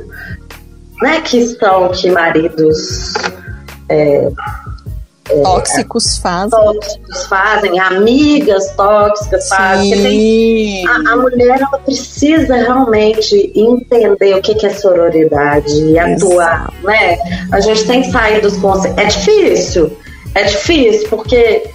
[1.02, 3.14] Né, que são que maridos
[3.88, 4.30] é,
[5.24, 6.50] tóxicos fazem.
[6.50, 10.02] Tóxicos fazem, amigas tóxicas fazem.
[10.02, 16.72] Tem, a, a, mulher ela precisa realmente entender o que, que é sororidade e atuar,
[16.82, 17.18] né?
[17.52, 19.02] A gente tem que sair dos conceitos.
[19.02, 19.96] É difícil,
[20.34, 21.70] é difícil, porque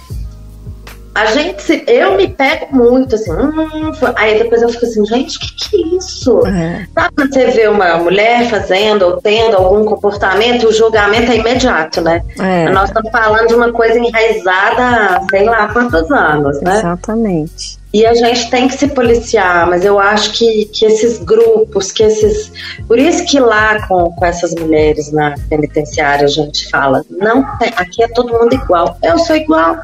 [1.20, 5.40] a gente, eu me pego muito assim, hum, aí depois eu fico assim, gente, o
[5.40, 6.46] que, que é isso?
[6.46, 6.86] É.
[6.94, 12.00] Sabe quando você vê uma mulher fazendo ou tendo algum comportamento, o julgamento é imediato,
[12.00, 12.22] né?
[12.38, 12.70] É.
[12.70, 16.78] Nós estamos falando de uma coisa enraizada, sei lá quantos anos, né?
[16.78, 17.78] Exatamente.
[17.92, 22.02] E a gente tem que se policiar, mas eu acho que, que esses grupos, que
[22.02, 22.50] esses.
[22.86, 27.68] Por isso que lá com, com essas mulheres na penitenciária a gente fala, não tem,
[27.76, 28.96] aqui é todo mundo igual.
[29.02, 29.76] Eu sou igual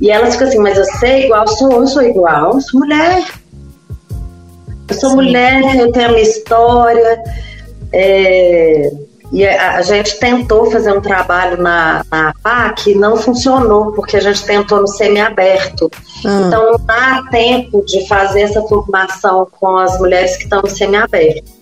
[0.00, 3.24] e elas ficam assim, mas você é igual, sou, eu sou igual, eu sou mulher.
[4.88, 5.16] Eu sou Sim.
[5.16, 7.22] mulher, eu tenho a minha história.
[7.92, 8.90] É,
[9.32, 14.16] e a, a, gente tentou fazer um trabalho na, na PAC e não funcionou, porque
[14.16, 15.90] a gente tentou no semiaberto.
[16.24, 16.46] Hum.
[16.46, 21.55] Então não dá tempo de fazer essa formação com as mulheres que estão no semiaberto.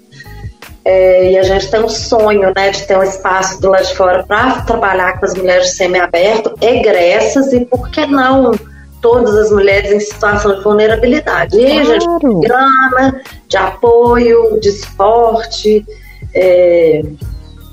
[0.85, 3.95] É, e a gente tem um sonho né, de ter um espaço do lado de
[3.97, 8.53] fora para trabalhar com as mulheres de semiaberto, egressas e, por que não,
[9.01, 11.57] todas as mulheres em situação de vulnerabilidade.
[11.57, 15.87] E aí a gente tem grana, de apoio, de esporte,
[16.35, 17.03] é,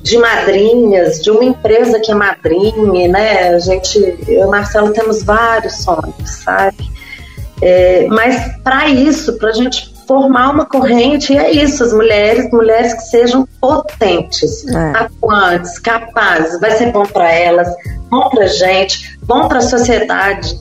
[0.01, 3.49] de madrinhas, de uma empresa que é madrinha, né?
[3.49, 6.89] A gente, eu e o Marcelo temos vários sonhos, sabe?
[7.61, 12.51] É, mas para isso, para a gente formar uma corrente, e é isso, as mulheres,
[12.51, 14.91] mulheres que sejam potentes, é.
[14.97, 17.73] atuantes, capazes, vai ser bom para elas,
[18.09, 20.59] bom para gente, bom para a sociedade,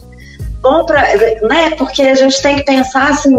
[0.63, 1.03] bom para,
[1.49, 1.73] né?
[1.77, 3.37] Porque a gente tem que pensar assim,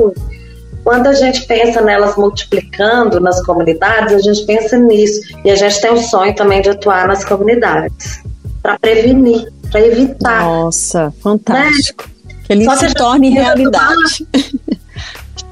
[0.83, 5.21] quando a gente pensa nelas multiplicando nas comunidades, a gente pensa nisso.
[5.45, 8.21] E a gente tem o sonho também de atuar nas comunidades
[8.61, 10.43] para prevenir, para evitar.
[10.43, 12.03] Nossa, fantástico.
[12.05, 12.33] Né?
[12.43, 14.27] Que ele Só se torne realidade.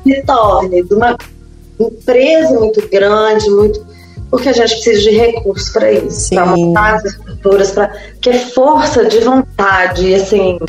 [0.04, 1.18] se torne de uma
[1.80, 3.88] empresa muito grande, muito
[4.30, 7.88] porque a gente precisa de recursos para isso, para montar as estruturas, para
[8.22, 10.60] que força de vontade, assim,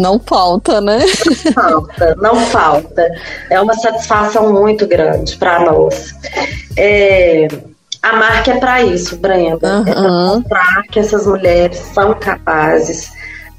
[0.00, 0.98] não falta, né?
[1.44, 3.06] Não falta, não falta.
[3.50, 6.14] É uma satisfação muito grande para nós.
[6.74, 7.46] É,
[8.02, 9.80] a marca é para isso, Brenda.
[9.80, 9.88] Uhum.
[9.88, 13.10] É para mostrar que essas mulheres são capazes.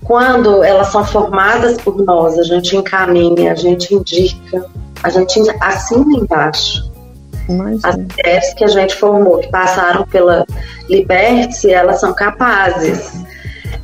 [0.03, 4.65] Quando elas são formadas por nós, a gente encaminha, a gente indica,
[5.03, 6.91] a gente assina embaixo.
[7.49, 7.79] Imagina.
[7.83, 10.45] As mulheres que a gente formou, que passaram pela
[10.87, 13.21] Liberte, elas são capazes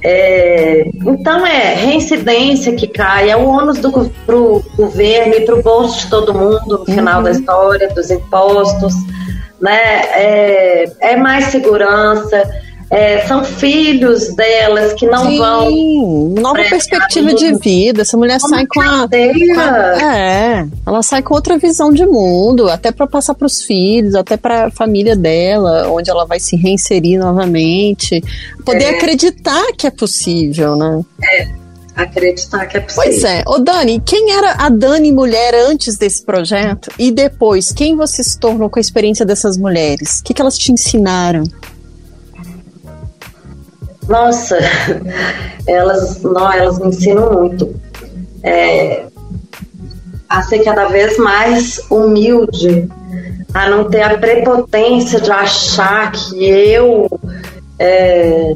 [0.03, 3.91] é, então é reincidência que cai, é o ônus do
[4.25, 7.23] pro governo e para o bolso de todo mundo no final uhum.
[7.23, 8.93] da história, dos impostos,
[9.59, 10.01] né?
[10.13, 12.43] É, é mais segurança,
[12.89, 15.71] é, são filhos delas que não Sim, vão.
[16.41, 18.01] Nova perspectiva de vida.
[18.01, 22.69] Essa mulher sai com a, com a, É, ela sai com outra visão de mundo,
[22.69, 26.55] até para passar para os filhos, até para a família dela, onde ela vai se
[26.55, 28.23] reinserir novamente.
[28.63, 28.89] Poder é.
[28.91, 31.01] acreditar que é possível, né?
[31.23, 33.03] É acreditar que é possível.
[33.03, 33.43] Pois é.
[33.47, 37.71] Ô Dani, quem era a Dani mulher antes desse projeto e depois?
[37.71, 40.19] Quem você se tornou com a experiência dessas mulheres?
[40.19, 41.43] O que, que elas te ensinaram?
[44.07, 44.57] Nossa,
[45.67, 47.75] elas, não, elas me ensinam muito.
[48.43, 49.05] É,
[50.29, 52.87] a ser cada vez mais humilde,
[53.53, 57.07] a não ter a prepotência de achar que eu,
[57.79, 58.55] é,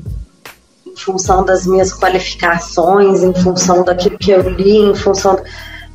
[0.86, 5.40] em função das minhas qualificações, em função daquilo que eu li, em função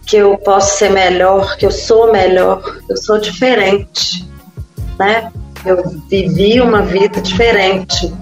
[0.06, 4.24] que eu posso ser melhor, que eu sou melhor, eu sou diferente,
[4.98, 5.30] né?
[5.64, 8.12] Eu vivi uma vida diferente.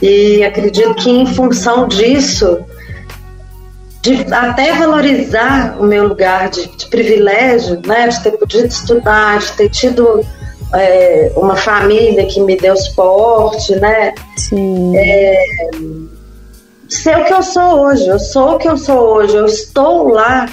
[0.00, 2.64] E acredito que em função disso,
[4.02, 9.52] de até valorizar o meu lugar de, de privilégio, né, de ter podido estudar, de
[9.52, 10.24] ter tido
[10.74, 14.14] é, uma família que me deu suporte, né?
[14.36, 14.96] Sim.
[14.96, 15.42] É,
[16.88, 20.08] ser o que eu sou hoje, eu sou o que eu sou hoje, eu estou
[20.08, 20.48] lá,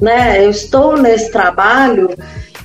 [0.00, 0.44] né?
[0.44, 2.10] Eu estou nesse trabalho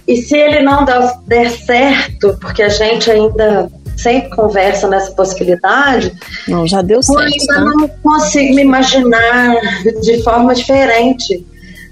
[0.07, 6.13] e se ele não der, der certo, porque a gente ainda sempre conversa nessa possibilidade.
[6.47, 7.19] Não, já deu certo.
[7.19, 7.61] Eu ainda tá?
[7.61, 9.55] não consigo me imaginar
[10.01, 11.45] de forma diferente,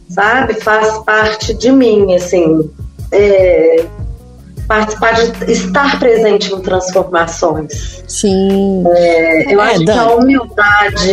[0.09, 0.53] sabe?
[0.61, 2.69] Faz parte de mim, assim.
[3.11, 3.85] É,
[4.67, 8.03] participar de estar presente em transformações.
[8.07, 8.83] Sim.
[8.87, 11.11] É, eu é, acho que a humildade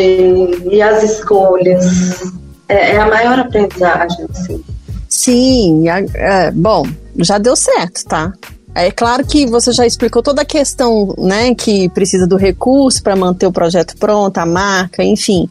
[0.71, 2.33] e as escolhas
[2.69, 4.27] é, é a maior aprendizagem.
[4.31, 4.65] Assim.
[5.09, 6.87] Sim, é, bom,
[7.19, 8.33] já deu certo, tá?
[8.75, 13.15] É claro que você já explicou toda a questão, né, que precisa do recurso para
[13.15, 15.49] manter o projeto pronto, a marca, enfim.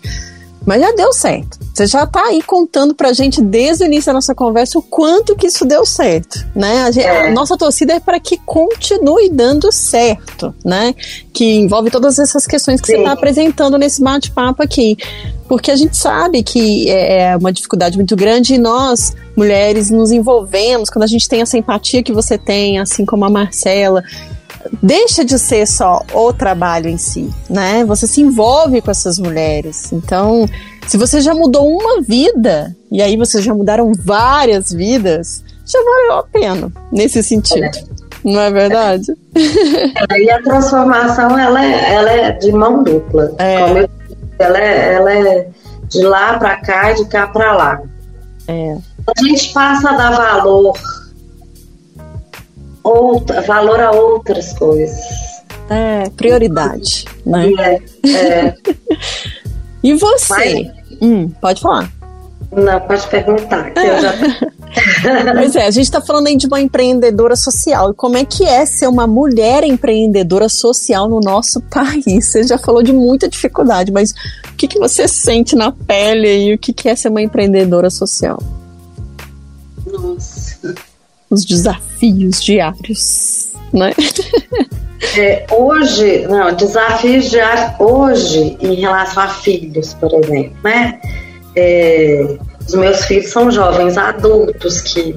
[0.66, 1.60] Mas já deu certo.
[1.74, 4.82] Você já está aí contando para a gente desde o início da nossa conversa o
[4.82, 6.84] quanto que isso deu certo, né?
[6.84, 7.32] A, gente, a é.
[7.32, 10.94] nossa torcida é para que continue dando certo, né?
[11.34, 12.94] Que envolve todas essas questões que Sim.
[12.94, 14.98] você está apresentando nesse bate-papo aqui
[15.52, 20.10] porque a gente sabe que é, é uma dificuldade muito grande e nós, mulheres, nos
[20.10, 24.02] envolvemos quando a gente tem essa empatia que você tem, assim como a Marcela.
[24.82, 27.86] Deixa de ser só o trabalho em si, né?
[27.86, 29.92] Você se envolve com essas mulheres.
[29.92, 30.48] Então,
[30.88, 36.20] se você já mudou uma vida, e aí vocês já mudaram várias vidas, já valeu
[36.20, 37.66] a pena nesse sentido.
[37.66, 37.72] É.
[38.24, 39.12] Não é verdade?
[39.36, 43.32] É, e a transformação ela é, ela é de mão dupla.
[43.40, 43.88] É.
[44.40, 45.48] Ela é, ela é
[45.88, 47.82] de lá para cá e de cá para lá.
[48.48, 48.78] É.
[49.08, 50.78] A gente passa a dar valor,
[52.84, 55.00] outra, valor a outras coisas.
[55.70, 57.50] É, prioridade, né?
[57.60, 58.56] É, é.
[59.84, 60.34] e você?
[60.34, 61.92] Mas, hum, pode falar.
[62.52, 64.12] Não, pode perguntar, eu já
[65.36, 67.92] Pois é, a gente está falando aí de uma empreendedora social.
[67.92, 72.28] E como é que é ser uma mulher empreendedora social no nosso país?
[72.28, 76.54] Você já falou de muita dificuldade, mas o que, que você sente na pele e
[76.54, 78.42] o que, que é ser uma empreendedora social?
[79.86, 80.76] Nossa.
[81.32, 83.94] Os desafios diários, né?
[85.18, 91.02] É, hoje, não, desafios diários hoje em relação a filhos, por exemplo, né?
[91.56, 95.16] É, os meus filhos são jovens adultos que,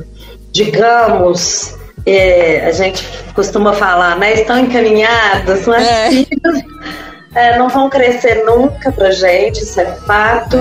[0.52, 1.76] digamos,
[2.06, 4.32] é, a gente costuma falar, né?
[4.34, 6.10] Estão encaminhados, mas é.
[6.10, 6.62] filhos
[7.36, 10.56] é, não vão crescer nunca pra gente, isso é fato.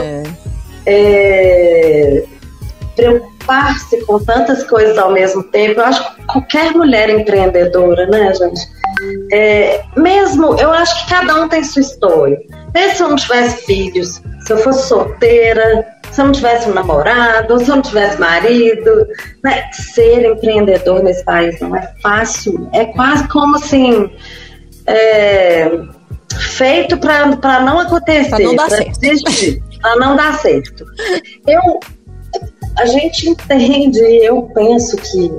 [0.86, 2.24] É.
[2.96, 5.80] preocupar-se com tantas coisas ao mesmo tempo.
[5.80, 8.62] Eu acho que qualquer mulher empreendedora, né, gente?
[9.32, 12.40] É, mesmo, eu acho que cada um tem sua história.
[12.74, 16.74] Mesmo se eu não tivesse filhos, se eu fosse solteira, se eu não tivesse um
[16.74, 19.08] namorado, se eu não tivesse marido,
[19.44, 19.70] né?
[19.72, 22.70] ser empreendedor nesse país não é fácil.
[22.74, 24.12] É quase como assim.
[24.86, 25.72] É,
[26.38, 29.00] feito para não acontecer, para não dar certo.
[29.82, 30.86] Para não dar certo.
[31.48, 31.80] Eu,
[32.78, 35.32] a gente entende, eu penso que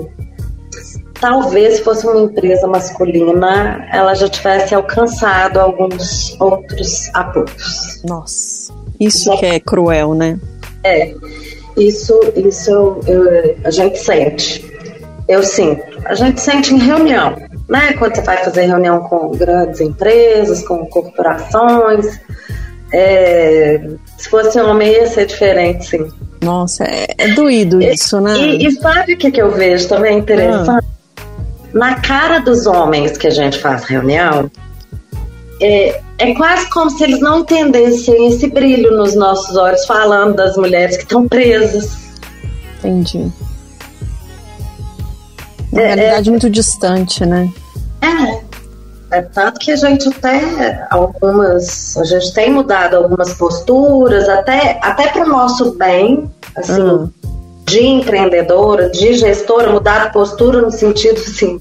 [1.20, 8.02] talvez fosse uma empresa masculina, ela já tivesse alcançado alguns outros apoios.
[8.04, 10.38] Nossa, isso que é cruel, né?
[10.84, 11.14] É,
[11.76, 14.72] isso, isso eu, a gente sente.
[15.26, 15.82] Eu sinto.
[16.04, 17.34] A gente sente em reunião,
[17.68, 17.94] né?
[17.94, 22.20] Quando você vai fazer reunião com grandes empresas, com corporações.
[22.92, 23.80] É,
[24.18, 26.06] se fosse homem ia ser diferente, sim.
[26.44, 28.36] Nossa, é, é doído isso, né?
[28.38, 30.86] E, e sabe o que, que eu vejo também interessante?
[30.86, 31.24] Ah.
[31.72, 34.50] Na cara dos homens que a gente faz reunião,
[35.60, 40.56] é, é quase como se eles não entendessem esse brilho nos nossos olhos falando das
[40.56, 41.96] mulheres que estão presas.
[42.78, 43.32] Entendi.
[45.72, 47.50] Uma é, realidade é, muito distante, né?
[48.00, 48.43] É.
[49.14, 55.06] É tanto que a gente até algumas, a gente tem mudado algumas posturas, até, até
[55.06, 57.10] para o nosso bem, assim, uhum.
[57.64, 61.60] de empreendedora, de gestora, mudar postura no sentido assim,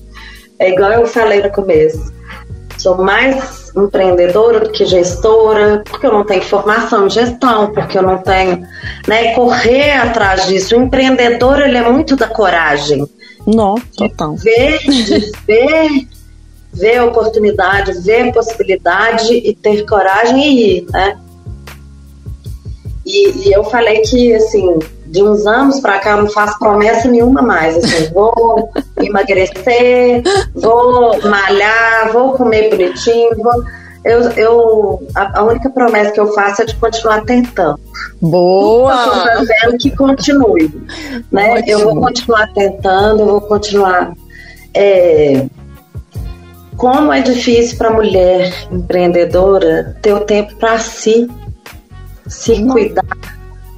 [0.58, 2.12] é igual eu falei no começo.
[2.80, 8.02] Sou mais empreendedora do que gestora, porque eu não tenho formação em gestão, porque eu
[8.02, 8.66] não tenho,
[9.08, 10.76] né, correr atrás disso.
[10.76, 13.08] O empreendedor, ele é muito da coragem.
[13.46, 14.36] Não, total.
[14.38, 14.80] Ver,
[15.46, 16.08] ver
[16.74, 21.20] ver a oportunidade, ver a possibilidade e ter coragem e ir, né?
[23.06, 27.08] E, e eu falei que, assim, de uns anos para cá eu não faço promessa
[27.08, 27.78] nenhuma mais.
[27.78, 28.70] Assim, vou
[29.00, 30.24] emagrecer,
[30.56, 33.30] vou malhar, vou comer bonitinho.
[33.38, 33.64] Vou...
[34.04, 37.80] Eu, eu, a, a, única promessa que eu faço é de continuar tentando.
[38.20, 38.94] Boa!
[38.94, 40.82] Estou fazendo que continue.
[41.32, 41.64] Né?
[41.66, 44.14] Eu vou continuar tentando, eu vou continuar.
[44.74, 45.46] É,
[46.78, 51.28] como é difícil para a mulher empreendedora ter o tempo para si,
[52.28, 52.70] se uhum.
[52.70, 53.06] cuidar.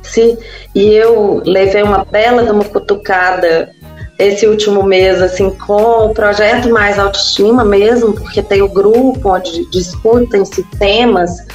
[0.01, 0.37] Se,
[0.73, 3.69] e eu levei uma bela de uma cutucada
[4.17, 9.69] esse último mês, assim, com o projeto Mais Autoestima mesmo, porque tem o grupo onde
[9.69, 11.45] discutem-se temas.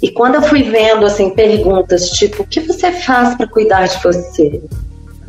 [0.00, 4.00] E quando eu fui vendo, assim, perguntas tipo, o que você faz para cuidar de
[4.02, 4.62] você?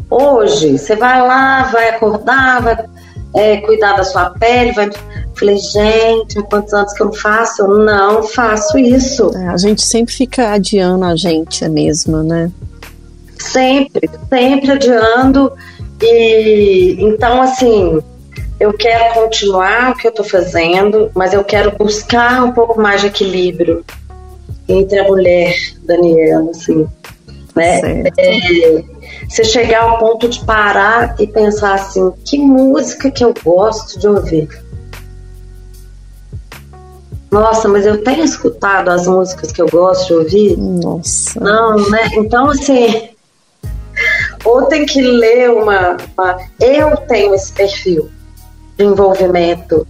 [0.10, 2.86] Hoje, você vai lá, vai acordar, vai
[3.36, 4.90] é, cuidar da sua pele, vai
[5.36, 7.62] Falei, gente, há quantos anos que eu não faço?
[7.64, 9.32] Eu não faço isso.
[9.36, 12.52] É, a gente sempre fica adiando a gente mesma, né?
[13.40, 15.52] Sempre, sempre adiando.
[16.02, 18.00] E então, assim,
[18.60, 23.02] eu quero continuar o que eu estou fazendo, mas eu quero buscar um pouco mais
[23.02, 23.84] de equilíbrio
[24.68, 26.88] entre a mulher, Daniela, assim,
[27.56, 28.04] né?
[28.18, 28.84] É,
[29.28, 34.08] você chegar ao ponto de parar e pensar assim, que música que eu gosto de
[34.08, 34.50] ouvir?
[37.32, 40.58] Nossa, mas eu tenho escutado as músicas que eu gosto de ouvir.
[40.58, 41.40] Nossa.
[41.40, 42.10] Não, né?
[42.14, 43.10] Então, assim,
[44.44, 46.38] ou tem que ler uma, uma.
[46.60, 48.10] Eu tenho esse perfil
[48.78, 49.88] de envolvimento.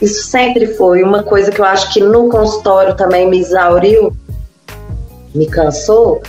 [0.00, 4.14] Isso sempre foi uma coisa que eu acho que no consultório também me exauriu,
[5.34, 6.22] me cansou.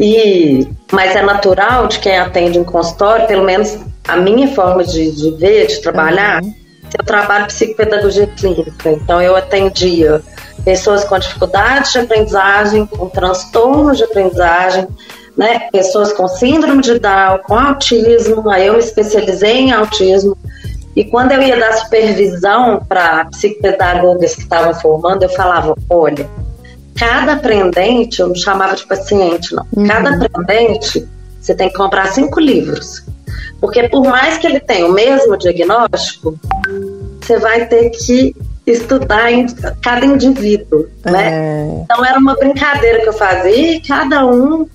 [0.00, 3.78] E, mas é natural de quem atende em consultório, pelo menos
[4.08, 6.42] a minha forma de, de ver, de trabalhar.
[6.42, 6.54] Uhum.
[6.98, 10.22] eu trabalho psicopedagogia clínica, então eu atendia
[10.64, 14.88] pessoas com dificuldades de aprendizagem, com transtornos de aprendizagem,
[15.36, 20.36] né, pessoas com síndrome de Down, com autismo, aí eu me especializei em autismo,
[20.96, 26.28] e quando eu ia dar supervisão para psicopedagogas que estavam formando, eu falava, olha,
[26.96, 29.86] cada aprendente, eu não chamava de paciente, não, uhum.
[29.86, 31.06] cada aprendente,
[31.40, 33.02] você tem que comprar cinco livros.
[33.60, 36.38] Porque por mais que ele tenha o mesmo diagnóstico,
[37.20, 38.34] você vai ter que
[38.66, 39.46] estudar em
[39.82, 41.30] cada indivíduo, né?
[41.32, 41.82] É.
[41.84, 44.66] Então era uma brincadeira que eu fazia e cada um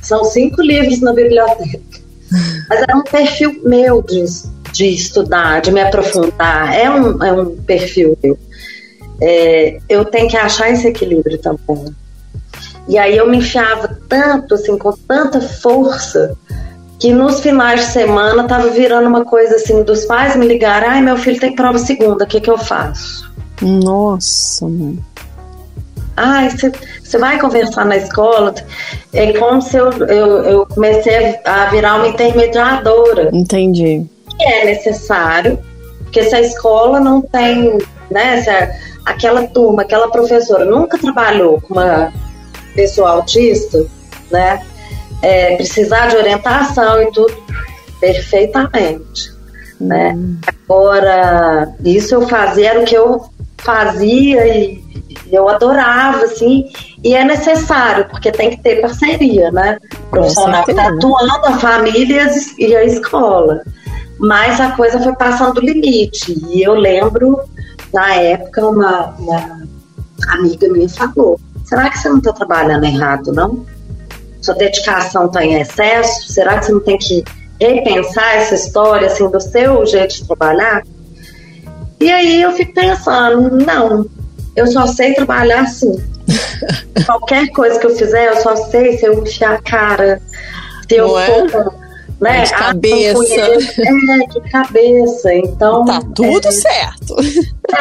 [0.00, 2.00] são cinco livros na biblioteca.
[2.68, 4.24] Mas era um perfil meu de,
[4.72, 6.74] de estudar, de me aprofundar.
[6.74, 8.38] É um, é um perfil meu.
[9.20, 11.94] É, eu tenho que achar esse equilíbrio também.
[12.88, 16.36] E aí eu me enfiava tanto, assim, com tanta força,
[16.98, 21.00] que nos finais de semana tava virando uma coisa assim dos pais me ligarem, ai
[21.00, 23.32] meu filho tem prova segunda, o que que eu faço?
[23.62, 24.98] Nossa, mãe.
[26.16, 28.54] Ai, Você vai conversar na escola,
[29.14, 33.30] é como se eu, eu, eu comecei a virar uma intermediadora.
[33.32, 34.06] Entendi.
[34.36, 35.58] Que é necessário,
[36.02, 37.78] porque se a escola não tem,
[38.10, 38.70] né, se a,
[39.04, 42.12] aquela turma, aquela professora nunca trabalhou com uma
[42.74, 43.84] pessoa autista,
[44.30, 44.64] né,
[45.22, 47.36] é, precisar de orientação e tudo,
[48.00, 49.32] perfeitamente.
[49.80, 50.12] Né?
[50.14, 50.38] Hum.
[50.68, 53.24] Agora, isso eu fazia, era o que eu
[53.58, 54.82] fazia e
[55.30, 56.68] eu adorava, assim,
[57.02, 59.78] e é necessário, porque tem que ter parceria, né?
[60.06, 63.62] O profissional está atuando, a família e a escola.
[64.18, 66.38] Mas a coisa foi passando do limite.
[66.48, 67.40] E eu lembro,
[67.92, 69.62] na época, uma, uma
[70.28, 73.64] amiga minha falou: será que você não está trabalhando errado, não?
[74.40, 76.32] Sua dedicação está em excesso?
[76.32, 77.24] Será que você não tem que
[77.60, 80.82] repensar essa história assim do seu jeito de trabalhar?
[82.00, 84.06] E aí eu fico pensando, não,
[84.56, 85.94] eu só sei trabalhar assim.
[87.04, 90.22] Qualquer coisa que eu fizer, eu só sei se eu enfiar a cara,
[90.88, 91.26] se eu é?
[91.48, 91.74] for,
[92.20, 92.42] né?
[92.42, 93.34] De cabeça.
[93.34, 95.34] É, de cabeça.
[95.34, 95.84] Então.
[95.84, 97.16] Tá tudo é, certo.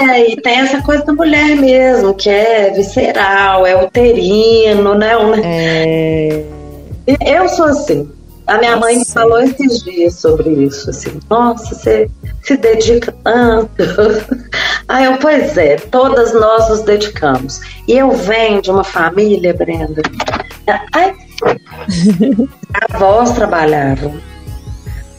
[0.01, 5.13] É, e tem essa coisa da mulher mesmo, que é visceral, é uterino, né?
[5.43, 6.43] É...
[7.25, 8.09] Eu sou assim.
[8.49, 8.87] A minha Nossa.
[8.87, 12.09] mãe falou esses dias sobre isso, assim, nossa, você
[12.41, 13.71] se dedica tanto.
[14.87, 17.61] Aí eu, pois é, todas nós nos dedicamos.
[17.87, 20.01] E eu venho de uma família, Brenda.
[20.91, 21.13] Ai,
[22.91, 24.19] avós trabalhavam.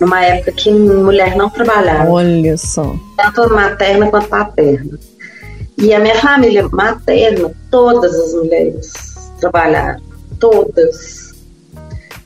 [0.01, 2.11] Numa época que mulher não trabalhava.
[2.11, 2.95] Olha só.
[3.17, 4.99] Tanto materna quanto paterna.
[5.77, 8.93] E a minha família materna, todas as mulheres
[9.39, 10.01] trabalharam.
[10.39, 11.31] Todas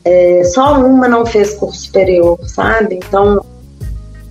[0.05, 2.97] é, só uma não fez curso superior, sabe?
[2.97, 3.45] Então.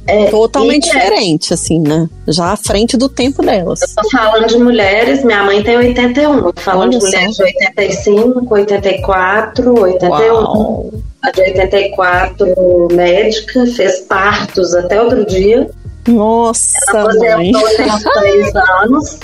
[0.06, 2.10] É, Totalmente diferente, assim, né?
[2.28, 3.80] Já à frente do tempo delas.
[3.82, 6.38] Eu tô falando de mulheres, minha mãe tem 81.
[6.40, 10.34] Eu tô falando Olha de mulheres de 85, 84, 81.
[10.34, 10.94] Uau.
[11.22, 15.70] A de 84, médica, fez partos até outro dia.
[16.08, 18.52] Nossa, Ela aposentou três
[18.84, 19.20] anos.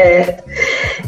[0.00, 0.38] É.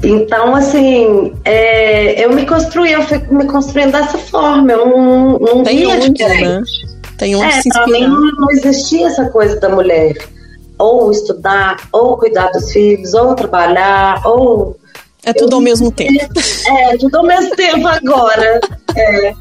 [0.04, 5.64] Então, assim, é, eu me construí, eu fui me construindo dessa forma, eu não, não
[5.64, 6.62] via onde, Né?
[7.18, 8.06] Tem onde é, se mim
[8.38, 10.16] não existia essa coisa da mulher.
[10.78, 14.76] Ou estudar, ou cuidar dos filhos, ou trabalhar, ou.
[15.24, 16.12] É tudo eu, ao mesmo tempo.
[16.68, 18.60] É, tudo ao mesmo tempo agora.
[18.96, 19.32] É.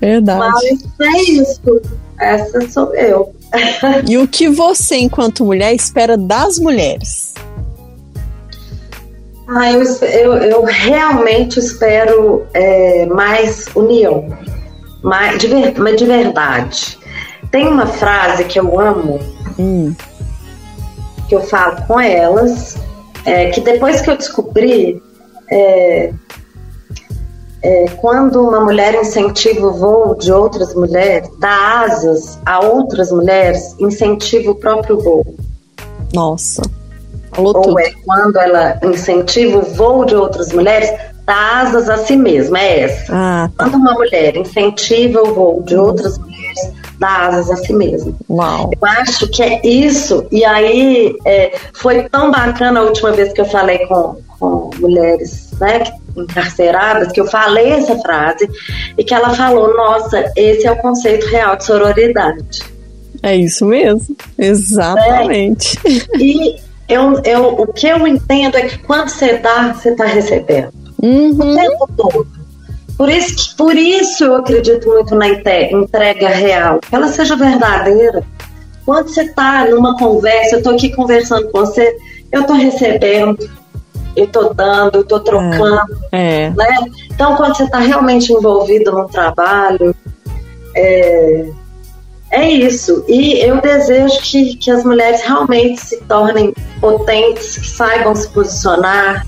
[0.00, 0.78] Verdade.
[0.98, 1.80] Mas é isso.
[2.18, 3.34] Essa sou eu.
[4.08, 7.34] E o que você, enquanto mulher, espera das mulheres?
[9.48, 14.28] Ah, eu, eu, eu realmente espero é, mais união,
[15.06, 16.98] mais, de, mas de verdade.
[17.52, 19.20] Tem uma frase que eu amo,
[19.56, 19.94] hum.
[21.28, 22.76] que eu falo com elas,
[23.24, 25.00] é, que depois que eu descobri,
[25.48, 26.12] é,
[27.62, 33.76] é, quando uma mulher incentiva o voo de outras mulheres, dá asas a outras mulheres,
[33.78, 35.24] incentiva o próprio voo.
[36.12, 36.62] Nossa.
[37.32, 37.78] Falou ou tudo.
[37.78, 40.90] é quando ela incentiva o voo de outras mulheres,
[41.26, 43.12] dá asas a si mesma, é essa.
[43.12, 43.64] Ah, tá.
[43.64, 48.14] Quando uma mulher incentiva o voo de outras mulheres, dá asas a si mesma.
[48.30, 48.70] Uau.
[48.80, 53.40] Eu acho que é isso, e aí é, foi tão bacana a última vez que
[53.40, 55.82] eu falei com, com mulheres né,
[56.16, 58.48] encarceradas, que eu falei essa frase,
[58.96, 62.62] e que ela falou, nossa, esse é o conceito real de sororidade.
[63.22, 65.76] É isso mesmo, exatamente.
[65.84, 66.18] É.
[66.18, 66.56] E
[66.88, 70.85] eu, eu, o que eu entendo é que quando você dá, você está recebendo.
[71.06, 71.52] Uhum.
[71.52, 72.26] O tempo todo.
[72.96, 78.24] Por isso, que, por isso eu acredito muito na entrega real, que ela seja verdadeira.
[78.84, 81.96] Quando você está numa conversa, eu estou aqui conversando com você,
[82.32, 83.50] eu estou recebendo,
[84.14, 85.98] eu estou dando, eu estou trocando.
[86.10, 86.44] É.
[86.44, 86.50] é.
[86.50, 86.76] Né?
[87.12, 89.94] Então, quando você está realmente envolvido no trabalho,
[90.74, 91.46] é,
[92.30, 93.04] é isso.
[93.06, 99.26] E eu desejo que, que as mulheres realmente se tornem potentes, que saibam se posicionar,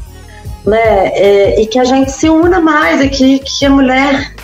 [0.68, 1.08] né?
[1.14, 4.34] É, e que a gente se una mais e que, que a mulher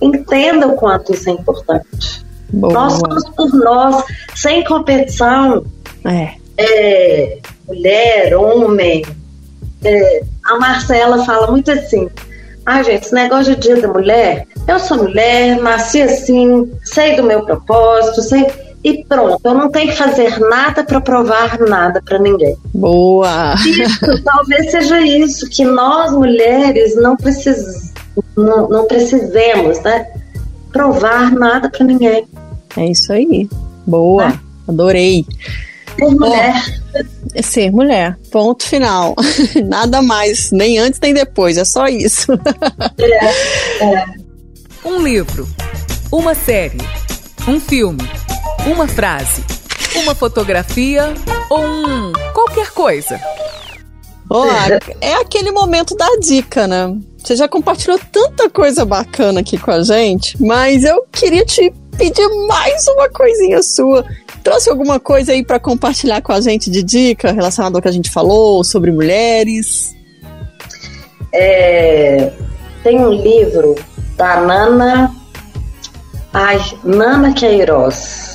[0.00, 2.24] entenda o quanto isso é importante.
[2.52, 2.72] Boa.
[2.72, 4.04] Nós somos por nós,
[4.34, 5.64] sem competição.
[6.04, 6.34] É.
[6.56, 9.04] É, mulher, homem.
[9.84, 12.08] É, a Marcela fala muito assim:
[12.64, 17.22] ah, gente, esse negócio de dia da mulher, eu sou mulher, nasci assim, sei do
[17.22, 18.46] meu propósito, sei.
[18.84, 22.54] E pronto, eu não tenho que fazer nada para provar nada para ninguém.
[22.74, 23.54] Boa!
[23.66, 27.94] Isso, talvez seja isso, que nós mulheres não, precis,
[28.36, 30.06] não, não precisemos, né?
[30.70, 32.26] Provar nada para ninguém.
[32.76, 33.48] É isso aí.
[33.86, 34.38] Boa, é.
[34.68, 35.24] adorei.
[35.98, 36.64] Ser mulher.
[37.34, 38.18] É ser mulher.
[38.30, 39.14] Ponto final.
[39.64, 42.32] Nada mais, nem antes nem depois, é só isso.
[42.98, 44.24] É, é.
[44.84, 45.48] Um livro,
[46.12, 46.76] uma série,
[47.48, 48.06] um filme,
[48.66, 49.44] uma frase,
[49.96, 51.12] uma fotografia
[51.50, 53.20] ou um qualquer coisa.
[54.30, 54.46] Oh,
[55.00, 56.96] é aquele momento da dica, né?
[57.18, 62.26] Você já compartilhou tanta coisa bacana aqui com a gente, mas eu queria te pedir
[62.48, 64.04] mais uma coisinha sua.
[64.42, 67.92] Trouxe alguma coisa aí para compartilhar com a gente de dica relacionada ao que a
[67.92, 69.94] gente falou sobre mulheres?
[71.32, 72.32] É,
[72.82, 73.74] tem um livro
[74.16, 75.14] da Nana.
[76.32, 78.33] Ai, Nana Queiroz.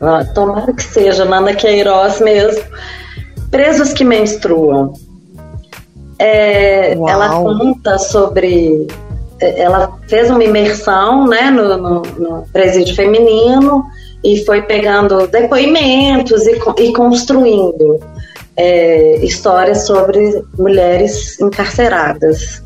[0.00, 2.62] Ah, tomara que seja Nana Queiroz mesmo.
[3.50, 4.92] Presos que menstruam.
[6.18, 8.86] É, ela conta sobre.
[9.40, 13.84] É, ela fez uma imersão né, no, no, no presídio feminino
[14.24, 18.00] e foi pegando depoimentos e, e construindo
[18.56, 22.62] é, histórias sobre mulheres encarceradas.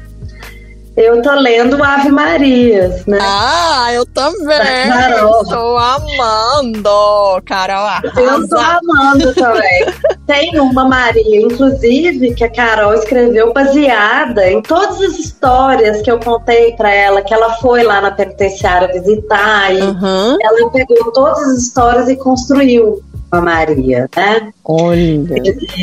[1.00, 3.16] Eu tô lendo Ave Marias, né?
[3.22, 4.86] Ah, eu também.
[4.86, 5.42] Carol.
[5.42, 7.86] Estou amando, Carol.
[7.86, 8.20] Arrasa.
[8.20, 9.86] Eu tô amando também.
[10.28, 16.20] Tem uma Maria, inclusive, que a Carol escreveu baseada em todas as histórias que eu
[16.20, 20.36] contei para ela, que ela foi lá na penitenciária visitar e uhum.
[20.42, 24.52] ela pegou todas as histórias e construiu a Maria, né?
[24.64, 25.34] Olha.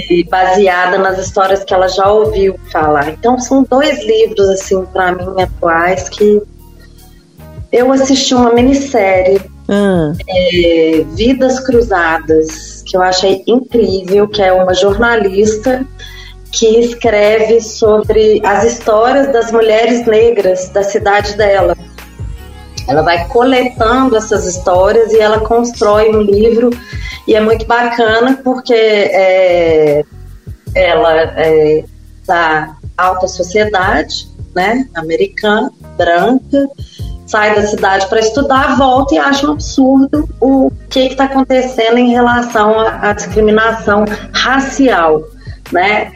[0.10, 3.10] E, baseada nas histórias que ela já ouviu falar.
[3.10, 6.42] Então são dois livros assim para mim atuais que
[7.72, 10.14] eu assisti uma minissérie hum.
[10.28, 15.86] é, Vidas Cruzadas que eu achei incrível, que é uma jornalista
[16.52, 21.76] que escreve sobre as histórias das mulheres negras da cidade dela.
[22.88, 26.70] Ela vai coletando essas histórias e ela constrói um livro
[27.28, 30.04] e é muito bacana porque é,
[30.74, 31.84] ela é
[32.26, 36.68] da alta sociedade, né, americana, branca,
[37.26, 42.12] sai da cidade para estudar, volta e acha um absurdo o que está acontecendo em
[42.12, 45.22] relação à, à discriminação racial,
[45.72, 46.14] né?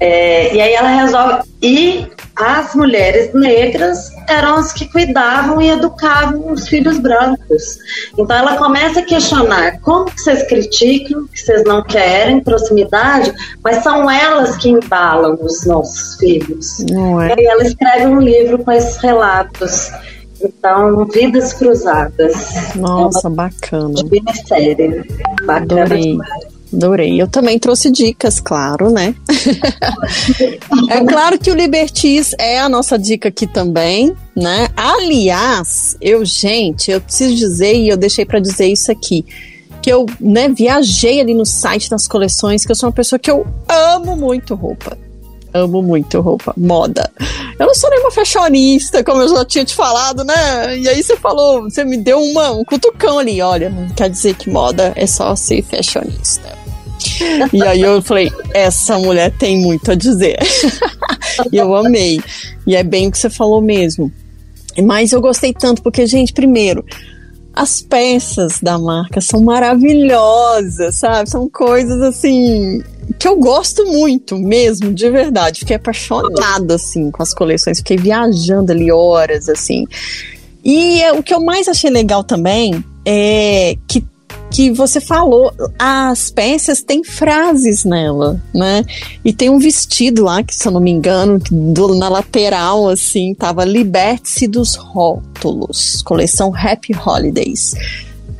[0.00, 6.52] É, e aí ela resolve ir as mulheres negras eram as que cuidavam e educavam
[6.52, 7.78] os filhos brancos.
[8.18, 13.32] Então ela começa a questionar como que vocês criticam, que vocês não querem proximidade,
[13.62, 16.80] mas são elas que embalam os nossos filhos.
[16.80, 17.40] É?
[17.40, 19.90] E ela escreve um livro com esses relatos.
[20.42, 22.74] Então, Vidas Cruzadas.
[22.74, 23.94] Nossa, é bacana.
[24.10, 25.04] Minissérie.
[25.46, 26.02] Bacana Adorei.
[26.02, 26.53] demais.
[26.74, 27.20] Adorei.
[27.20, 29.14] Eu também trouxe dicas, claro, né?
[30.90, 34.68] é claro que o Libertis é a nossa dica aqui também, né?
[34.76, 39.24] Aliás, eu, gente, eu preciso dizer, e eu deixei para dizer isso aqui,
[39.80, 43.30] que eu né, viajei ali no site das coleções, que eu sou uma pessoa que
[43.30, 44.98] eu amo muito roupa.
[45.52, 47.08] Amo muito roupa, moda.
[47.60, 50.76] Eu não sou nenhuma fashionista, como eu já tinha te falado, né?
[50.76, 53.40] E aí você falou, você me deu uma, um cutucão ali.
[53.40, 56.63] Olha, não quer dizer que moda é só ser fashionista.
[57.52, 60.38] E aí eu falei, essa mulher tem muito a dizer.
[61.52, 62.20] e eu amei.
[62.66, 64.10] E é bem o que você falou mesmo.
[64.82, 66.84] Mas eu gostei tanto porque, gente, primeiro,
[67.54, 71.30] as peças da marca são maravilhosas, sabe?
[71.30, 72.82] São coisas assim
[73.18, 75.60] que eu gosto muito mesmo, de verdade.
[75.60, 79.86] Fiquei apaixonada assim com as coleções, fiquei viajando ali horas assim.
[80.64, 84.04] E é, o que eu mais achei legal também é que
[84.54, 88.84] que você falou, as peças têm frases nela, né?
[89.24, 93.34] E tem um vestido lá, que se eu não me engano, do, na lateral, assim,
[93.34, 97.74] tava Liberte-se dos rótulos, coleção Happy Holidays.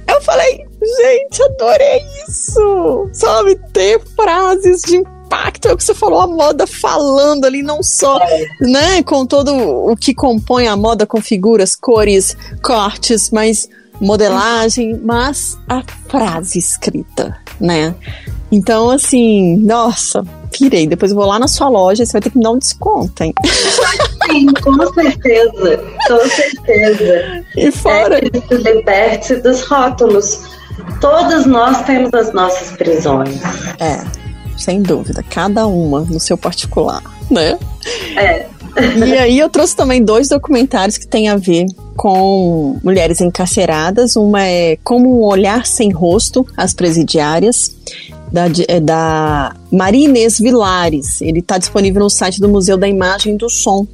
[0.07, 3.09] Eu falei, gente, adorei isso!
[3.13, 7.83] Sabe, ter frases de impacto, é o que você falou, a moda falando ali, não
[7.83, 8.21] só,
[8.61, 13.69] né, com todo o que compõe a moda, com figuras, cores, cortes, mas
[14.01, 17.95] modelagem, mas a frase escrita, né?
[18.51, 20.87] Então, assim, nossa, pirei.
[20.87, 23.23] Depois eu vou lá na sua loja, você vai ter que me dar um desconto,
[23.23, 23.35] hein?
[24.31, 27.45] Sim, com certeza, com certeza.
[27.57, 28.19] E fora.
[28.19, 30.43] É, liberte dos rótulos.
[31.01, 33.41] Todos nós temos as nossas prisões.
[33.81, 34.05] É,
[34.57, 35.23] sem dúvida.
[35.29, 37.59] Cada uma no seu particular, né?
[38.17, 38.54] É.
[38.77, 44.17] E aí eu trouxe também dois documentários que têm a ver com mulheres encarceradas.
[44.17, 47.75] Uma é Como um Olhar Sem Rosto, as Presidiárias,
[48.33, 51.21] da, é da Maria Inês Vilares.
[51.21, 53.87] Ele está disponível no site do Museu da Imagem e do Som.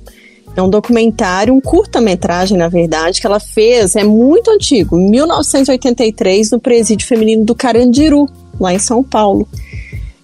[0.57, 6.51] É um documentário, um curta-metragem, na verdade, que ela fez, é muito antigo, em 1983,
[6.51, 8.29] no Presídio Feminino do Carandiru,
[8.59, 9.47] lá em São Paulo.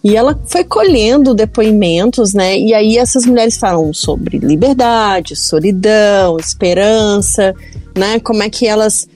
[0.06, 2.56] E ela foi colhendo depoimentos, né?
[2.56, 7.52] E aí essas mulheres falam sobre liberdade, solidão, esperança,
[7.92, 8.20] né?
[8.20, 9.08] Como é que elas.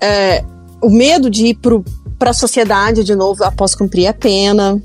[0.00, 0.42] É,
[0.80, 1.58] o medo de ir
[2.18, 4.82] para a sociedade de novo após cumprir a pena,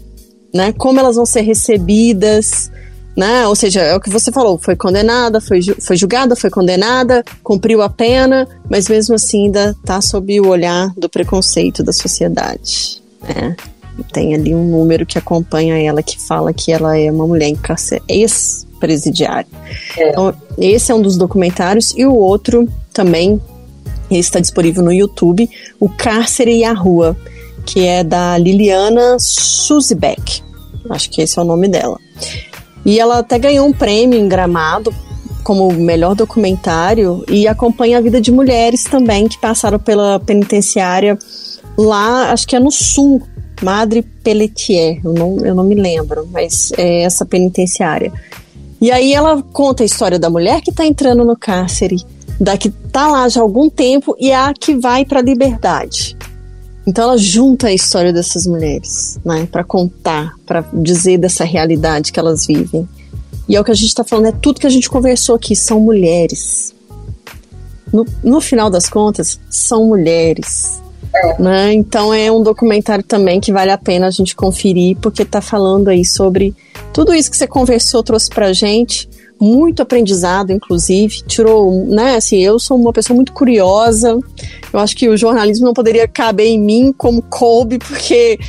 [0.54, 0.74] né?
[0.74, 2.70] Como elas vão ser recebidas,
[3.16, 3.48] né?
[3.48, 7.82] Ou seja, é o que você falou, foi condenada, foi, foi julgada, foi condenada, cumpriu
[7.82, 13.56] a pena, mas mesmo assim ainda está sob o olhar do preconceito da sociedade, né?
[14.12, 17.54] Tem ali um número que acompanha ela que fala que ela é uma mulher
[18.08, 19.48] ex-presidiária.
[19.98, 20.10] É.
[20.10, 23.42] Então, esse é um dos documentários e o outro também
[24.10, 25.50] está disponível no YouTube,
[25.80, 27.18] o Cárcere e a Rua,
[27.66, 30.44] que é da Liliana Suzebeck.
[30.90, 31.98] Acho que esse é o nome dela.
[32.86, 34.94] E ela até ganhou um prêmio em Gramado
[35.44, 41.18] como melhor documentário e acompanha a vida de mulheres também que passaram pela penitenciária
[41.78, 43.22] lá, acho que é no sul,
[43.62, 48.12] Madre Pelletier, eu não, eu não me lembro, mas é essa penitenciária.
[48.82, 51.98] E aí ela conta a história da mulher que está entrando no cárcere,
[52.40, 56.18] da que está lá já há algum tempo e a que vai para a liberdade.
[56.86, 62.20] Então ela junta a história dessas mulheres, né, para contar, para dizer dessa realidade que
[62.20, 62.88] elas vivem.
[63.48, 65.56] E é o que a gente está falando, é tudo que a gente conversou aqui,
[65.56, 66.76] são mulheres.
[67.92, 70.82] No, no final das contas, são mulheres.
[71.40, 71.74] Né?
[71.74, 75.90] Então é um documentário também que vale a pena a gente conferir, porque está falando
[75.90, 76.54] aí sobre
[76.94, 79.10] tudo isso que você conversou, trouxe pra gente,
[79.40, 84.18] muito aprendizado, inclusive, tirou, né, assim, eu sou uma pessoa muito curiosa,
[84.72, 88.40] eu acho que o jornalismo não poderia caber em mim como coube, porque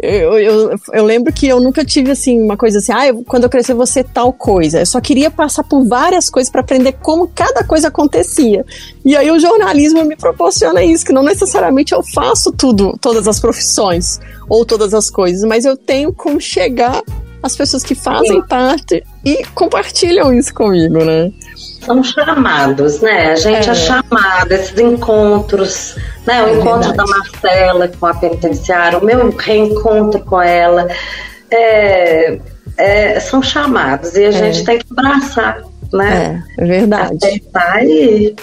[0.00, 3.44] eu, eu, eu, lembro que eu nunca tive assim uma coisa assim, ah, eu, quando
[3.44, 4.80] eu crescer ser tal coisa.
[4.80, 8.64] Eu só queria passar por várias coisas para aprender como cada coisa acontecia.
[9.04, 13.40] E aí o jornalismo me proporciona isso, que não necessariamente eu faço tudo, todas as
[13.40, 17.02] profissões ou todas as coisas, mas eu tenho como chegar
[17.46, 18.46] às pessoas que fazem Sim.
[18.46, 21.32] parte e compartilham isso comigo, né?
[21.56, 23.32] São chamados, né?
[23.32, 25.96] A gente é, é chamado, esses encontros,
[26.26, 26.42] né?
[26.42, 26.96] O é encontro verdade.
[26.96, 30.88] da Marcela com a penitenciária, o meu reencontro com ela,
[31.50, 32.38] é,
[32.76, 34.32] é, são chamados e a é.
[34.32, 35.62] gente tem que abraçar,
[35.92, 36.44] né?
[36.58, 37.16] É, é verdade.
[37.24, 38.34] Aceitar e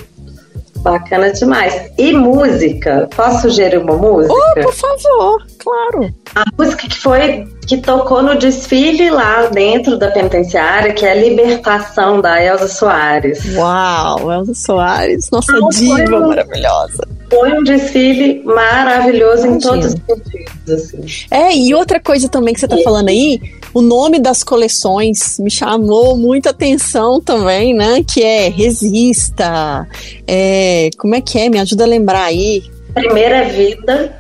[0.84, 1.91] Bacana demais.
[1.97, 3.07] E música?
[3.15, 4.34] Posso sugerir uma música?
[4.34, 6.14] Oh, por favor, claro.
[6.35, 11.15] A música que foi que tocou no desfile lá dentro da penitenciária, que é a
[11.15, 13.55] Libertação da Elza Soares.
[13.55, 17.07] Uau, Elza Soares, nossa então, diva maravilhosa.
[17.34, 19.55] Foi um desfile maravilhoso Imagina.
[19.55, 20.72] em todos os sentidos.
[20.72, 21.26] Assim.
[21.31, 23.41] É, e outra coisa também que você está falando aí,
[23.73, 28.03] o nome das coleções me chamou muita atenção também, né?
[28.07, 29.88] Que é Resista.
[30.27, 31.49] É, como é que é?
[31.49, 32.64] Me ajuda a lembrar aí.
[32.93, 34.15] Primeira Vida.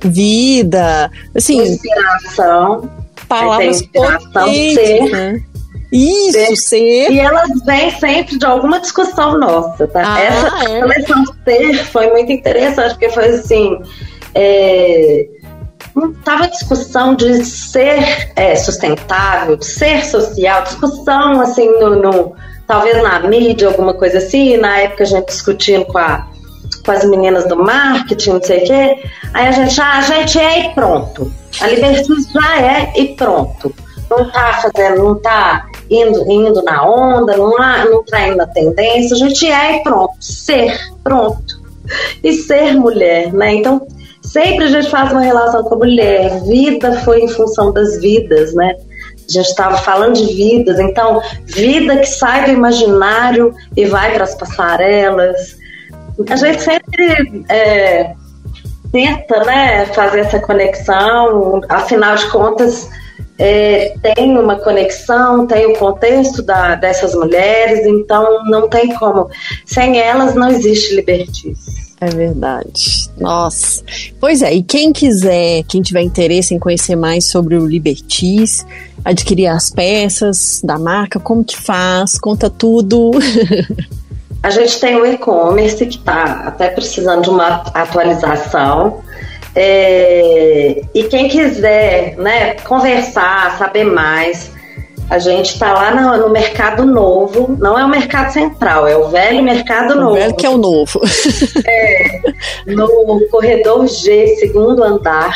[0.00, 1.10] Vida.
[1.34, 2.90] Assim, inspiração.
[3.28, 5.10] Palavras inspiração ser.
[5.10, 5.42] Né?
[5.96, 7.10] Isso, ser.
[7.10, 10.02] E elas vêm sempre de alguma discussão nossa, tá?
[10.04, 10.80] Ah, Essa é.
[10.80, 13.78] coleção ser foi muito interessante, porque foi assim.
[14.34, 15.26] É,
[15.94, 22.36] não estava discussão de ser é, sustentável, de ser social, discussão assim no, no,
[22.66, 26.28] talvez na mídia, alguma coisa assim, na época a gente discutindo com, a,
[26.84, 29.02] com as meninas do marketing, não sei o quê,
[29.32, 31.32] aí a gente, ah, a gente é e pronto.
[31.62, 33.74] A liberdade já é e pronto.
[34.10, 37.50] Não tá fazendo, não tá indo, indo na onda, não,
[37.90, 40.14] não tá indo na tendência, a gente é e pronto.
[40.20, 41.60] Ser, pronto.
[42.22, 43.54] E ser mulher, né?
[43.54, 43.86] Então,
[44.22, 46.40] sempre a gente faz uma relação com a mulher.
[46.42, 48.74] Vida foi em função das vidas, né?
[49.28, 54.22] A gente estava falando de vidas, então, vida que sai do imaginário e vai para
[54.22, 55.56] as passarelas.
[56.30, 58.14] A gente sempre é,
[58.92, 62.88] tenta né, fazer essa conexão, afinal de contas,
[63.38, 69.28] é, tem uma conexão, tem o contexto da, dessas mulheres, então não tem como.
[69.64, 71.86] Sem elas não existe libertice.
[72.00, 73.10] É verdade.
[73.18, 73.82] Nossa.
[74.20, 78.66] Pois é, e quem quiser, quem tiver interesse em conhecer mais sobre o Libertis,
[79.04, 83.12] adquirir as peças da marca, como que faz, conta tudo.
[84.42, 89.00] A gente tem o e-commerce que está até precisando de uma atualização.
[89.58, 94.52] É, e quem quiser né, conversar, saber mais,
[95.08, 99.08] a gente está lá no, no, mercado novo, não é o mercado central, é o
[99.08, 100.10] velho mercado o novo.
[100.10, 101.00] O velho que é o novo.
[101.66, 102.20] É,
[102.68, 105.34] no corredor G, segundo andar.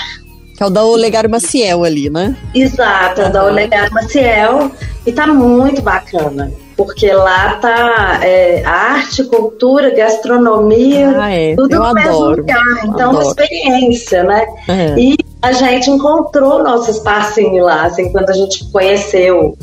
[0.55, 2.37] Que é o da Olegário Maciel ali, né?
[2.55, 4.71] Exato, é o da Olegário Maciel.
[5.07, 6.53] E tá muito bacana.
[6.81, 11.55] Porque lá tá é, arte, cultura, gastronomia, ah, é.
[11.55, 12.37] tudo Eu no mesmo adoro.
[12.41, 12.65] lugar.
[12.85, 13.27] Então, uma Adoro.
[13.29, 14.47] experiência, né?
[14.67, 14.99] É.
[14.99, 19.59] E a gente encontrou nosso espacinho lá, assim, quando a gente conheceu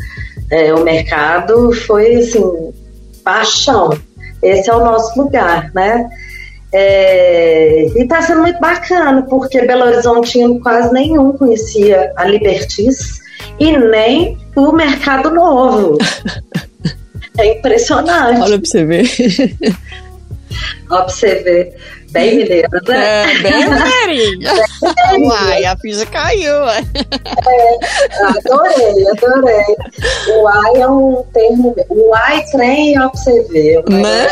[0.52, 2.72] é, o mercado, foi assim,
[3.24, 3.98] paixão.
[4.44, 6.08] Esse é o nosso lugar, né?
[6.72, 13.22] É, e tá sendo muito bacana, porque Belo Horizonte quase nenhum conhecia a Libertis
[13.60, 15.98] e nem o Mercado Novo.
[17.38, 18.42] É impressionante.
[18.42, 19.10] Olha pra você ver.
[20.90, 21.76] Ó, pra você ver.
[22.12, 23.24] Bem mineiro, né?
[23.24, 24.52] É, bem mineirinha.
[25.20, 26.54] Uai, a ficha caiu.
[26.64, 26.84] ué.
[28.22, 29.76] Adorei, adorei.
[30.40, 31.76] O ai é um termo.
[31.90, 33.84] O ai trem, ó, pra você ver.
[33.90, 34.28] Né?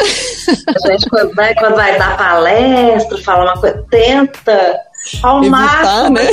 [0.73, 4.79] A gente, quando, né, quando vai dar palestra, fala uma coisa, tenta
[5.21, 6.09] ao Evitar, máximo.
[6.11, 6.29] né?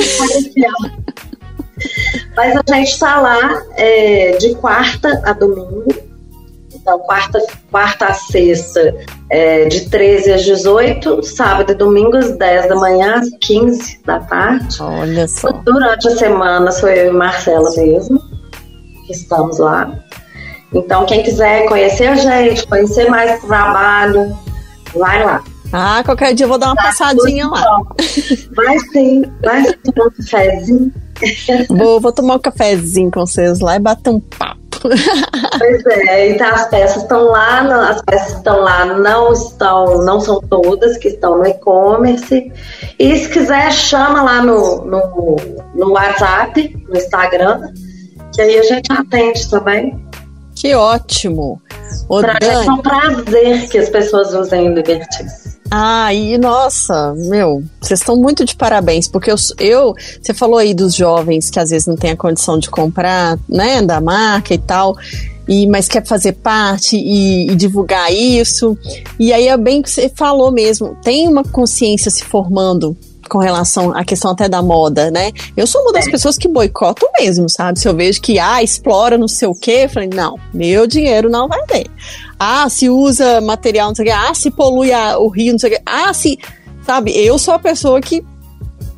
[2.35, 5.85] Mas a gente está lá é, de quarta a domingo.
[6.83, 7.39] Então, quarta,
[7.71, 8.93] quarta a sexta,
[9.29, 14.19] é, de 13 às 18, sábado e domingo, às 10 da manhã, às 15 da
[14.19, 14.77] tarde.
[14.81, 15.49] Olha só.
[15.63, 18.21] Durante a semana sou eu e Marcela mesmo,
[19.07, 19.97] que estamos lá.
[20.73, 24.37] Então, quem quiser conhecer a gente, conhecer mais o trabalho,
[24.93, 25.41] vai lá.
[25.71, 27.81] Ah, qualquer dia eu vou dar uma passadinha lá.
[28.55, 30.93] Vai sim, vai sim, tomar um cafezinho.
[31.69, 34.62] Vou, vou tomar um cafezinho com vocês lá e bater um papo.
[35.57, 40.19] Pois é, então as peças estão lá, não- as peças estão lá, não estão, não
[40.19, 42.51] são todas que estão no e-commerce.
[42.99, 45.35] E se quiser, chama lá no, no,
[45.75, 47.71] no WhatsApp, no Instagram,
[48.33, 50.03] que aí a gente atende também.
[50.55, 51.61] Que ótimo.
[52.07, 54.73] Ô, Pra gente é um prazer que as pessoas usem o.
[55.75, 60.71] Ah, e nossa, meu, vocês estão muito de parabéns, porque eu, eu, você falou aí
[60.71, 64.59] dos jovens que às vezes não tem a condição de comprar, né, da marca e
[64.59, 64.95] tal,
[65.47, 68.77] e mas quer fazer parte e, e divulgar isso.
[69.17, 72.95] E aí é bem que você falou mesmo, tem uma consciência se formando
[73.29, 75.31] com relação à questão até da moda, né?
[75.55, 77.79] Eu sou uma das pessoas que boicotam mesmo, sabe?
[77.79, 81.29] Se eu vejo que, ah, explora não sei o quê, eu falei, não, meu dinheiro
[81.29, 81.87] não vai ter.
[82.39, 84.13] Ah, se usa material, não sei o quê.
[84.15, 85.81] Ah, se polui a- o rio, não sei o quê.
[85.85, 86.37] Ah, se.
[86.85, 88.23] Sabe, eu sou a pessoa que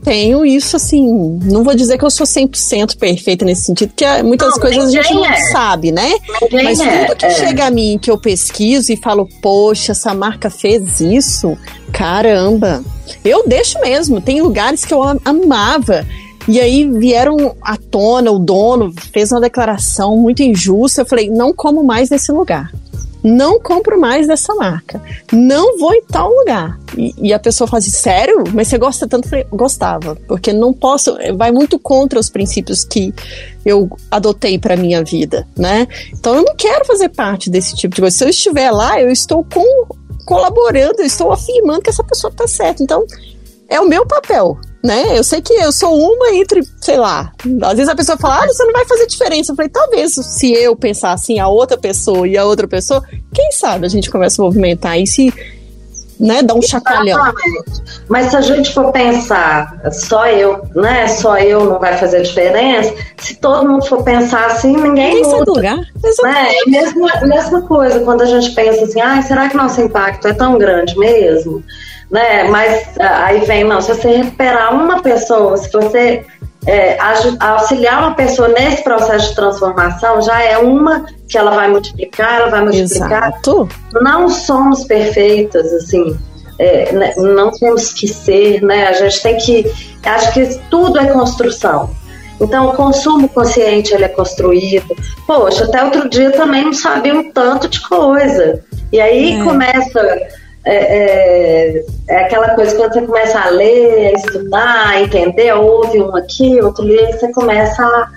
[0.03, 1.39] tenho isso assim.
[1.43, 4.89] Não vou dizer que eu sou 100% perfeita nesse sentido, porque muitas Não, coisas a
[4.89, 5.35] gente não é.
[5.51, 6.13] sabe, né?
[6.43, 7.31] Ninguém Mas é, tudo que é.
[7.31, 11.57] chega a mim, que eu pesquiso e falo, poxa, essa marca fez isso,
[11.95, 12.83] caramba.
[13.23, 14.19] Eu deixo mesmo.
[14.19, 16.05] Tem lugares que eu am- amava.
[16.47, 21.01] E aí vieram à tona, o dono fez uma declaração muito injusta.
[21.01, 22.69] Eu falei, não como mais nesse lugar.
[23.23, 25.01] Não compro mais dessa marca.
[25.31, 26.77] Não vou em tal lugar.
[26.95, 28.43] E, e a pessoa fala assim, sério?
[28.53, 29.25] Mas você gosta tanto?
[29.25, 30.15] Eu falei, gostava.
[30.27, 33.11] Porque não posso, vai muito contra os princípios que
[33.65, 35.87] eu adotei para minha vida, né?
[36.13, 38.15] Então eu não quero fazer parte desse tipo de coisa.
[38.15, 39.87] Se eu estiver lá, eu estou com,
[40.25, 42.83] colaborando, eu estou afirmando que essa pessoa está certa.
[42.83, 43.05] Então
[43.67, 45.17] é o meu papel, né?
[45.17, 47.31] Eu sei que eu sou uma entre, sei lá.
[47.63, 49.51] Às vezes a pessoa fala, ah, você não vai fazer diferença.
[49.51, 53.03] Eu falei, talvez se eu pensar assim, a outra pessoa e a outra pessoa,
[53.33, 55.33] quem sabe a gente começa a movimentar e se,
[56.19, 56.59] né, dar um.
[56.59, 57.17] Exatamente.
[58.07, 61.07] Mas se a gente for pensar, só eu, né?
[61.07, 62.93] Só eu não vai fazer diferença.
[63.17, 65.51] Se todo mundo for pensar assim, ninguém Ninguém sai muda.
[65.51, 65.77] lugar.
[65.77, 65.85] Né?
[66.23, 70.27] É a mesma, mesma coisa quando a gente pensa assim, ah, será que nosso impacto
[70.27, 71.63] é tão grande mesmo?
[72.09, 72.43] Né?
[72.45, 76.23] Mas ah, aí vem, não, se você recuperar uma pessoa, se você
[76.67, 76.97] é,
[77.39, 82.49] auxiliar uma pessoa nesse processo de transformação, já é uma que ela vai multiplicar, ela
[82.49, 83.29] vai multiplicar.
[83.29, 83.67] Exato.
[84.01, 86.17] Não somos perfeitas, assim.
[86.57, 88.87] é, né, não temos que ser, né?
[88.87, 89.71] A gente tem que.
[90.03, 91.89] Acho que tudo é construção.
[92.39, 94.95] Então, o consumo consciente ele é construído.
[95.25, 98.61] Poxa, até outro dia também não sabia um tanto de coisa.
[98.91, 99.43] E aí É.
[99.43, 100.17] começa.
[100.67, 106.01] É, é- é aquela coisa quando você começa a ler, a estudar, a entender, ouve
[106.01, 108.09] um aqui, outro ali, você começa a,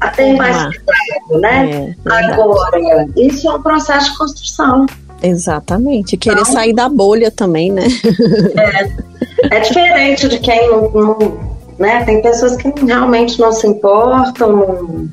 [0.00, 0.72] a ter mais Formar.
[0.72, 1.94] cuidado, né?
[2.06, 2.32] É.
[2.32, 4.86] Agora, isso é um processo de construção.
[5.22, 6.16] Exatamente.
[6.16, 7.84] Querer sair da bolha também, né?
[9.50, 12.04] É diferente de quem não, não- né?
[12.04, 15.08] Tem pessoas que realmente não se importam, não-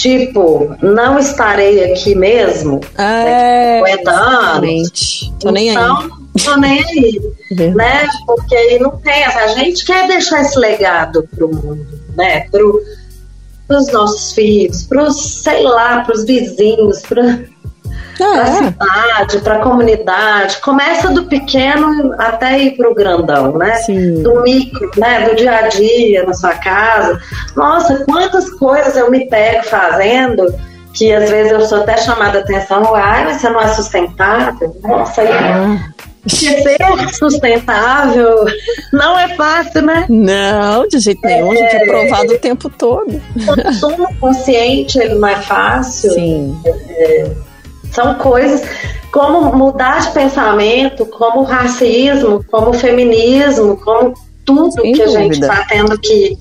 [0.00, 5.32] tipo, não estarei aqui mesmo, É, 50 anos.
[5.40, 5.74] Tô nem aí.
[5.76, 6.10] então,
[6.44, 7.20] tô nem aí,
[7.50, 7.76] Verdade.
[7.76, 8.08] né?
[8.26, 11.86] Porque aí não tem, a gente quer deixar esse legado pro mundo,
[12.16, 12.40] né?
[12.50, 12.80] Pro,
[13.66, 17.40] pros nossos filhos, pros, sei lá, pros vizinhos, pra...
[18.16, 20.58] para a cidade, para a comunidade.
[20.58, 23.74] Começa do pequeno até ir para o grandão, né?
[23.76, 24.22] Sim.
[24.22, 25.28] Do micro, né?
[25.28, 27.20] Do dia a dia, na sua casa.
[27.54, 30.46] Nossa, quantas coisas eu me pego fazendo
[30.94, 34.74] que às vezes eu sou até chamada a atenção, ai, mas você não é sustentável?
[34.82, 35.78] Nossa, aí, Ah.
[36.26, 38.46] ser sustentável
[38.92, 40.06] não é fácil, né?
[40.08, 43.20] Não, de jeito nenhum, a gente é provado o tempo todo.
[43.64, 46.10] Consumo consciente, ele não é fácil.
[46.12, 46.58] Sim.
[47.92, 48.62] São coisas
[49.12, 54.12] como mudar de pensamento, como racismo, como feminismo, como
[54.44, 55.46] tudo Sem que a gente dúvida.
[55.46, 56.36] está tendo que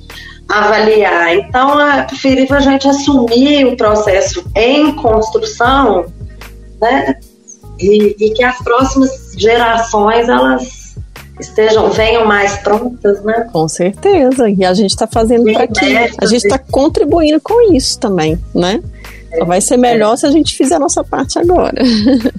[0.50, 1.36] avaliar.
[1.36, 6.06] Então é preferível a gente assumir o processo em construção,
[6.82, 7.16] né?
[7.80, 10.96] E, e que as próximas gerações elas
[11.40, 13.50] estejam venham mais prontas, né?
[13.52, 14.50] Com certeza.
[14.50, 16.12] E a gente está fazendo para quê?
[16.18, 18.82] A gente está contribuindo com isso também, né?
[19.38, 21.82] Só vai ser melhor se a gente fizer a nossa parte agora.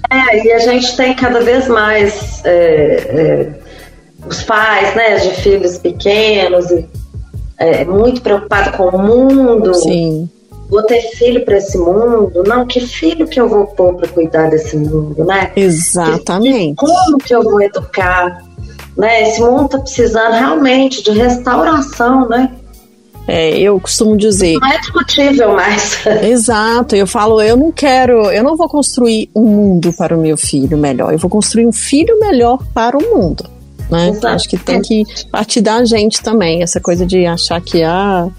[0.09, 3.49] É, e a gente tem cada vez mais é, é,
[4.25, 6.87] os pais, né, de filhos pequenos, e,
[7.57, 9.73] é, muito preocupado com o mundo.
[9.73, 10.29] Sim.
[10.69, 12.43] Vou ter filho para esse mundo?
[12.45, 15.51] Não, que filho que eu vou pôr para cuidar desse mundo, né?
[15.55, 16.75] Exatamente.
[16.75, 18.43] Como que eu vou educar?
[18.97, 19.29] Né?
[19.29, 22.51] Esse mundo está precisando realmente de restauração, né?
[23.27, 24.57] É, eu costumo dizer.
[24.59, 25.99] Não é discutível mais.
[26.23, 30.37] Exato, eu falo, eu não quero, eu não vou construir um mundo para o meu
[30.37, 33.45] filho melhor, eu vou construir um filho melhor para o mundo.
[33.91, 34.09] Né?
[34.09, 34.27] Exato.
[34.27, 38.29] Acho que tem que partir da gente também, essa coisa de achar que, ah,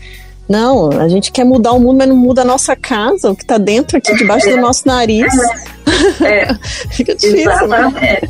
[0.49, 3.43] não, a gente quer mudar o mundo, mas não muda a nossa casa, o que
[3.43, 5.31] está dentro aqui, debaixo do nosso nariz.
[6.23, 6.55] É,
[6.91, 8.21] Fica difícil, né?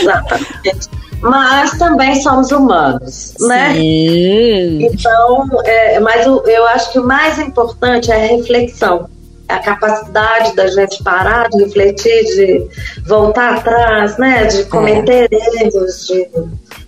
[0.00, 0.88] exatamente.
[1.20, 3.74] Mas também somos humanos, né?
[3.74, 4.86] Sim.
[4.86, 9.06] Então, é, mas o- eu acho que o mais importante é a reflexão.
[9.48, 12.66] A capacidade da gente parar, de refletir, de
[13.06, 14.44] voltar atrás, né?
[14.46, 16.28] De cometer erros, de,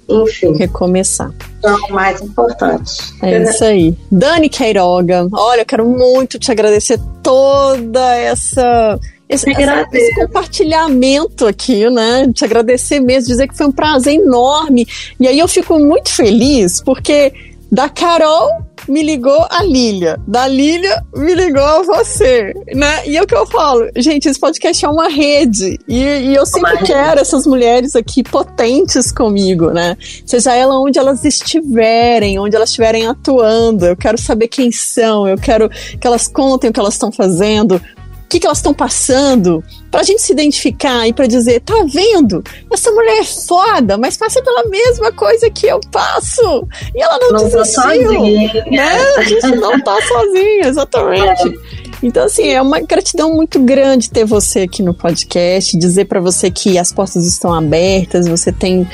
[0.09, 1.31] enfim, Recomeçar.
[1.65, 2.93] é o mais importante.
[3.23, 3.97] É isso aí.
[4.11, 8.99] Dani Queiroga, olha, eu quero muito te agradecer toda essa.
[9.35, 12.31] Esse, essa- esse compartilhamento aqui, né?
[12.33, 14.87] Te agradecer mesmo, dizer que foi um prazer enorme.
[15.19, 17.33] E aí eu fico muito feliz porque
[17.71, 18.49] da Carol
[18.89, 23.07] me ligou a Lília, da Lília me ligou a você, né?
[23.07, 26.45] E é o que eu falo, gente, esse podcast é uma rede e, e eu
[26.45, 26.87] sempre rede.
[26.87, 29.97] quero essas mulheres aqui potentes comigo, né?
[30.27, 35.39] Seja ela onde elas estiverem, onde elas estiverem atuando, eu quero saber quem são, eu
[35.39, 37.81] quero que elas contem o que elas estão fazendo,
[38.33, 42.43] que, que elas estão passando, pra gente se identificar e pra dizer, tá vendo?
[42.73, 46.67] Essa mulher é foda, mas passa pela mesma coisa que eu passo.
[46.95, 47.83] E ela não, Não tô desistiu.
[47.83, 48.65] sozinha.
[48.71, 49.03] Né?
[49.19, 51.61] A gente não tá sozinha, exatamente.
[52.03, 56.51] Então, assim, é uma gratidão muito grande ter você aqui no podcast, dizer pra você
[56.51, 58.89] que as portas estão abertas, você tem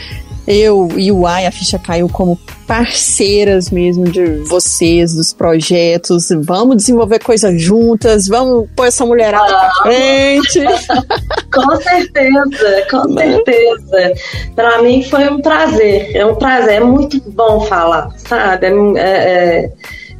[0.50, 6.28] eu e o Ai, a ficha caiu como parceiras mesmo de vocês, dos projetos.
[6.42, 10.60] Vamos desenvolver coisas juntas, vamos pôr essa mulherada pra frente.
[11.52, 13.32] Com certeza, com Né?
[13.32, 14.12] certeza.
[14.54, 18.66] Para mim foi um prazer, é um prazer, é muito bom falar, sabe?
[18.96, 19.72] É, é,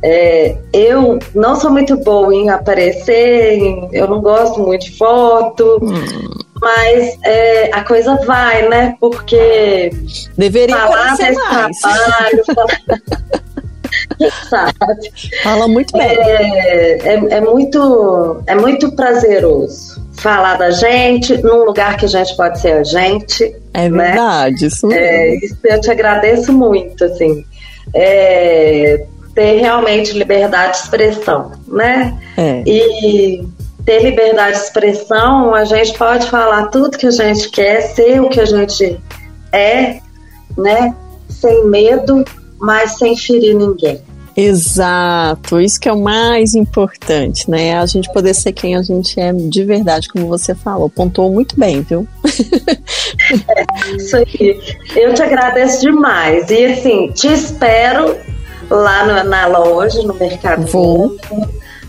[0.02, 3.60] é, eu não sou muito boa em aparecer,
[3.92, 5.80] eu não gosto muito de foto,
[6.60, 8.96] mas é, a coisa vai, né?
[9.00, 9.90] Porque
[10.36, 11.78] Deveria falar desse mais.
[11.78, 13.02] trabalho, falar...
[14.48, 15.12] sabe?
[15.42, 16.06] Fala muito bem.
[16.06, 22.36] É, é, é muito, é muito prazeroso falar da gente num lugar que a gente
[22.36, 23.44] pode ser a gente.
[23.72, 24.08] É né?
[24.08, 24.92] verdade, isso.
[24.92, 27.44] É, isso eu te agradeço muito, assim.
[27.94, 32.18] É, ter realmente liberdade de expressão, né?
[32.36, 32.62] É.
[32.66, 33.46] E
[33.84, 38.28] ter liberdade de expressão, a gente pode falar tudo que a gente quer, ser o
[38.28, 38.98] que a gente
[39.52, 40.00] é,
[40.56, 40.94] né?
[41.28, 42.24] Sem medo,
[42.58, 44.00] mas sem ferir ninguém.
[44.36, 47.76] Exato, isso que é o mais importante, né?
[47.76, 50.88] A gente poder ser quem a gente é de verdade, como você falou.
[50.88, 52.06] Pontuou muito bem, viu?
[53.96, 54.60] Isso aí.
[54.94, 56.48] Eu te agradeço demais.
[56.50, 58.16] E assim, te espero
[58.70, 61.16] lá no- na loja, no Mercado Vou.
[61.30, 61.48] Novo,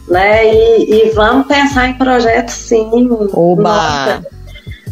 [0.10, 0.54] Né?
[0.54, 2.90] E, e vamos pensar em projetos sim.
[3.34, 3.64] Oba!
[3.64, 4.26] Nossa,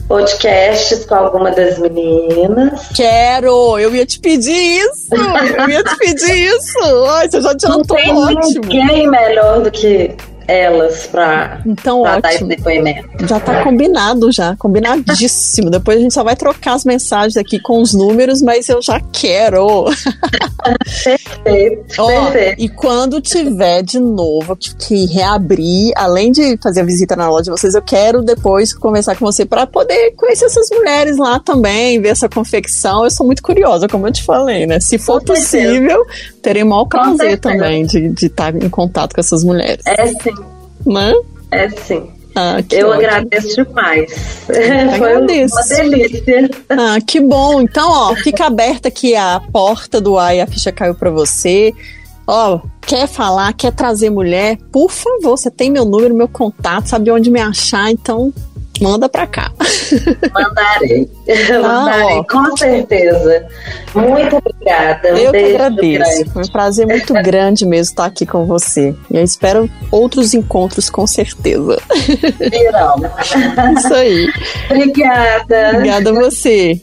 [0.07, 2.87] podcasts com alguma das meninas.
[2.95, 3.77] Quero!
[3.79, 5.07] Eu ia te pedir isso!
[5.13, 7.05] Eu ia te pedir isso!
[7.09, 8.61] Ai, você já Não adiantou tem ótimo!
[8.65, 10.15] ninguém melhor do que
[10.47, 13.27] elas para então, dar esse depoimento.
[13.27, 15.69] Já está combinado, já, combinadíssimo.
[15.69, 18.99] Depois a gente só vai trocar as mensagens aqui com os números, mas eu já
[19.11, 19.85] quero.
[21.03, 22.61] perfeito, Ó, perfeito.
[22.61, 27.45] E quando tiver de novo que, que reabrir, além de fazer a visita na loja
[27.45, 32.01] de vocês, eu quero depois conversar com você para poder conhecer essas mulheres lá também,
[32.01, 33.03] ver essa confecção.
[33.03, 34.79] Eu sou muito curiosa, como eu te falei, né?
[34.79, 36.05] Se for possível,
[36.47, 39.85] terei maior prazer também de, de estar em contato com essas mulheres.
[39.85, 40.33] É sim.
[40.85, 41.13] Né?
[41.51, 42.09] É sim.
[42.33, 42.93] Ah, eu ótimo.
[42.93, 44.13] agradeço demais.
[44.47, 45.55] Foi agradeço.
[45.55, 46.49] uma delícia.
[46.69, 47.61] Ah, que bom.
[47.61, 51.73] Então, ó, fica aberta aqui a porta do e a ficha caiu para você.
[52.27, 54.57] Ó, quer falar, quer trazer mulher?
[54.71, 58.33] Por favor, você tem meu número, meu contato, sabe onde me achar, então
[58.81, 59.51] Manda pra cá.
[60.33, 61.09] Mandarei.
[61.29, 63.47] Ah, Mandarei, com certeza.
[63.93, 65.13] Muito obrigada.
[65.13, 65.99] Um eu que agradeço.
[65.99, 66.29] Grande.
[66.31, 68.95] Foi um prazer muito grande mesmo estar aqui com você.
[69.09, 71.79] E eu espero outros encontros, com certeza.
[72.39, 72.95] Virão.
[73.77, 74.27] Isso aí.
[74.69, 75.71] Obrigada.
[75.73, 76.81] Obrigada a você.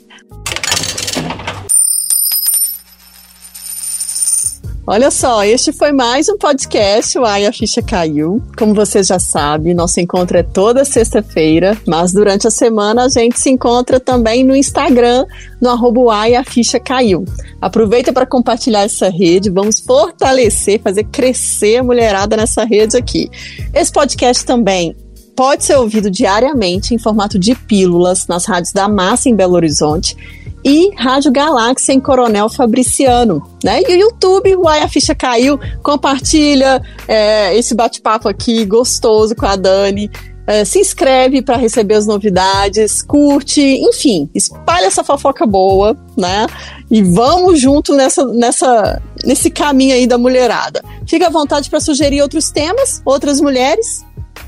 [4.86, 8.42] Olha só, este foi mais um podcast, o Ai a Ficha Caiu.
[8.54, 13.40] Como você já sabe, nosso encontro é toda sexta-feira, mas durante a semana a gente
[13.40, 15.24] se encontra também no Instagram,
[15.58, 17.24] no arroba Ai a Ficha Caiu.
[17.62, 23.30] Aproveita para compartilhar essa rede, vamos fortalecer, fazer crescer a mulherada nessa rede aqui.
[23.72, 24.94] Esse podcast também
[25.34, 30.14] pode ser ouvido diariamente em formato de pílulas nas rádios da Massa em Belo Horizonte
[30.64, 33.82] e Rádio Galáxia em Coronel Fabriciano, né?
[33.82, 39.56] E o YouTube, uai, a ficha caiu, compartilha é, esse bate-papo aqui gostoso com a
[39.56, 40.10] Dani.
[40.46, 46.46] É, se inscreve para receber as novidades, curte, enfim, espalha essa fofoca boa, né?
[46.90, 50.82] E vamos junto nessa, nessa, nesse caminho aí da mulherada.
[51.06, 54.04] Fica à vontade para sugerir outros temas, outras mulheres,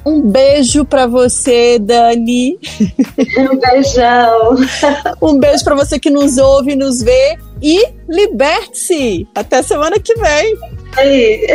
[0.06, 2.56] um beijo para você, Dani.
[3.38, 4.56] Um beijão.
[5.20, 9.26] Um beijo para você que nos ouve, nos vê e liberte-se.
[9.34, 10.56] Até semana que vem.
[10.96, 11.46] Aí.